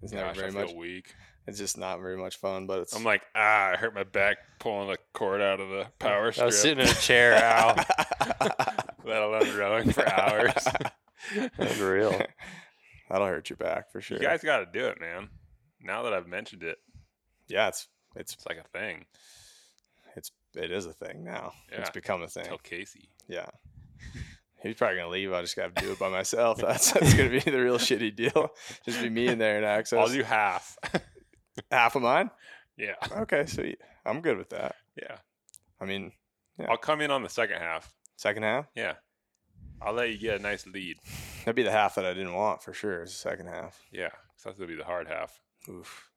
it's 0.03 0.13
never 0.13 0.29
Gosh, 0.29 0.37
very 0.37 0.49
I 0.49 0.53
feel 0.53 0.67
much. 0.67 0.75
week. 0.75 1.15
It's 1.47 1.59
just 1.59 1.79
not 1.79 2.01
very 2.01 2.17
much 2.17 2.37
fun, 2.37 2.67
but 2.67 2.81
it's. 2.81 2.95
I'm 2.95 3.05
like, 3.05 3.23
ah, 3.35 3.71
I 3.73 3.77
hurt 3.77 3.95
my 3.95 4.05
back 4.05 4.39
pulling 4.59 4.89
the 4.89 4.99
cord 5.13 5.41
out 5.41 5.61
of 5.61 5.69
the 5.69 5.87
power 5.99 6.33
I 6.39 6.45
was 6.45 6.61
sitting 6.61 6.81
in 6.81 6.89
a 6.89 6.95
chair. 6.95 7.35
Ow. 7.35 7.75
let 9.05 9.23
alone 9.23 9.57
rowing 9.57 9.93
for 9.93 10.09
hours. 10.09 10.53
Unreal. 11.59 12.21
That'll 13.11 13.27
hurt 13.27 13.51
your 13.51 13.57
back 13.57 13.91
for 13.91 14.01
sure. 14.01 14.19
You 14.19 14.23
guys 14.27 14.43
got 14.43 14.59
to 14.59 14.67
do 14.67 14.87
it, 14.87 15.01
man. 15.01 15.29
Now 15.81 16.03
that 16.03 16.13
I've 16.13 16.27
mentioned 16.27 16.63
it, 16.63 16.79
yeah, 17.49 17.69
it's 17.69 17.87
it's 18.17 18.35
it's 18.35 18.47
like 18.47 18.59
a 18.59 18.69
thing. 18.79 19.05
it's 20.17 20.33
it 20.55 20.71
is 20.71 20.87
a 20.87 20.93
thing 20.93 21.23
now. 21.23 21.53
It's 21.71 21.91
become 21.91 22.23
a 22.23 22.29
thing. 22.29 22.45
Tell 22.45 22.59
Casey. 22.59 23.11
Yeah. 23.29 23.47
He's 24.63 24.75
probably 24.75 24.97
gonna 24.97 25.11
leave. 25.11 25.33
I 25.33 25.43
just 25.43 25.55
gotta 25.55 25.73
do 25.81 25.93
it 25.93 25.99
by 25.99 26.09
myself. 26.09 26.59
That's 26.61 26.91
that's 26.93 27.15
gonna 27.15 27.29
be 27.31 27.39
the 27.41 27.61
real 27.61 27.79
shitty 27.79 28.17
deal. 28.17 28.49
Just 28.85 29.01
be 29.01 29.11
me 29.11 29.29
in 29.29 29.39
there 29.39 29.57
and 29.59 29.67
access 29.67 29.99
I'll 29.99 30.09
do 30.09 30.23
half. 30.25 30.77
half 31.71 31.95
of 31.95 32.03
mine. 32.03 32.31
yeah, 32.77 32.95
Okay, 33.13 33.47
sweet. 33.47 33.79
I'm 34.05 34.21
good 34.23 34.39
with 34.39 34.49
that. 34.51 34.75
yeah. 35.01 35.17
I 35.81 35.85
mean, 35.85 36.13
Yeah. 36.59 36.67
I'll 36.71 36.79
come 36.79 37.01
in 37.03 37.11
on 37.11 37.23
the 37.23 37.29
second 37.29 37.59
half. 37.61 37.93
second 38.17 38.43
half. 38.45 38.67
Yeah, 38.75 38.95
I'll 39.81 39.93
let 39.93 40.11
you 40.11 40.19
get 40.19 40.41
a 40.41 40.43
nice 40.43 40.67
lead. 40.67 40.97
That'd 41.41 41.55
be 41.57 41.63
the 41.63 41.71
half 41.71 41.95
that 41.97 42.05
I 42.07 42.13
didn't 42.15 42.35
want 42.35 42.63
for 42.63 42.73
sure. 42.73 43.03
Is 43.03 43.11
the 43.11 43.17
second 43.17 43.47
half. 43.49 43.81
Yeah, 43.93 44.09
'cause 44.11 44.45
that's 44.45 44.59
gonna 44.59 44.69
be 44.69 44.75
the 44.77 44.85
hard 44.85 45.07
half. 45.09 45.41
Oof. 45.69 46.11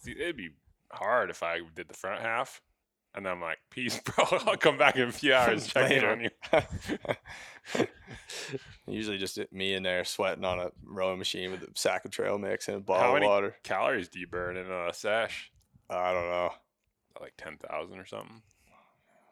See, 0.00 0.12
it'd 0.12 0.36
be 0.36 0.50
hard 0.92 1.30
if 1.30 1.42
I 1.42 1.60
did 1.74 1.88
the 1.88 1.94
front 1.94 2.22
half, 2.22 2.60
and 3.14 3.24
then 3.26 3.32
I'm 3.32 3.40
like, 3.40 3.58
"Peace, 3.70 4.00
bro. 4.04 4.24
I'll 4.46 4.56
come 4.56 4.78
back 4.78 4.96
in 4.96 5.08
a 5.08 5.12
few 5.12 5.34
hours, 5.34 5.66
check 5.66 5.90
in 5.90 6.04
on 6.04 6.20
you." 6.22 6.30
Usually 8.86 9.18
just 9.18 9.38
me 9.52 9.74
in 9.74 9.82
there 9.82 10.04
sweating 10.04 10.44
on 10.44 10.58
a 10.58 10.70
rowing 10.84 11.18
machine 11.18 11.50
with 11.52 11.62
a 11.62 11.68
sack 11.74 12.04
of 12.04 12.10
trail 12.10 12.38
mix 12.38 12.68
and 12.68 12.76
a 12.76 12.80
How 12.80 12.84
bottle 12.84 13.16
of 13.16 13.22
water. 13.22 13.56
Calories 13.62 14.08
do 14.08 14.18
you 14.18 14.26
burn 14.26 14.56
in 14.56 14.70
a 14.70 14.92
sesh? 14.92 15.50
I 15.88 16.12
don't 16.12 16.28
know. 16.28 16.50
Like 17.20 17.34
ten 17.36 17.56
thousand 17.58 17.98
or 17.98 18.06
something. 18.06 18.42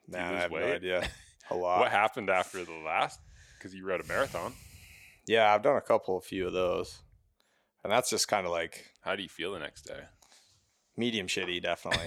Man, 0.08 0.34
I 0.34 0.38
have 0.40 0.50
weight? 0.50 0.66
no 0.66 0.72
idea. 0.74 1.08
A 1.50 1.54
lot. 1.56 1.80
What 1.80 1.90
happened 1.90 2.30
after 2.30 2.64
the 2.64 2.72
last? 2.84 3.20
Because 3.60 3.74
you 3.74 3.84
rowed 3.86 4.00
a 4.00 4.04
marathon. 4.06 4.54
Yeah, 5.26 5.52
I've 5.54 5.62
done 5.62 5.76
a 5.76 5.80
couple, 5.82 6.16
a 6.16 6.20
few 6.22 6.46
of 6.46 6.52
those, 6.54 7.00
and 7.84 7.92
that's 7.92 8.08
just 8.10 8.26
kind 8.26 8.46
of 8.46 8.52
like 8.52 8.86
How 9.02 9.14
do 9.14 9.22
you 9.22 9.28
feel 9.28 9.52
the 9.52 9.58
next 9.58 9.82
day? 9.82 10.00
medium 10.96 11.26
shitty, 11.28 11.62
definitely, 11.62 12.06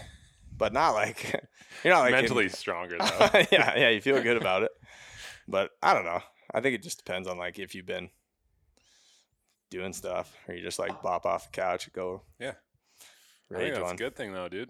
but 0.58 0.74
not 0.74 0.92
like 0.92 1.32
you're 1.84 1.94
not 1.94 2.02
like 2.02 2.14
in- 2.14 2.20
Mentally 2.22 2.50
stronger 2.50 2.98
though. 3.00 3.30
yeah, 3.52 3.78
yeah, 3.78 3.90
you 3.90 4.02
feel 4.02 4.22
good 4.22 4.38
about 4.42 4.64
it, 4.64 4.72
but 5.48 5.70
I 5.82 5.94
don't 5.94 6.06
know. 6.06 6.22
I 6.54 6.60
think 6.62 6.76
it 6.76 6.84
just 6.84 6.98
depends 6.98 7.28
on 7.28 7.38
like 7.38 7.60
if 7.60 7.76
you've 7.76 7.86
been 7.86 8.10
doing 9.70 9.94
stuff, 9.94 10.36
or 10.48 10.56
you 10.56 10.62
just 10.64 10.80
like 10.80 11.02
bop 11.02 11.26
off 11.26 11.46
the 11.46 11.52
couch 11.52 11.86
and 11.86 11.94
go. 11.94 12.22
Yeah. 12.40 12.54
Think 13.52 13.76
that's 13.76 13.84
one. 13.84 13.94
a 13.96 13.98
good 13.98 14.16
thing 14.16 14.34
though, 14.34 14.50
dude. 14.50 14.70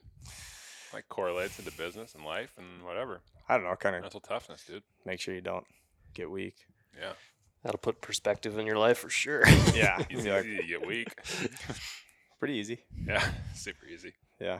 Like 0.94 1.08
correlates 1.10 1.58
into 1.60 1.72
business 1.72 2.14
and 2.16 2.26
life 2.26 2.52
and 2.58 2.84
whatever. 2.86 3.22
I 3.50 3.56
don't 3.56 3.64
know, 3.66 3.76
kind 3.76 3.96
of 3.96 4.02
Mental 4.04 4.20
toughness, 4.20 4.64
dude. 4.68 4.84
make 5.06 5.20
sure 5.20 5.34
you 5.34 5.42
don't 5.42 5.66
get 6.14 6.30
weak. 6.30 6.56
Yeah. 7.00 7.14
That'll 7.64 7.80
put 7.80 8.02
perspective 8.02 8.58
in 8.58 8.66
your 8.66 8.78
life 8.78 8.98
for 8.98 9.10
sure. 9.10 9.44
Yeah, 9.74 9.98
Easy, 10.12 10.24
be 10.24 10.32
like, 10.32 10.46
easy 10.46 10.58
to 10.58 10.68
get 10.68 10.86
weak. 10.88 11.08
pretty 12.40 12.56
easy. 12.56 12.84
Yeah. 13.08 13.24
Super 13.56 13.86
easy. 13.86 14.14
Yeah, 14.40 14.60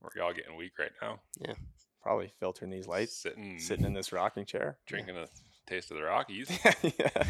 We're 0.00 0.22
all 0.22 0.32
getting 0.32 0.56
weak 0.56 0.72
right 0.78 0.92
now. 1.02 1.20
Yeah. 1.40 1.54
Probably 2.02 2.32
filtering 2.38 2.70
these 2.70 2.86
lights, 2.86 3.16
Sitting, 3.16 3.58
sitting 3.58 3.84
in 3.84 3.92
this 3.92 4.12
rocking 4.12 4.44
chair. 4.46 4.78
drinking 4.86 5.16
a 5.16 5.26
taste 5.66 5.90
of 5.90 5.96
the 5.98 6.02
Rockies. 6.04 6.48
yeah. 6.64 6.72
yeah, 6.98 7.24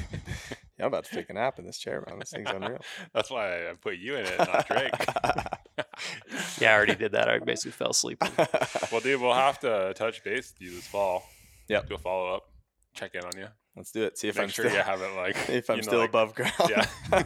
I'm 0.79 0.87
about 0.87 1.05
to 1.07 1.11
take 1.15 1.29
a 1.31 1.33
nap 1.33 1.59
in 1.59 1.67
this 1.67 1.79
chair, 1.79 2.05
man. 2.09 2.19
This 2.19 2.31
thing's 2.31 2.51
unreal. 2.51 2.79
That's 3.13 3.31
why 3.31 3.69
I 3.69 3.73
put 3.75 3.97
you 3.97 4.17
in 4.17 4.27
it, 4.27 4.39
not 4.39 4.67
Drake. 4.69 4.93
yeah, 6.61 6.71
I 6.73 6.75
already 6.75 6.95
did 6.95 7.13
that. 7.13 7.29
I 7.29 7.39
basically 7.39 7.73
fell 7.73 7.91
asleep. 7.91 8.23
well, 8.93 9.01
dude, 9.01 9.21
we'll 9.21 9.35
have 9.35 9.59
to 9.61 9.93
touch 9.95 10.23
base 10.23 10.53
with 10.53 10.61
you 10.69 10.77
this 10.77 10.87
fall. 10.87 11.25
Yep. 11.69 11.89
Do 11.89 11.95
a 11.95 11.99
follow 11.99 12.35
up. 12.35 12.45
Check 12.95 13.15
in 13.15 13.25
on 13.25 13.33
you. 13.37 13.47
Let's 13.77 13.93
do 13.93 14.03
it. 14.05 14.19
See 14.19 14.29
if 14.29 14.37
Make 14.37 14.45
I'm 14.45 14.49
sure 14.51 14.65
still, 14.67 14.77
you 14.77 14.83
haven't 14.85 15.17
like 15.17 15.37
if 15.49 15.71
I'm 15.71 15.77
you 15.77 15.83
know, 15.83 15.87
still 15.89 15.99
like- 16.01 16.09
above 16.11 16.35
ground. 16.35 16.53
Yeah. 16.69 16.87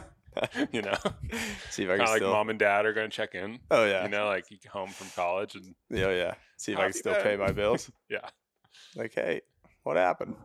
you 0.71 0.81
know, 0.81 0.97
See 1.69 1.83
if 1.83 1.89
I 1.89 1.97
can 1.97 2.05
like 2.05 2.17
still. 2.17 2.31
mom 2.31 2.49
and 2.49 2.59
dad 2.59 2.85
are 2.85 2.93
going 2.93 3.09
to 3.09 3.15
check 3.15 3.35
in. 3.35 3.59
oh 3.71 3.85
yeah. 3.85 4.03
You 4.03 4.09
know, 4.09 4.25
like 4.25 4.45
home 4.71 4.89
from 4.89 5.07
college 5.15 5.55
and 5.55 5.73
Yeah, 5.89 6.11
yeah. 6.11 6.33
See 6.57 6.73
if 6.73 6.79
I 6.79 6.83
can 6.83 6.93
still 6.93 7.13
been? 7.13 7.23
pay 7.23 7.35
my 7.37 7.51
bills. 7.51 7.89
yeah, 8.09 8.27
Like, 8.95 9.13
hey, 9.13 9.41
what 9.83 9.97
happened? 9.97 10.35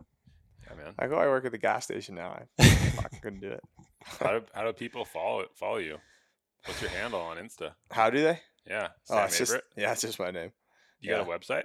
yeah, 0.67 0.75
man. 0.75 0.93
I 0.97 1.07
go. 1.07 1.17
I 1.17 1.27
work 1.27 1.45
at 1.45 1.51
the 1.51 1.57
gas 1.57 1.83
station 1.85 2.15
now. 2.15 2.37
I 2.59 2.63
fucking 2.63 3.19
couldn't 3.21 3.39
do 3.41 3.49
it. 3.51 3.61
How 4.19 4.39
do 4.39 4.45
how 4.53 4.63
do 4.63 4.73
people 4.73 5.05
follow 5.05 5.45
follow 5.55 5.77
you? 5.77 5.97
What's 6.65 6.81
your 6.81 6.91
handle 6.91 7.19
on 7.21 7.37
Insta? 7.37 7.71
How 7.91 8.09
do 8.09 8.21
they? 8.23 8.39
Yeah, 8.67 8.89
Oh, 9.09 9.15
Sam 9.15 9.25
it's 9.25 9.37
just 9.39 9.57
yeah, 9.75 9.91
it's 9.91 10.01
just 10.01 10.19
my 10.19 10.31
name. 10.31 10.51
You 11.01 11.09
got 11.15 11.21
a 11.21 11.29
website? 11.29 11.63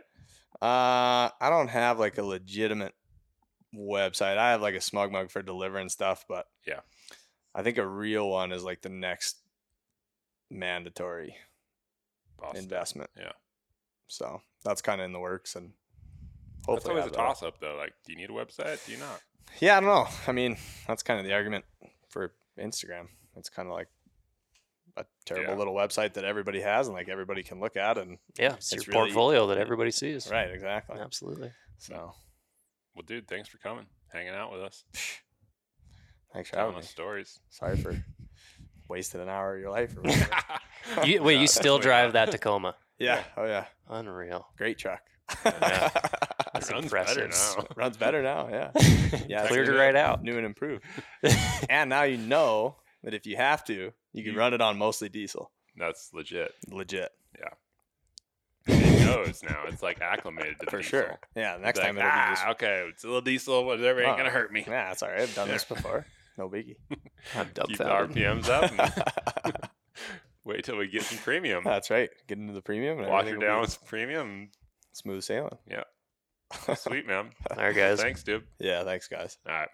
Uh, 0.63 1.29
I 1.41 1.49
don't 1.51 1.69
have 1.69 1.99
like 1.99 2.17
a 2.19 2.23
legitimate 2.23 2.95
website. 3.75 4.37
I 4.39 4.51
have 4.53 4.63
like 4.63 4.75
a 4.75 4.79
SmugMug 4.79 5.31
for 5.31 5.43
delivering 5.43 5.89
stuff, 5.89 6.25
but 6.29 6.47
Yeah. 6.67 6.81
I 7.55 7.63
think 7.63 7.79
a 7.79 7.87
real 7.87 8.29
one 8.29 8.53
is 8.53 8.63
like 8.65 8.83
the 8.83 8.89
next 8.89 9.39
mandatory 10.51 11.37
Boston. 12.39 12.63
investment. 12.63 13.11
Yeah. 13.17 13.33
So 14.09 14.41
that's 14.65 14.83
kind 14.83 15.01
of 15.01 15.07
in 15.07 15.13
the 15.13 15.19
works, 15.19 15.57
and 15.57 15.73
hopefully 16.65 16.95
That's 16.97 17.07
always 17.09 17.13
a 17.13 17.17
toss 17.17 17.43
up 17.43 17.61
though. 17.61 17.77
Like, 17.77 17.95
do 18.05 18.13
you 18.13 18.19
need 18.19 18.31
a 18.31 18.33
website? 18.33 18.85
Do 18.87 18.93
you 18.93 18.99
not? 18.99 19.21
Yeah, 19.61 19.77
I 19.77 19.81
don't 19.81 19.89
know. 19.89 20.09
I 20.27 20.33
mean, 20.33 20.57
that's 20.89 21.05
kind 21.05 21.21
of 21.21 21.25
the 21.25 21.33
argument 21.33 21.65
for 22.09 22.33
Instagram. 22.59 23.07
It's 23.37 23.49
kind 23.49 23.69
of 23.69 23.75
like 23.75 23.87
a 24.97 25.05
terrible 25.25 25.53
Yeah. 25.53 25.57
little 25.59 25.73
website 25.75 26.15
that 26.15 26.25
everybody 26.25 26.61
has 26.61 26.89
and 26.89 26.97
like 26.97 27.09
everybody 27.09 27.45
can 27.45 27.61
look 27.61 27.77
at 27.77 27.97
and 27.97 28.19
Yeah, 28.39 28.55
it's, 28.55 28.73
It's 28.73 28.87
your 28.87 28.95
really- 28.95 29.07
portfolio 29.13 29.47
that 29.47 29.59
everybody 29.59 29.93
sees. 29.93 30.29
right, 30.31 30.51
exactly. 30.51 30.99
Absolutely. 30.99 31.53
So 31.79 32.13
Well, 32.97 33.05
dude, 33.07 33.29
thanks 33.29 33.49
for 33.49 33.59
coming, 33.59 33.87
hanging 34.13 34.33
out 34.35 34.51
with 34.51 34.63
us, 34.63 34.85
thanks 36.33 36.51
for 36.51 36.57
having 36.57 36.73
me. 36.75 36.79
us 36.81 36.89
stories. 36.89 37.39
Sorry 37.51 37.77
for 37.77 37.95
wasting 38.89 39.21
an 39.21 39.29
hour 39.29 39.55
of 39.55 39.61
your 39.61 39.71
life. 39.71 39.95
Or 39.97 40.01
whatever. 40.03 41.07
You, 41.07 41.23
wait, 41.23 41.35
No, 41.37 41.41
you 41.43 41.47
still 41.47 41.79
drive 41.79 42.09
not. 42.15 42.27
that 42.27 42.31
Tacoma? 42.33 42.75
yeah. 42.99 43.23
Oh 43.37 43.45
yeah. 43.45 43.67
Unreal. 43.89 44.47
Great 44.57 44.79
truck. 44.79 45.01
Yeah. 45.45 45.87
It 45.87 45.93
That's 46.55 46.73
runs 46.73 46.85
impressive. 46.85 47.17
better 47.17 47.29
now. 47.29 47.67
Runs 47.77 47.97
better 47.99 48.23
now. 48.23 48.49
Yeah. 48.49 48.71
Yeah. 49.29 49.47
Cleared 49.49 49.69
it 49.69 49.73
right 49.77 49.95
out. 49.97 50.23
New 50.23 50.37
and 50.39 50.47
improved. 50.47 50.85
and 51.69 51.91
now 51.91 52.05
you 52.05 52.17
know 52.17 52.77
that 53.03 53.13
if 53.13 53.27
you 53.27 53.37
have 53.37 53.63
to, 53.67 53.93
you 54.15 54.23
can 54.25 54.33
You- 54.33 54.39
run 54.39 54.55
it 54.55 54.61
on 54.63 54.79
mostly 54.79 55.09
diesel. 55.11 55.51
That's 55.77 56.11
legit. 56.15 56.53
Legit. 56.71 57.11
Knows 59.07 59.43
now. 59.43 59.65
It's 59.69 59.83
like 59.83 60.01
acclimated 60.01 60.59
to 60.61 60.67
For 60.71 60.79
diesel. 60.79 61.01
sure. 61.01 61.19
Yeah. 61.35 61.57
Next 61.61 61.79
It's 61.79 61.87
time 61.87 61.97
like, 61.97 62.05
it'll 62.05 62.19
ah, 62.19 62.29
be 62.29 62.35
just 62.35 62.47
okay, 62.49 62.87
it's 62.91 63.05
a 63.05 63.07
little 63.07 63.21
diesel, 63.23 63.65
whatever, 63.65 64.01
ain't 64.03 64.11
Oh, 64.13 64.17
gonna 64.17 64.31
hurt 64.31 64.53
me. 64.53 64.65
Yeah, 64.67 64.89
that's 64.89 65.03
all 65.03 65.09
right. 65.11 65.21
I've 65.23 65.35
done 65.35 65.49
this 65.49 65.65
before. 65.65 66.07
No 66.39 66.49
biggie. 66.49 66.77
I'm 67.35 67.47
Keep 67.67 67.79
the. 67.79 67.85
RPMs 67.85 68.49
up. 68.49 69.71
Wait 70.45 70.65
till 70.65 70.77
we 70.77 70.87
get 70.87 71.03
some 71.03 71.19
premium. 71.19 71.65
that's 71.65 71.91
right. 71.91 72.11
Get 72.29 72.39
into 72.39 72.53
the 72.53 72.63
premium 72.63 72.99
and 73.01 73.09
Wash 73.09 73.27
her 73.27 73.37
down 73.37 73.63
with 73.63 73.71
some 73.71 73.83
premium. 73.87 74.51
smooth 74.93 75.23
sailing. 75.25 75.57
Yeah. 75.69 75.85
Sweet 76.77 77.07
man. 77.07 77.31
All 77.51 77.57
right, 77.57 77.75
guys. 77.75 78.01
Thanks, 78.01 78.23
dude. 78.23 78.45
yeah, 78.61 78.85
thanks 78.85 79.09
guys. 79.09 79.39
All 79.49 79.53
right. 79.55 79.69